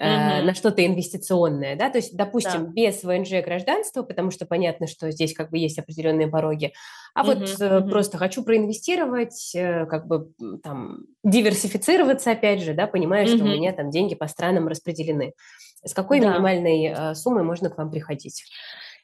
э, 0.00 0.42
на 0.42 0.54
что-то 0.54 0.84
инвестиционное, 0.84 1.76
да, 1.76 1.90
то 1.90 1.98
есть, 1.98 2.16
допустим, 2.16 2.66
да. 2.66 2.72
без 2.72 3.02
ВНЖ 3.02 3.44
гражданства, 3.44 4.02
потому 4.02 4.30
что 4.30 4.46
понятно, 4.46 4.86
что 4.86 5.10
здесь 5.10 5.34
как 5.34 5.50
бы 5.50 5.58
есть 5.58 5.78
определенные 5.78 6.26
пороги, 6.26 6.72
а 7.14 7.22
угу, 7.22 7.32
вот 7.32 7.60
э, 7.60 7.78
угу. 7.78 7.90
просто 7.90 8.18
хочу 8.18 8.42
проинвестировать, 8.42 9.52
э, 9.54 9.86
как 9.86 10.06
бы 10.06 10.32
там 10.62 11.04
диверсифицироваться, 11.22 12.32
опять 12.32 12.62
же, 12.62 12.74
да, 12.74 12.86
понимая, 12.86 13.26
угу. 13.26 13.36
что 13.36 13.44
у 13.44 13.48
меня 13.48 13.72
там 13.72 13.90
деньги 13.90 14.14
по 14.14 14.26
странам 14.26 14.68
распределены. 14.68 15.34
С 15.84 15.94
какой 15.94 16.20
да. 16.20 16.32
минимальной 16.32 16.86
э, 16.86 17.14
суммой 17.14 17.42
можно 17.42 17.70
к 17.70 17.78
вам 17.78 17.90
приходить? 17.90 18.44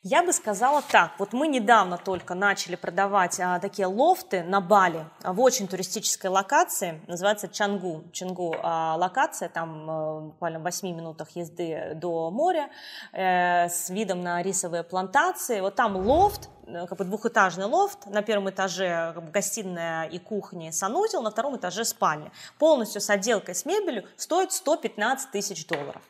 Я 0.03 0.23
бы 0.23 0.33
сказала 0.33 0.83
так, 0.83 1.13
вот 1.19 1.33
мы 1.33 1.49
недавно 1.49 1.99
только 1.99 2.35
начали 2.35 2.77
продавать 2.77 3.41
а, 3.41 3.59
такие 3.59 3.87
лофты 3.87 4.43
на 4.45 4.61
Бали 4.61 5.05
а, 5.23 5.33
в 5.33 5.41
очень 5.41 5.67
туристической 5.67 6.31
локации, 6.31 7.01
называется 7.09 7.49
Чангу, 7.49 8.05
Чангу 8.13 8.55
а, 8.63 8.97
локация, 8.97 9.49
там 9.49 9.91
а, 9.91 10.21
буквально 10.21 10.61
в 10.61 10.63
8 10.63 10.89
минутах 10.89 11.31
езды 11.31 11.93
до 11.95 12.31
моря, 12.31 12.71
э, 13.13 13.69
с 13.69 13.91
видом 13.91 14.23
на 14.23 14.43
рисовые 14.43 14.85
плантации, 14.85 15.61
вот 15.61 15.75
там 15.75 15.97
лофт, 15.97 16.51
э, 16.67 16.87
как 16.87 16.99
бы 16.99 17.05
двухэтажный 17.05 17.67
лофт, 17.67 18.07
на 18.07 18.23
первом 18.23 18.51
этаже 18.51 19.13
как 19.15 19.25
бы, 19.25 19.31
гостиная 19.33 20.07
и 20.07 20.19
кухня 20.19 20.73
санузел, 20.73 21.23
на 21.23 21.31
втором 21.31 21.57
этаже 21.57 21.85
спальня, 21.85 22.31
полностью 22.59 23.01
с 23.01 23.11
отделкой 23.11 23.55
с 23.55 23.65
мебелью, 23.65 24.05
стоит 24.17 24.53
115 24.53 25.31
тысяч 25.31 25.67
долларов. 25.67 26.03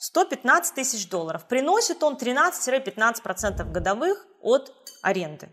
115 0.00 0.74
тысяч 0.74 1.10
долларов. 1.10 1.46
Приносит 1.46 2.02
он 2.02 2.14
13-15% 2.14 3.70
годовых 3.70 4.26
от 4.40 4.72
аренды. 5.02 5.50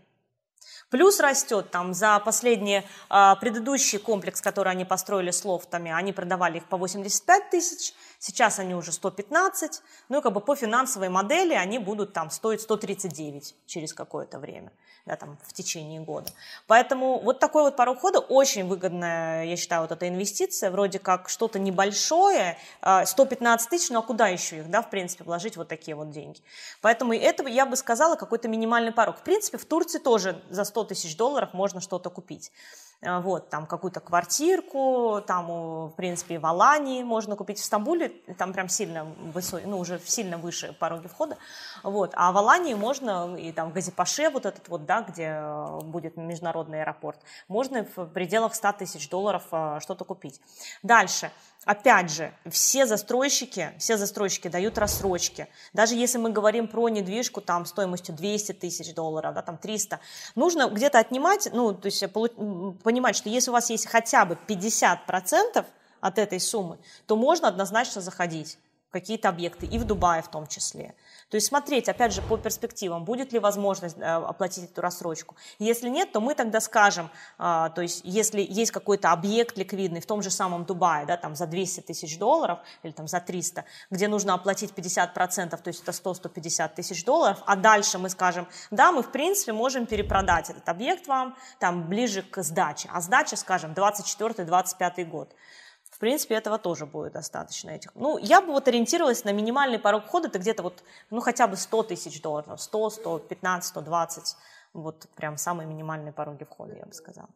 Плюс 0.88 1.20
растет 1.20 1.70
там 1.70 1.92
за 1.92 2.18
последний 2.20 2.82
а, 3.10 3.36
предыдущий 3.36 3.98
комплекс, 3.98 4.40
который 4.40 4.72
они 4.72 4.86
построили 4.86 5.32
с 5.32 5.44
лофтами, 5.44 5.92
они 5.92 6.14
продавали 6.14 6.56
их 6.56 6.64
по 6.64 6.78
85 6.78 7.50
тысяч, 7.50 7.92
сейчас 8.18 8.58
они 8.58 8.74
уже 8.74 8.92
115, 8.92 9.82
ну 10.08 10.18
и 10.18 10.22
как 10.22 10.32
бы 10.32 10.40
по 10.40 10.54
финансовой 10.56 11.08
модели 11.08 11.54
они 11.54 11.78
будут 11.78 12.12
там 12.12 12.30
стоить 12.30 12.60
139 12.60 13.54
через 13.66 13.94
какое-то 13.94 14.38
время 14.38 14.72
да, 15.08 15.16
там, 15.16 15.38
в 15.42 15.52
течение 15.52 16.00
года. 16.00 16.30
Поэтому 16.66 17.18
вот 17.20 17.40
такой 17.40 17.62
вот 17.62 17.76
порог 17.76 17.98
входа 17.98 18.20
очень 18.20 18.66
выгодная, 18.66 19.44
я 19.44 19.56
считаю, 19.56 19.82
вот 19.82 19.90
эта 19.90 20.06
инвестиция, 20.06 20.70
вроде 20.70 20.98
как 20.98 21.28
что-то 21.28 21.58
небольшое, 21.58 22.58
115 22.82 23.66
а, 23.66 23.70
тысяч, 23.70 23.90
ну 23.90 24.00
а 24.00 24.02
куда 24.02 24.28
еще 24.28 24.58
их, 24.58 24.70
да, 24.70 24.82
в 24.82 24.90
принципе, 24.90 25.24
вложить 25.24 25.56
вот 25.56 25.68
такие 25.68 25.96
вот 25.96 26.10
деньги. 26.10 26.40
Поэтому 26.82 27.14
это, 27.14 27.46
я 27.48 27.64
бы 27.64 27.76
сказала, 27.76 28.16
какой-то 28.16 28.48
минимальный 28.48 28.92
порог. 28.92 29.16
В 29.16 29.22
принципе, 29.22 29.56
в 29.56 29.64
Турции 29.64 29.98
тоже 29.98 30.40
за 30.50 30.64
100 30.64 30.84
тысяч 30.84 31.16
долларов 31.16 31.54
можно 31.54 31.80
что-то 31.80 32.10
купить. 32.10 32.52
А, 33.00 33.20
вот, 33.20 33.48
там 33.48 33.66
какую-то 33.66 34.00
квартирку, 34.00 35.22
там, 35.24 35.46
в 35.88 35.92
принципе, 35.96 36.40
в 36.40 36.46
Алании 36.46 37.04
можно 37.04 37.36
купить, 37.36 37.60
в 37.60 37.64
Стамбуле 37.64 38.08
там 38.36 38.52
прям 38.52 38.68
сильно 38.68 39.04
высокий, 39.04 39.66
ну, 39.66 39.78
уже 39.78 40.00
сильно 40.04 40.36
выше 40.36 40.72
пороги 40.80 41.06
входа, 41.06 41.36
вот, 41.84 42.10
а 42.14 42.32
в 42.32 42.38
Алании 42.38 42.74
можно, 42.74 43.36
и 43.36 43.52
там 43.52 43.70
в 43.70 43.72
Газипаше 43.72 44.30
вот 44.30 44.46
этот 44.46 44.68
вот, 44.68 44.84
да, 44.84 45.02
где 45.02 45.38
э, 45.40 45.78
будет 45.84 46.16
международный 46.16 46.82
аэропорт, 46.82 47.20
можно 47.46 47.86
в 47.94 48.06
пределах 48.06 48.56
100 48.56 48.72
тысяч 48.72 49.08
долларов 49.08 49.44
э, 49.52 49.78
что-то 49.80 50.04
купить. 50.04 50.40
Дальше, 50.82 51.30
Опять 51.68 52.10
же, 52.10 52.32
все 52.50 52.86
застройщики, 52.86 53.74
все 53.78 53.98
застройщики 53.98 54.48
дают 54.48 54.78
рассрочки. 54.78 55.48
Даже 55.74 55.96
если 55.96 56.16
мы 56.16 56.30
говорим 56.30 56.66
про 56.66 56.88
недвижку 56.88 57.42
там 57.42 57.66
стоимостью 57.66 58.14
200 58.14 58.52
тысяч 58.52 58.94
долларов, 58.94 59.34
да, 59.34 59.42
там 59.42 59.58
300, 59.58 60.00
нужно 60.34 60.70
где-то 60.70 60.98
отнимать, 60.98 61.50
ну, 61.52 61.74
то 61.74 61.84
есть 61.84 62.00
понимать, 62.10 63.16
что 63.16 63.28
если 63.28 63.50
у 63.50 63.52
вас 63.52 63.68
есть 63.68 63.86
хотя 63.86 64.24
бы 64.24 64.38
50% 64.48 65.66
от 66.00 66.18
этой 66.18 66.40
суммы, 66.40 66.78
то 67.06 67.16
можно 67.16 67.48
однозначно 67.48 68.00
заходить 68.00 68.56
какие-то 68.90 69.28
объекты, 69.28 69.66
и 69.66 69.78
в 69.78 69.84
Дубае 69.84 70.22
в 70.22 70.28
том 70.28 70.46
числе. 70.46 70.94
То 71.30 71.36
есть 71.36 71.46
смотреть, 71.46 71.88
опять 71.88 72.12
же, 72.12 72.22
по 72.22 72.38
перспективам, 72.38 73.04
будет 73.04 73.32
ли 73.32 73.38
возможность 73.38 73.98
э, 73.98 74.02
оплатить 74.02 74.64
эту 74.64 74.80
рассрочку. 74.80 75.36
Если 75.58 75.88
нет, 75.88 76.12
то 76.12 76.20
мы 76.20 76.34
тогда 76.34 76.60
скажем, 76.60 77.10
а, 77.36 77.68
то 77.70 77.82
есть 77.82 78.00
если 78.04 78.40
есть 78.40 78.70
какой-то 78.70 79.12
объект 79.12 79.58
ликвидный 79.58 80.00
в 80.00 80.06
том 80.06 80.22
же 80.22 80.30
самом 80.30 80.64
Дубае, 80.64 81.04
да, 81.06 81.16
там 81.16 81.36
за 81.36 81.46
200 81.46 81.80
тысяч 81.80 82.18
долларов 82.18 82.60
или 82.82 82.92
там 82.92 83.06
за 83.08 83.20
300, 83.20 83.64
где 83.90 84.08
нужно 84.08 84.34
оплатить 84.34 84.72
50%, 84.72 85.50
то 85.50 85.68
есть 85.68 85.82
это 85.82 85.92
100-150 85.92 86.74
тысяч 86.74 87.04
долларов, 87.04 87.42
а 87.46 87.56
дальше 87.56 87.98
мы 87.98 88.08
скажем, 88.08 88.48
да, 88.70 88.90
мы 88.92 89.02
в 89.02 89.12
принципе 89.12 89.52
можем 89.52 89.86
перепродать 89.86 90.50
этот 90.50 90.68
объект 90.68 91.06
вам 91.06 91.36
там 91.58 91.88
ближе 91.88 92.22
к 92.22 92.42
сдаче, 92.42 92.88
а 92.92 93.00
сдача, 93.00 93.36
скажем, 93.36 93.72
24-25 93.72 95.04
год. 95.04 95.34
В 95.98 96.00
принципе, 96.00 96.36
этого 96.36 96.58
тоже 96.58 96.86
будет 96.86 97.14
достаточно. 97.14 97.70
Этих. 97.70 97.90
Ну, 97.96 98.18
я 98.18 98.40
бы 98.40 98.52
вот 98.52 98.68
ориентировалась 98.68 99.24
на 99.24 99.32
минимальный 99.32 99.80
порог 99.80 100.04
входа, 100.04 100.28
это 100.28 100.38
где-то 100.38 100.62
вот, 100.62 100.84
ну, 101.10 101.20
хотя 101.20 101.48
бы 101.48 101.56
100 101.56 101.82
тысяч 101.82 102.22
долларов, 102.22 102.60
100, 102.60 102.90
115, 102.90 103.68
120, 103.68 104.36
вот 104.74 105.08
прям 105.16 105.36
самые 105.36 105.66
минимальные 105.66 106.12
пороги 106.12 106.44
входа, 106.44 106.76
я 106.76 106.86
бы 106.86 106.92
сказала. 106.92 107.28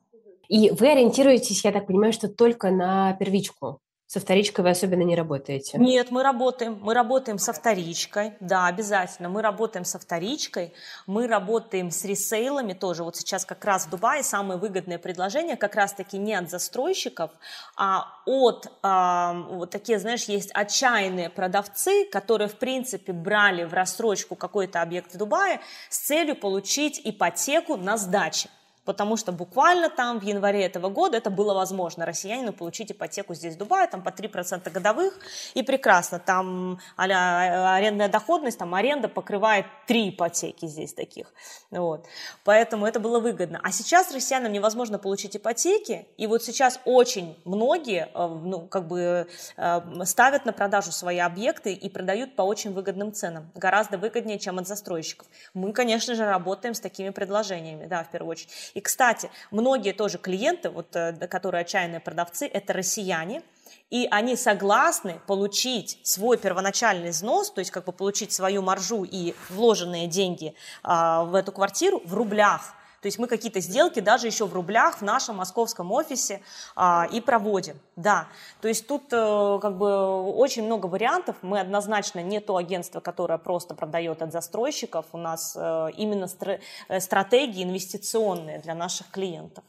И 0.46 0.70
вы 0.70 0.92
ориентируетесь, 0.92 1.64
я 1.64 1.72
так 1.72 1.88
понимаю, 1.88 2.12
что 2.12 2.28
только 2.28 2.70
на 2.70 3.14
первичку? 3.14 3.80
Со 4.12 4.20
вторичкой 4.20 4.62
вы 4.62 4.68
особенно 4.68 5.04
не 5.04 5.16
работаете? 5.16 5.78
Нет, 5.78 6.10
мы 6.10 6.22
работаем. 6.22 6.78
Мы 6.82 6.92
работаем 6.92 7.38
со 7.38 7.54
вторичкой. 7.54 8.34
Да, 8.40 8.66
обязательно. 8.66 9.30
Мы 9.30 9.40
работаем 9.40 9.86
со 9.86 9.98
вторичкой. 9.98 10.74
Мы 11.06 11.26
работаем 11.26 11.90
с 11.90 12.04
ресейлами 12.04 12.74
тоже. 12.74 13.04
Вот 13.04 13.16
сейчас 13.16 13.46
как 13.46 13.64
раз 13.64 13.86
в 13.86 13.88
Дубае 13.88 14.22
самые 14.22 14.58
выгодные 14.58 14.98
предложения 14.98 15.56
как 15.56 15.76
раз-таки 15.76 16.18
не 16.18 16.34
от 16.34 16.50
застройщиков, 16.50 17.30
а 17.74 18.04
от 18.26 18.66
э, 18.66 19.54
вот 19.54 19.70
такие, 19.70 19.98
знаешь, 19.98 20.24
есть 20.24 20.50
отчаянные 20.52 21.30
продавцы, 21.30 22.04
которые, 22.04 22.48
в 22.48 22.56
принципе, 22.56 23.14
брали 23.14 23.64
в 23.64 23.72
рассрочку 23.72 24.36
какой-то 24.36 24.82
объект 24.82 25.14
в 25.14 25.16
Дубае 25.16 25.62
с 25.88 26.00
целью 26.00 26.36
получить 26.36 27.00
ипотеку 27.02 27.78
на 27.78 27.96
сдаче 27.96 28.50
потому 28.84 29.16
что 29.16 29.32
буквально 29.32 29.88
там 29.88 30.18
в 30.18 30.22
январе 30.22 30.64
этого 30.64 30.88
года 30.88 31.16
это 31.16 31.30
было 31.30 31.54
возможно 31.54 32.04
россиянину 32.06 32.52
получить 32.52 32.92
ипотеку 32.92 33.34
здесь 33.34 33.54
в 33.54 33.58
Дубае, 33.58 33.86
там 33.86 34.02
по 34.02 34.08
3% 34.08 34.70
годовых, 34.70 35.18
и 35.54 35.62
прекрасно, 35.62 36.18
там 36.18 36.78
а 36.96 37.76
арендная 37.76 38.08
доходность, 38.08 38.58
там 38.58 38.74
аренда 38.74 39.08
покрывает 39.08 39.66
три 39.86 40.10
ипотеки 40.10 40.66
здесь 40.66 40.92
таких, 40.92 41.32
вот, 41.70 42.06
поэтому 42.44 42.86
это 42.86 43.00
было 43.00 43.20
выгодно. 43.20 43.60
А 43.62 43.70
сейчас 43.72 44.12
россиянам 44.12 44.52
невозможно 44.52 44.98
получить 44.98 45.36
ипотеки, 45.36 46.06
и 46.16 46.26
вот 46.26 46.42
сейчас 46.42 46.80
очень 46.84 47.36
многие, 47.44 48.08
э, 48.14 48.26
ну, 48.26 48.66
как 48.66 48.88
бы 48.88 49.28
э, 49.56 50.04
ставят 50.04 50.44
на 50.44 50.52
продажу 50.52 50.92
свои 50.92 51.18
объекты 51.18 51.72
и 51.72 51.88
продают 51.88 52.36
по 52.36 52.42
очень 52.42 52.72
выгодным 52.72 53.12
ценам, 53.12 53.50
гораздо 53.54 53.98
выгоднее, 53.98 54.38
чем 54.38 54.58
от 54.58 54.66
застройщиков. 54.66 55.26
Мы, 55.54 55.72
конечно 55.72 56.14
же, 56.14 56.24
работаем 56.24 56.74
с 56.74 56.80
такими 56.80 57.10
предложениями, 57.10 57.86
да, 57.86 58.04
в 58.04 58.10
первую 58.10 58.30
очередь. 58.32 58.71
И, 58.74 58.80
кстати, 58.80 59.30
многие 59.50 59.92
тоже 59.92 60.18
клиенты, 60.18 60.70
вот, 60.70 60.94
э, 60.96 61.12
которые 61.28 61.62
отчаянные 61.62 62.00
продавцы, 62.00 62.46
это 62.46 62.72
россияне, 62.72 63.42
и 63.90 64.08
они 64.10 64.36
согласны 64.36 65.20
получить 65.26 65.98
свой 66.02 66.38
первоначальный 66.38 67.10
взнос, 67.10 67.50
то 67.50 67.58
есть 67.58 67.70
как 67.70 67.84
бы 67.84 67.92
получить 67.92 68.32
свою 68.32 68.62
маржу 68.62 69.04
и 69.04 69.34
вложенные 69.50 70.06
деньги 70.06 70.54
а, 70.82 71.24
в 71.24 71.34
эту 71.34 71.52
квартиру 71.52 72.00
в 72.04 72.14
рублях. 72.14 72.74
То 73.02 73.06
есть 73.06 73.18
мы 73.18 73.26
какие-то 73.26 73.58
сделки 73.58 73.98
даже 73.98 74.28
еще 74.28 74.46
в 74.46 74.54
рублях 74.54 74.98
в 74.98 75.02
нашем 75.02 75.36
московском 75.36 75.90
офисе 75.90 76.40
а, 76.76 77.08
и 77.12 77.20
проводим. 77.20 77.76
Да, 77.96 78.28
то 78.60 78.68
есть 78.68 78.86
тут 78.86 79.12
а, 79.12 79.58
как 79.58 79.76
бы 79.76 80.32
очень 80.32 80.64
много 80.64 80.86
вариантов. 80.86 81.36
Мы 81.42 81.58
однозначно 81.58 82.20
не 82.20 82.38
то 82.38 82.56
агентство, 82.56 83.00
которое 83.00 83.38
просто 83.38 83.74
продает 83.74 84.22
от 84.22 84.30
застройщиков. 84.30 85.06
У 85.12 85.18
нас 85.18 85.56
а, 85.58 85.88
именно 85.88 86.26
стра- 86.26 86.60
э, 86.88 87.00
стратегии 87.00 87.64
инвестиционные 87.64 88.60
для 88.60 88.76
наших 88.76 89.10
клиентов. 89.10 89.64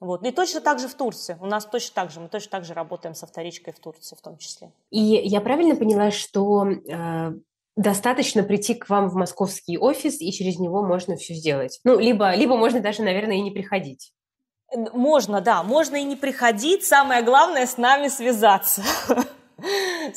Вот. 0.00 0.26
И 0.26 0.32
точно 0.32 0.60
так 0.60 0.80
же 0.80 0.88
в 0.88 0.94
Турции. 0.94 1.38
У 1.40 1.46
нас 1.46 1.64
точно 1.64 1.94
так 1.94 2.10
же. 2.10 2.18
Мы 2.18 2.28
точно 2.28 2.50
так 2.50 2.64
же 2.64 2.74
работаем 2.74 3.14
со 3.14 3.28
вторичкой 3.28 3.74
в 3.74 3.78
Турции 3.78 4.16
в 4.16 4.20
том 4.20 4.38
числе. 4.38 4.72
И 4.90 4.98
я 4.98 5.40
правильно 5.40 5.76
поняла, 5.76 6.10
что 6.10 6.66
э, 6.66 7.32
достаточно 7.76 8.42
прийти 8.42 8.74
к 8.74 8.88
вам 8.88 9.08
в 9.08 9.14
московский 9.14 9.78
офис, 9.78 10.20
и 10.20 10.32
через 10.32 10.58
него 10.58 10.82
можно 10.82 11.16
все 11.16 11.34
сделать. 11.34 11.80
Ну, 11.84 11.98
либо, 11.98 12.34
либо 12.34 12.56
можно 12.56 12.80
даже, 12.80 13.02
наверное, 13.02 13.36
и 13.36 13.42
не 13.42 13.50
приходить. 13.50 14.12
Можно, 14.92 15.40
да, 15.40 15.62
можно 15.62 15.96
и 15.96 16.02
не 16.02 16.16
приходить. 16.16 16.84
Самое 16.84 17.22
главное 17.22 17.66
с 17.66 17.76
нами 17.76 18.08
связаться. 18.08 18.82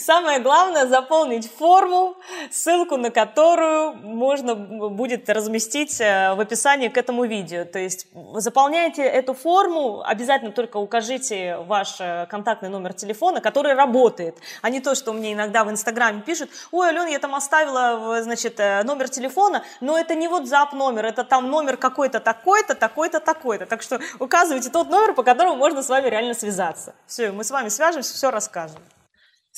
Самое 0.09 0.39
главное 0.39 0.87
заполнить 0.87 1.47
форму, 1.47 2.15
ссылку 2.49 2.97
на 2.97 3.11
которую 3.11 3.93
можно 3.93 4.55
будет 4.55 5.29
разместить 5.29 6.01
э, 6.01 6.33
в 6.33 6.39
описании 6.39 6.87
к 6.87 6.97
этому 6.97 7.25
видео. 7.25 7.63
То 7.63 7.77
есть 7.77 8.07
заполняйте 8.33 9.03
эту 9.03 9.35
форму, 9.35 10.01
обязательно 10.03 10.51
только 10.51 10.77
укажите 10.77 11.57
ваш 11.57 11.97
э, 11.99 12.25
контактный 12.27 12.69
номер 12.69 12.93
телефона, 12.93 13.39
который 13.39 13.75
работает, 13.75 14.35
а 14.63 14.71
не 14.71 14.79
то, 14.79 14.95
что 14.95 15.13
мне 15.13 15.33
иногда 15.33 15.63
в 15.63 15.69
Инстаграме 15.69 16.21
пишут, 16.21 16.49
ой, 16.71 16.89
Алена, 16.89 17.05
я 17.05 17.19
там 17.19 17.35
оставила, 17.35 18.23
значит, 18.23 18.59
э, 18.59 18.81
номер 18.81 19.09
телефона, 19.09 19.61
но 19.79 19.95
это 19.95 20.15
не 20.15 20.25
WhatsApp 20.25 20.73
номер, 20.73 21.05
это 21.05 21.23
там 21.23 21.51
номер 21.51 21.77
какой-то 21.77 22.19
такой-то, 22.19 22.73
такой-то, 22.73 23.19
такой-то. 23.19 23.67
Так 23.67 23.83
что 23.83 23.99
указывайте 24.17 24.71
тот 24.71 24.89
номер, 24.89 25.13
по 25.13 25.21
которому 25.21 25.55
можно 25.55 25.83
с 25.83 25.89
вами 25.89 26.09
реально 26.09 26.33
связаться. 26.33 26.95
Все, 27.05 27.31
мы 27.31 27.43
с 27.43 27.51
вами 27.51 27.69
свяжемся, 27.69 28.15
все 28.15 28.31
расскажем. 28.31 28.79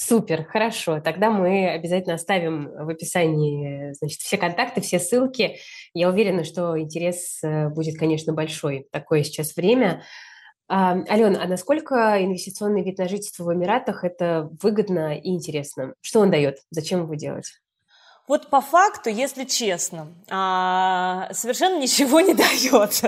Супер, 0.03 0.45
хорошо. 0.45 0.99
Тогда 0.99 1.29
мы 1.29 1.69
обязательно 1.69 2.15
оставим 2.15 2.71
в 2.71 2.89
описании 2.89 3.93
значит, 3.93 4.19
все 4.21 4.35
контакты, 4.35 4.81
все 4.81 4.97
ссылки. 4.97 5.57
Я 5.93 6.09
уверена, 6.09 6.43
что 6.43 6.79
интерес 6.79 7.37
э, 7.43 7.69
будет, 7.69 7.99
конечно, 7.99 8.33
большой. 8.33 8.87
Такое 8.91 9.21
сейчас 9.21 9.55
время. 9.55 10.01
А, 10.67 10.93
Алена, 11.07 11.43
а 11.43 11.47
насколько 11.47 12.17
инвестиционный 12.19 12.83
вид 12.83 12.97
на 12.97 13.07
жительство 13.07 13.43
в 13.43 13.53
Эмиратах 13.53 14.03
это 14.03 14.49
выгодно 14.63 15.15
и 15.15 15.29
интересно? 15.29 15.93
Что 16.01 16.21
он 16.21 16.31
дает? 16.31 16.57
Зачем 16.71 17.03
его 17.03 17.13
делать? 17.13 17.61
Вот 18.31 18.47
по 18.47 18.61
факту, 18.61 19.09
если 19.09 19.43
честно, 19.43 20.07
а, 20.29 21.27
совершенно 21.33 21.77
ничего 21.77 22.21
не 22.21 22.33
дает 22.33 23.01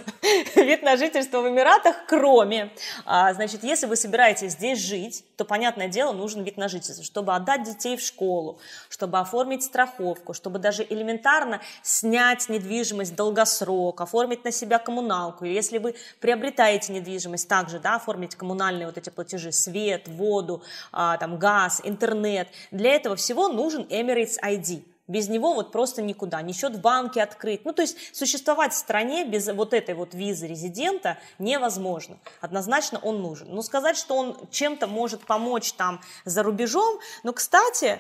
вид 0.53 0.83
на 0.83 0.97
жительство 0.97 1.39
в 1.39 1.47
Эмиратах, 1.47 1.95
кроме, 2.09 2.73
а, 3.05 3.33
значит, 3.33 3.63
если 3.63 3.85
вы 3.85 3.95
собираетесь 3.95 4.51
здесь 4.51 4.79
жить, 4.79 5.23
то, 5.37 5.45
понятное 5.45 5.87
дело, 5.87 6.11
нужен 6.11 6.43
вид 6.43 6.57
на 6.57 6.67
жительство, 6.67 7.05
чтобы 7.05 7.33
отдать 7.33 7.63
детей 7.63 7.95
в 7.95 8.01
школу, 8.01 8.59
чтобы 8.89 9.17
оформить 9.17 9.63
страховку, 9.63 10.33
чтобы 10.33 10.59
даже 10.59 10.85
элементарно 10.89 11.61
снять 11.83 12.49
недвижимость 12.49 13.15
долгосрок, 13.15 14.01
оформить 14.01 14.43
на 14.43 14.51
себя 14.51 14.77
коммуналку. 14.77 15.45
И 15.45 15.53
если 15.53 15.77
вы 15.77 15.95
приобретаете 16.19 16.91
недвижимость, 16.91 17.47
также, 17.47 17.79
да, 17.79 17.95
оформить 17.95 18.35
коммунальные 18.35 18.87
вот 18.87 18.97
эти 18.97 19.09
платежи, 19.09 19.53
свет, 19.53 20.05
воду, 20.09 20.63
а, 20.91 21.15
там, 21.15 21.39
газ, 21.39 21.79
интернет. 21.85 22.49
Для 22.71 22.93
этого 22.93 23.15
всего 23.15 23.47
нужен 23.47 23.83
Emirates 23.83 24.35
ID. 24.43 24.83
Без 25.13 25.29
него 25.29 25.53
вот 25.53 25.71
просто 25.71 26.01
никуда, 26.01 26.41
не 26.41 26.53
счет 26.53 26.75
в 26.75 26.81
банке 26.81 27.21
открыть. 27.21 27.65
Ну, 27.65 27.71
то 27.71 27.83
есть 27.83 28.15
существовать 28.15 28.73
в 28.73 28.77
стране 28.77 29.25
без 29.25 29.47
вот 29.47 29.75
этой 29.75 29.93
вот 29.93 30.15
визы 30.15 30.47
резидента 30.47 31.19
невозможно. 31.37 32.17
Однозначно 32.41 32.97
он 32.97 33.21
нужен. 33.21 33.47
Но 33.53 33.61
сказать, 33.61 33.95
что 33.95 34.17
он 34.17 34.35
чем-то 34.49 34.87
может 34.87 35.23
помочь 35.27 35.73
там 35.73 36.01
за 36.25 36.41
рубежом, 36.41 36.99
но, 37.21 37.31
кстати, 37.31 37.99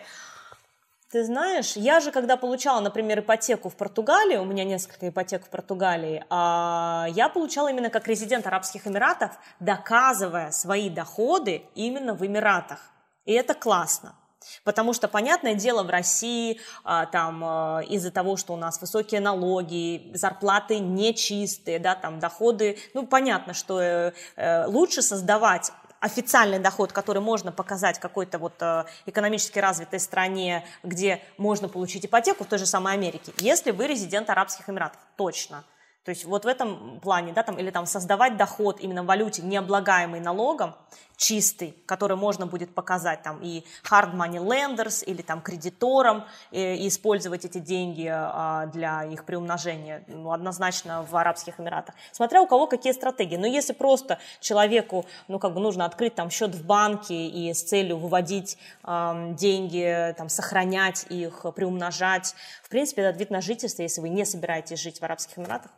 ты 1.11 1.23
знаешь, 1.23 1.75
я 1.75 1.99
же, 1.99 2.11
когда 2.11 2.35
получала, 2.35 2.79
например, 2.79 3.19
ипотеку 3.19 3.69
в 3.69 3.75
Португалии, 3.75 4.37
у 4.37 4.45
меня 4.45 4.63
несколько 4.63 5.09
ипотек 5.09 5.45
в 5.45 5.49
Португалии, 5.49 6.25
а, 6.31 7.05
я 7.11 7.29
получала 7.29 7.67
именно 7.67 7.91
как 7.91 8.07
резидент 8.07 8.47
Арабских 8.47 8.87
Эмиратов, 8.87 9.37
доказывая 9.59 10.49
свои 10.49 10.89
доходы 10.89 11.61
именно 11.75 12.15
в 12.15 12.25
Эмиратах. 12.25 12.79
И 13.25 13.33
это 13.33 13.53
классно. 13.53 14.15
Потому 14.63 14.93
что, 14.93 15.07
понятное 15.07 15.55
дело, 15.55 15.83
в 15.83 15.89
России 15.89 16.59
а, 16.83 17.05
там 17.05 17.43
а, 17.43 17.81
из-за 17.87 18.11
того, 18.11 18.37
что 18.37 18.53
у 18.53 18.57
нас 18.57 18.79
высокие 18.81 19.21
налоги, 19.21 20.11
зарплаты 20.13 20.79
нечистые, 20.79 21.79
да, 21.79 21.95
там 21.95 22.19
доходы, 22.19 22.77
ну, 22.93 23.05
понятно, 23.05 23.53
что 23.53 23.81
э, 23.81 24.13
э, 24.35 24.65
лучше 24.67 25.01
создавать 25.01 25.71
официальный 26.03 26.59
доход, 26.59 26.91
который 26.91 27.21
можно 27.21 27.53
показать 27.53 27.97
какой-то 27.97 28.37
вот 28.37 28.61
э, 28.61 28.83
экономически 29.05 29.59
развитой 29.59 30.01
стране, 30.01 30.65
где 30.83 31.21
можно 31.37 31.69
получить 31.69 32.05
ипотеку 32.05 32.43
в 32.43 32.47
той 32.47 32.59
же 32.59 32.65
самой 32.65 32.93
Америке, 32.93 33.31
если 33.37 33.71
вы 33.71 33.87
резидент 33.87 34.29
Арабских 34.29 34.69
Эмиратов, 34.69 34.99
точно. 35.15 35.63
То 36.03 36.09
есть 36.09 36.25
вот 36.25 36.43
в 36.43 36.47
этом 36.47 36.99
плане, 36.99 37.31
да, 37.31 37.43
там, 37.43 37.57
или 37.57 37.69
там 37.69 37.85
создавать 37.85 38.35
доход 38.35 38.79
именно 38.81 39.03
в 39.03 39.05
валюте, 39.05 39.41
не 39.41 39.55
облагаемый 39.55 40.19
налогом, 40.19 40.75
чистый, 41.15 41.77
который 41.85 42.17
можно 42.17 42.45
будет 42.45 42.73
показать 42.73 43.21
там 43.21 43.39
и 43.41 43.63
hard 43.89 44.13
money 44.13 44.43
lenders 44.43 45.05
или 45.05 45.21
там 45.21 45.41
кредиторам, 45.41 46.25
и, 46.51 46.59
и 46.59 46.87
использовать 46.89 47.45
эти 47.45 47.59
деньги 47.59 48.09
а, 48.11 48.65
для 48.67 49.05
их 49.05 49.23
приумножения, 49.23 50.03
ну, 50.07 50.33
однозначно 50.33 51.03
в 51.03 51.15
Арабских 51.15 51.59
Эмиратах. 51.59 51.95
Смотря 52.11 52.41
у 52.41 52.47
кого 52.47 52.67
какие 52.67 52.91
стратегии. 52.91 53.37
Но 53.37 53.47
если 53.47 53.71
просто 53.71 54.19
человеку, 54.41 55.05
ну, 55.29 55.39
как 55.39 55.53
бы 55.53 55.61
нужно 55.61 55.85
открыть 55.85 56.15
там 56.15 56.29
счет 56.29 56.53
в 56.53 56.65
банке 56.65 57.27
и 57.27 57.53
с 57.53 57.63
целью 57.63 57.97
выводить 57.97 58.57
э, 58.83 59.33
деньги, 59.37 60.13
там, 60.17 60.27
сохранять 60.27 61.05
их, 61.09 61.45
приумножать, 61.55 62.35
в 62.61 62.69
принципе, 62.69 63.03
этот 63.03 63.19
вид 63.19 63.29
на 63.29 63.39
жительство, 63.39 63.83
если 63.83 64.01
вы 64.01 64.09
не 64.09 64.25
собираетесь 64.25 64.79
жить 64.79 64.99
в 64.99 65.03
Арабских 65.03 65.37
Эмиратах, 65.37 65.71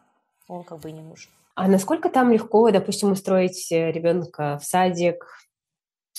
он 0.47 0.63
как 0.63 0.79
бы 0.79 0.91
не 0.91 1.01
нужен. 1.01 1.29
А 1.55 1.67
насколько 1.67 2.09
там 2.09 2.31
легко, 2.31 2.69
допустим, 2.71 3.11
устроить 3.11 3.71
э, 3.71 3.91
ребенка 3.91 4.59
в 4.61 4.65
садик? 4.65 5.25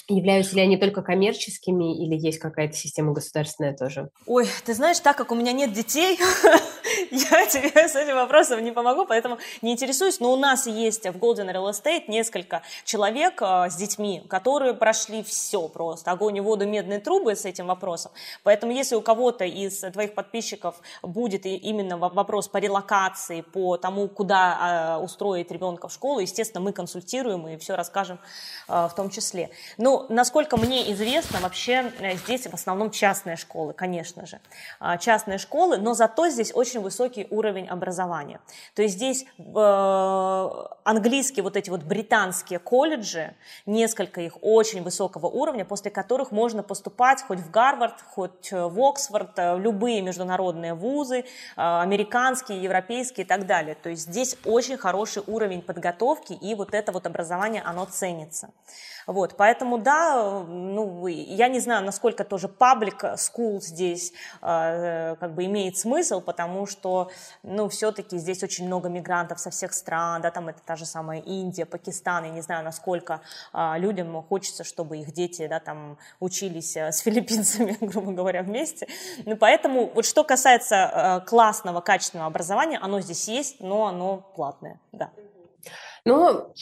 Являются 0.09 0.55
ли 0.55 0.63
они 0.63 0.77
только 0.77 1.03
коммерческими 1.03 1.97
или 2.05 2.15
есть 2.15 2.39
какая-то 2.39 2.77
система 2.77 3.13
государственная 3.13 3.75
тоже? 3.77 4.11
Ой, 4.27 4.47
ты 4.65 4.73
знаешь, 4.75 5.01
так 5.01 5.17
как 5.17 5.33
у 5.33 5.35
меня 5.35 5.53
нет 5.53 5.73
детей, 5.73 6.17
я 7.11 7.47
тебе 7.47 7.89
с 7.89 7.97
этим 7.97 8.15
вопросом 8.15 8.63
не 8.63 8.71
помогу, 8.71 9.05
поэтому 9.07 9.39
не 9.63 9.73
интересуюсь. 9.73 10.21
Но 10.21 10.33
у 10.33 10.37
нас 10.37 10.67
есть 10.67 11.05
в 11.05 11.17
Golden 11.17 11.53
Real 11.53 11.71
Estate 11.71 12.05
несколько 12.09 12.63
человек 12.85 13.41
э, 13.41 13.69
с 13.69 13.77
детьми, 13.77 14.23
которые 14.29 14.75
прошли 14.75 15.23
все 15.23 15.67
просто. 15.69 16.13
Огонь 16.13 16.37
и 16.37 16.41
воду, 16.41 16.67
медные 16.67 17.01
трубы 17.01 17.35
с 17.35 17.45
этим 17.45 17.67
вопросом. 17.67 18.13
Поэтому 18.45 18.73
если 18.73 18.95
у 18.95 19.01
кого-то 19.01 19.45
из 19.45 19.81
твоих 19.81 20.15
подписчиков 20.15 20.77
будет 21.03 21.47
именно 21.47 21.97
вопрос 21.97 22.49
по 22.49 22.59
релокации, 22.59 23.41
по 23.41 23.77
тому, 23.77 24.09
куда 24.09 24.99
э, 24.99 25.05
устроить 25.05 25.51
ребенка 25.51 25.89
в 25.89 25.93
школу, 25.93 26.21
естественно, 26.21 26.63
мы 26.63 26.73
консультируем 26.73 27.49
и 27.49 27.57
все 27.57 27.75
расскажем 27.75 28.21
э, 28.69 28.89
в 28.91 28.95
том 28.95 29.11
числе. 29.11 29.51
Ну, 29.87 30.05
насколько 30.09 30.57
мне 30.57 30.93
известно, 30.93 31.39
вообще 31.39 31.93
здесь 32.25 32.49
в 32.49 32.55
основном 32.55 32.91
частные 32.91 33.37
школы, 33.37 33.73
конечно 33.73 34.27
же. 34.27 34.41
Частные 34.99 35.39
школы, 35.39 35.77
но 35.77 35.95
зато 35.95 36.29
здесь 36.29 36.51
очень 36.53 36.81
высокий 36.81 37.29
уровень 37.31 37.69
образования. 37.69 38.41
То 38.75 38.83
есть 38.83 38.97
здесь 38.97 39.25
э, 39.39 40.51
английские 40.83 41.45
вот 41.45 41.57
эти 41.57 41.71
вот 41.71 41.85
британские 41.85 42.59
колледжи, 42.59 43.37
несколько 43.65 44.23
их 44.23 44.39
очень 44.43 44.83
высокого 44.83 45.29
уровня, 45.29 45.65
после 45.65 45.93
которых 45.93 46.33
можно 46.33 46.65
поступать 46.65 47.23
хоть 47.23 47.39
в 47.39 47.53
Гарвард, 47.53 48.03
хоть 48.11 48.51
в 48.51 48.81
Оксфорд, 48.81 49.39
э, 49.39 49.57
любые 49.57 50.03
международные 50.03 50.75
вузы, 50.75 51.21
э, 51.21 51.25
американские, 51.57 52.61
европейские 52.61 53.25
и 53.25 53.29
так 53.29 53.47
далее. 53.47 53.77
То 53.81 53.91
есть 53.91 54.03
здесь 54.03 54.37
очень 54.45 54.79
хороший 54.79 55.23
уровень 55.29 55.63
подготовки, 55.63 56.33
и 56.33 56.57
вот 56.57 56.75
это 56.75 56.91
вот 56.91 57.07
образование, 57.07 57.63
оно 57.65 57.85
ценится. 57.85 58.51
Вот, 59.07 59.37
поэтому, 59.37 59.79
да, 59.79 60.45
ну, 60.49 61.07
я 61.07 61.49
не 61.49 61.61
знаю, 61.61 61.85
насколько 61.85 62.25
тоже 62.25 62.49
паблик 62.49 63.05
school 63.05 63.61
здесь 63.61 64.13
э, 64.43 65.15
как 65.21 65.35
бы 65.35 65.45
имеет 65.45 65.77
смысл, 65.77 66.21
потому 66.21 66.67
что, 66.67 67.11
ну, 67.45 67.69
все-таки 67.69 68.19
здесь 68.19 68.43
очень 68.43 68.67
много 68.67 68.89
мигрантов 68.89 69.39
со 69.39 69.51
всех 69.51 69.75
стран, 69.75 70.23
да, 70.23 70.33
там 70.33 70.49
это 70.49 70.61
та 70.65 70.75
же 70.75 70.87
самая 70.87 71.21
Индия, 71.21 71.67
Пакистан, 71.67 72.25
я 72.25 72.31
не 72.31 72.41
знаю, 72.41 72.65
насколько 72.65 73.21
э, 73.53 73.75
людям 73.79 74.23
хочется, 74.25 74.65
чтобы 74.65 74.99
их 74.99 75.13
дети, 75.13 75.47
да, 75.47 75.61
там 75.61 75.99
учились 76.19 76.77
э, 76.77 76.91
с 76.91 76.99
филиппинцами, 77.03 77.77
грубо 77.81 78.11
говоря, 78.11 78.43
вместе. 78.43 78.89
Ну, 79.25 79.37
поэтому 79.37 79.87
вот 79.95 80.05
что 80.05 80.25
касается 80.25 81.21
э, 81.23 81.27
классного, 81.27 81.81
качественного 81.81 82.27
образования, 82.27 82.79
оно 82.83 83.01
здесь 83.01 83.29
есть, 83.29 83.61
но 83.61 83.87
оно 83.87 84.33
платное, 84.35 84.81
да. 84.91 85.11
Ну, 86.07 86.55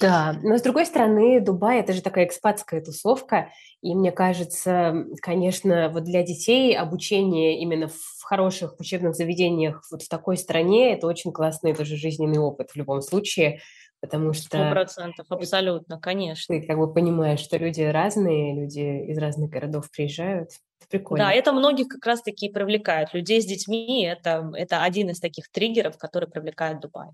да. 0.00 0.36
Но, 0.42 0.58
с 0.58 0.62
другой 0.62 0.84
стороны, 0.84 1.40
Дубай– 1.40 1.78
это 1.80 1.92
же 1.92 2.02
такая 2.02 2.26
экспатская 2.26 2.80
тусовка. 2.80 3.50
И 3.80 3.94
мне 3.94 4.10
кажется, 4.10 5.06
конечно, 5.22 5.88
вот 5.88 6.02
для 6.02 6.24
детей 6.24 6.76
обучение 6.76 7.60
именно 7.60 7.86
в 7.86 8.22
хороших 8.22 8.78
учебных 8.80 9.14
заведениях 9.14 9.86
вот 9.92 10.02
в 10.02 10.08
такой 10.08 10.36
стране– 10.36 10.92
это 10.94 11.06
очень 11.06 11.32
классный 11.32 11.74
тоже 11.74 11.96
жизненный 11.96 12.40
опыт 12.40 12.72
в 12.72 12.76
любом 12.76 13.00
случае, 13.00 13.60
потому 14.00 14.32
что… 14.32 14.48
Сто 14.48 14.70
процентов, 14.70 15.26
абсолютно, 15.30 16.00
конечно. 16.00 16.58
Ты 16.58 16.66
как 16.66 16.76
бы 16.76 16.92
понимаешь, 16.92 17.38
что 17.38 17.56
люди 17.56 17.82
разные, 17.82 18.54
люди 18.54 19.10
из 19.10 19.18
разных 19.18 19.48
городов 19.48 19.88
приезжают. 19.92 20.50
Это 20.80 20.88
прикольно. 20.90 21.26
Да, 21.26 21.32
это 21.32 21.52
многих 21.52 21.86
как 21.86 22.04
раз-таки 22.04 22.48
привлекает. 22.48 23.14
Людей 23.14 23.40
с 23.40 23.46
детьми– 23.46 24.04
это, 24.10 24.50
это 24.56 24.82
один 24.82 25.10
из 25.10 25.20
таких 25.20 25.48
триггеров, 25.52 25.96
который 25.98 26.28
привлекает 26.28 26.80
Дубай. 26.80 27.10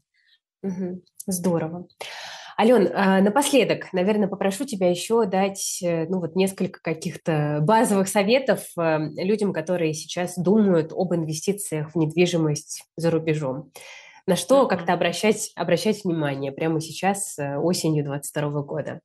Угу. 0.65 1.03
Здорово. 1.27 1.87
Ален, 2.59 2.91
а, 2.95 3.21
напоследок, 3.21 3.93
наверное, 3.93 4.29
попрошу 4.29 4.65
тебя 4.65 4.89
еще 4.89 5.27
дать 5.27 5.81
э, 5.83 6.07
ну, 6.07 6.21
вот 6.21 6.37
несколько 6.37 6.81
каких-то 6.81 7.59
базовых 7.63 8.09
советов 8.09 8.61
э, 8.79 8.99
людям, 9.17 9.53
которые 9.53 9.93
сейчас 9.93 10.39
думают 10.39 10.93
об 10.93 11.13
инвестициях 11.15 11.91
в 11.95 11.99
недвижимость 11.99 12.85
за 12.97 13.11
рубежом. 13.11 13.73
На 14.27 14.37
что 14.37 14.67
как-то 14.69 14.93
обращать, 14.93 15.51
обращать 15.57 16.05
внимание 16.05 16.53
прямо 16.53 16.81
сейчас, 16.81 17.37
э, 17.39 17.57
осенью 17.57 18.05
2022 18.05 18.63
года? 18.63 19.01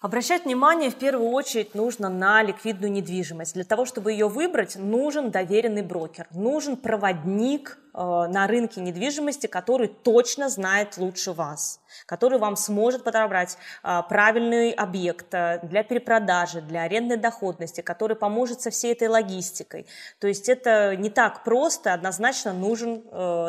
Обращать 0.00 0.46
внимание 0.46 0.88
в 0.88 0.94
первую 0.94 1.28
очередь 1.28 1.74
нужно 1.74 2.08
на 2.08 2.42
ликвидную 2.42 2.90
недвижимость. 2.90 3.52
Для 3.52 3.64
того, 3.64 3.84
чтобы 3.84 4.12
ее 4.12 4.28
выбрать, 4.28 4.76
нужен 4.76 5.30
доверенный 5.30 5.82
брокер, 5.82 6.26
нужен 6.30 6.78
проводник 6.78 7.76
э, 7.92 7.98
на 7.98 8.46
рынке 8.46 8.80
недвижимости, 8.80 9.46
который 9.46 9.88
точно 9.88 10.48
знает 10.48 10.96
лучше 10.96 11.32
вас, 11.32 11.80
который 12.06 12.38
вам 12.38 12.56
сможет 12.56 13.04
подобрать 13.04 13.58
э, 13.82 14.00
правильный 14.08 14.70
объект 14.70 15.34
э, 15.34 15.60
для 15.64 15.82
перепродажи, 15.82 16.62
для 16.62 16.84
арендной 16.84 17.18
доходности, 17.18 17.82
который 17.82 18.16
поможет 18.16 18.62
со 18.62 18.70
всей 18.70 18.92
этой 18.92 19.08
логистикой. 19.08 19.86
То 20.18 20.28
есть 20.28 20.48
это 20.48 20.96
не 20.96 21.10
так 21.10 21.44
просто, 21.44 21.92
однозначно 21.92 22.54
нужен 22.54 23.02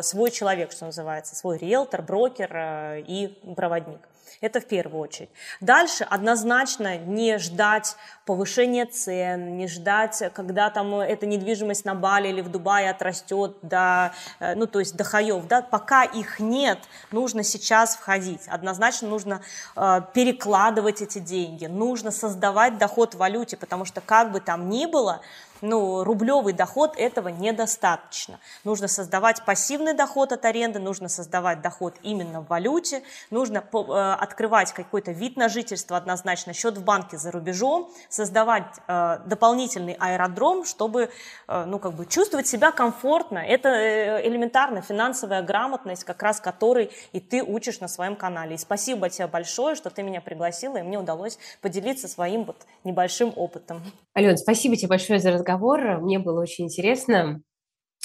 свой 0.04 0.32
человек, 0.32 0.74
что 0.74 0.88
называется, 0.88 1.34
свой 1.34 1.58
риэлтор, 1.60 2.02
брокер 2.02 3.02
и 3.08 3.40
проводник. 3.56 4.11
Это 4.40 4.62
в 4.62 4.66
первую 4.66 5.02
очередь. 5.02 5.30
Дальше 5.60 6.04
однозначно 6.04 6.98
не 6.98 7.38
ждать 7.38 7.96
повышения 8.26 8.86
цен, 8.86 9.58
не 9.58 9.68
ждать, 9.68 10.24
когда 10.34 10.70
там 10.70 10.96
эта 10.96 11.26
недвижимость 11.26 11.86
на 11.86 11.96
Бали 11.96 12.30
или 12.30 12.42
в 12.42 12.50
Дубае 12.50 12.90
отрастет 12.90 13.58
до, 13.62 14.14
э, 14.40 14.56
ну, 14.56 14.68
то 14.68 14.80
есть 14.80 14.96
до 14.96 15.04
хаев, 15.04 15.48
да, 15.48 15.62
пока 15.62 16.04
их 16.04 16.40
нет, 16.40 16.80
нужно 17.12 17.44
сейчас 17.44 17.96
входить. 17.96 18.48
Однозначно 18.48 19.10
нужно 19.10 19.42
э, 19.76 20.02
перекладывать 20.14 21.02
эти 21.02 21.20
деньги, 21.20 21.66
нужно 21.66 22.12
создавать 22.12 22.78
доход 22.78 23.16
в 23.16 23.18
валюте, 23.18 23.58
потому 23.58 23.86
что 23.86 24.02
как 24.02 24.32
бы 24.32 24.40
там 24.40 24.70
ни 24.70 24.86
было, 24.86 25.22
ну, 25.62 26.04
рублевый 26.04 26.54
доход 26.54 26.96
этого 26.98 27.30
недостаточно. 27.30 28.40
Нужно 28.64 28.88
создавать 28.88 29.46
пассивный 29.46 29.94
доход 29.94 30.32
от 30.32 30.46
аренды, 30.46 30.80
нужно 30.80 31.08
создавать 31.08 31.62
доход 31.62 31.96
именно 32.02 32.42
в 32.42 32.48
валюте, 32.48 33.04
нужно 33.30 33.64
э, 33.74 34.16
открывать 34.20 34.74
какой-то 34.74 35.12
вид 35.12 35.38
на 35.38 35.50
жительство, 35.50 35.98
однозначно 35.98 36.54
счет 36.54 36.78
в 36.78 36.84
банке 36.84 37.18
за 37.18 37.32
рубежом, 37.32 37.90
создавать 38.10 38.66
э, 38.88 39.20
дополнительный 39.26 39.96
аэродром, 40.00 40.66
чтобы, 40.66 41.12
э, 41.48 41.66
ну, 41.66 41.80
как 41.80 41.94
бы 41.94 42.06
чувствовать 42.06 42.48
себя 42.48 42.72
комфортно. 42.72 43.40
Это 43.40 44.22
элементарно 44.26 44.82
финансовая 44.82 45.42
грамотность, 45.44 46.04
как 46.04 46.22
раз 46.24 46.40
которой 46.40 46.92
и 47.14 47.20
ты 47.20 47.44
учишь 47.44 47.80
на 47.80 47.88
своем 47.88 48.16
канале. 48.16 48.56
И 48.56 48.58
спасибо 48.58 49.10
тебе 49.10 49.28
большое, 49.28 49.76
что 49.76 49.90
ты 49.90 50.02
меня 50.02 50.22
пригласила, 50.22 50.78
и 50.78 50.82
мне 50.82 50.98
удалось 50.98 51.38
поделиться 51.62 52.08
своим 52.08 52.46
вот 52.46 52.58
небольшим 52.84 53.32
опытом. 53.36 53.82
Ален, 54.18 54.38
спасибо 54.38 54.76
тебе 54.76 54.88
большое 54.88 55.20
за 55.20 55.32
разговор 55.32 55.51
разговор. 55.52 56.02
Мне 56.02 56.20
было 56.20 56.42
очень 56.42 56.66
интересно. 56.66 57.42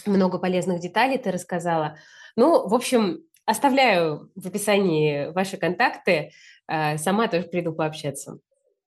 Много 0.05 0.39
полезных 0.39 0.81
деталей 0.81 1.19
ты 1.19 1.31
рассказала. 1.31 1.97
Ну, 2.37 2.69
в 2.69 2.75
общем, 2.75 3.21
оставляю 3.45 4.31
в 4.35 4.47
описании 4.47 5.33
ваши 5.33 5.57
контакты. 5.57 6.31
Э, 6.69 6.99
сама 6.99 7.29
тоже 7.29 7.47
приду 7.47 7.73
пообщаться. 7.73 8.39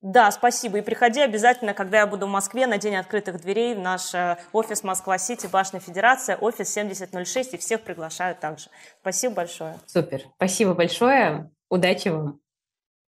Да, 0.01 0.32
спасибо. 0.32 0.78
И 0.78 0.82
приходи 0.82 1.20
обязательно, 1.20 1.74
когда 1.74 1.99
я 1.99 2.07
буду 2.07 2.26
в 2.26 2.30
Москве 2.30 2.68
на 2.68 2.78
День 2.78 2.95
открытых 2.95 3.41
дверей 3.41 3.76
в 3.76 3.80
наш 3.80 4.14
э, 4.14 4.38
офис 4.53 4.84
Москва-Сити, 4.84 5.47
Башня 5.47 5.80
Федерация, 5.80 6.38
офис 6.38 6.70
7006, 6.70 7.55
и 7.55 7.57
всех 7.57 7.82
приглашаю 7.82 8.36
также. 8.36 8.70
Спасибо 9.01 9.36
большое. 9.36 9.76
Супер. 9.88 10.22
Спасибо 10.36 10.74
большое. 10.74 11.51
Удачи 11.70 12.10
вам. 12.10 12.39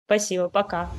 Спасибо. 0.06 0.49
Пока. 0.49 0.89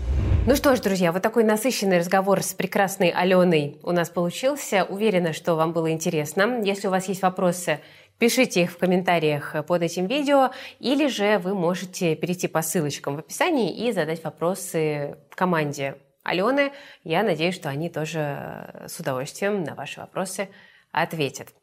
Ну 0.44 0.56
что 0.56 0.74
ж, 0.74 0.80
друзья, 0.80 1.12
вот 1.12 1.22
такой 1.22 1.44
насыщенный 1.44 1.98
разговор 1.98 2.42
с 2.42 2.52
прекрасной 2.52 3.10
Аленой 3.10 3.78
у 3.84 3.92
нас 3.92 4.10
получился. 4.10 4.82
Уверена, 4.82 5.32
что 5.32 5.54
вам 5.54 5.72
было 5.72 5.92
интересно. 5.92 6.60
Если 6.64 6.88
у 6.88 6.90
вас 6.90 7.06
есть 7.06 7.22
вопросы, 7.22 7.78
пишите 8.18 8.62
их 8.62 8.72
в 8.72 8.76
комментариях 8.76 9.54
под 9.64 9.82
этим 9.82 10.08
видео, 10.08 10.50
или 10.80 11.06
же 11.06 11.38
вы 11.38 11.54
можете 11.54 12.16
перейти 12.16 12.48
по 12.48 12.60
ссылочкам 12.60 13.14
в 13.14 13.18
описании 13.20 13.86
и 13.86 13.92
задать 13.92 14.24
вопросы 14.24 15.16
команде 15.30 15.94
Алены. 16.24 16.72
Я 17.04 17.22
надеюсь, 17.22 17.54
что 17.54 17.68
они 17.68 17.88
тоже 17.88 18.84
с 18.88 18.98
удовольствием 18.98 19.62
на 19.62 19.76
ваши 19.76 20.00
вопросы 20.00 20.48
ответят. 20.90 21.54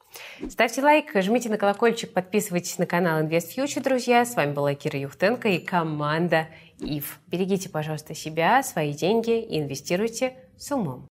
Ставьте 0.49 0.81
лайк, 0.81 1.11
жмите 1.15 1.49
на 1.49 1.57
колокольчик, 1.57 2.11
подписывайтесь 2.11 2.77
на 2.77 2.85
канал 2.85 3.21
Invest 3.21 3.55
Future, 3.55 3.81
друзья. 3.83 4.25
С 4.25 4.35
вами 4.35 4.53
была 4.53 4.73
Кира 4.73 4.99
Юхтенко 4.99 5.47
и 5.49 5.59
команда 5.59 6.47
ИФ. 6.79 7.19
Берегите, 7.27 7.69
пожалуйста, 7.69 8.15
себя, 8.15 8.63
свои 8.63 8.93
деньги 8.93 9.39
и 9.39 9.59
инвестируйте 9.59 10.33
с 10.57 10.71
умом. 10.71 11.07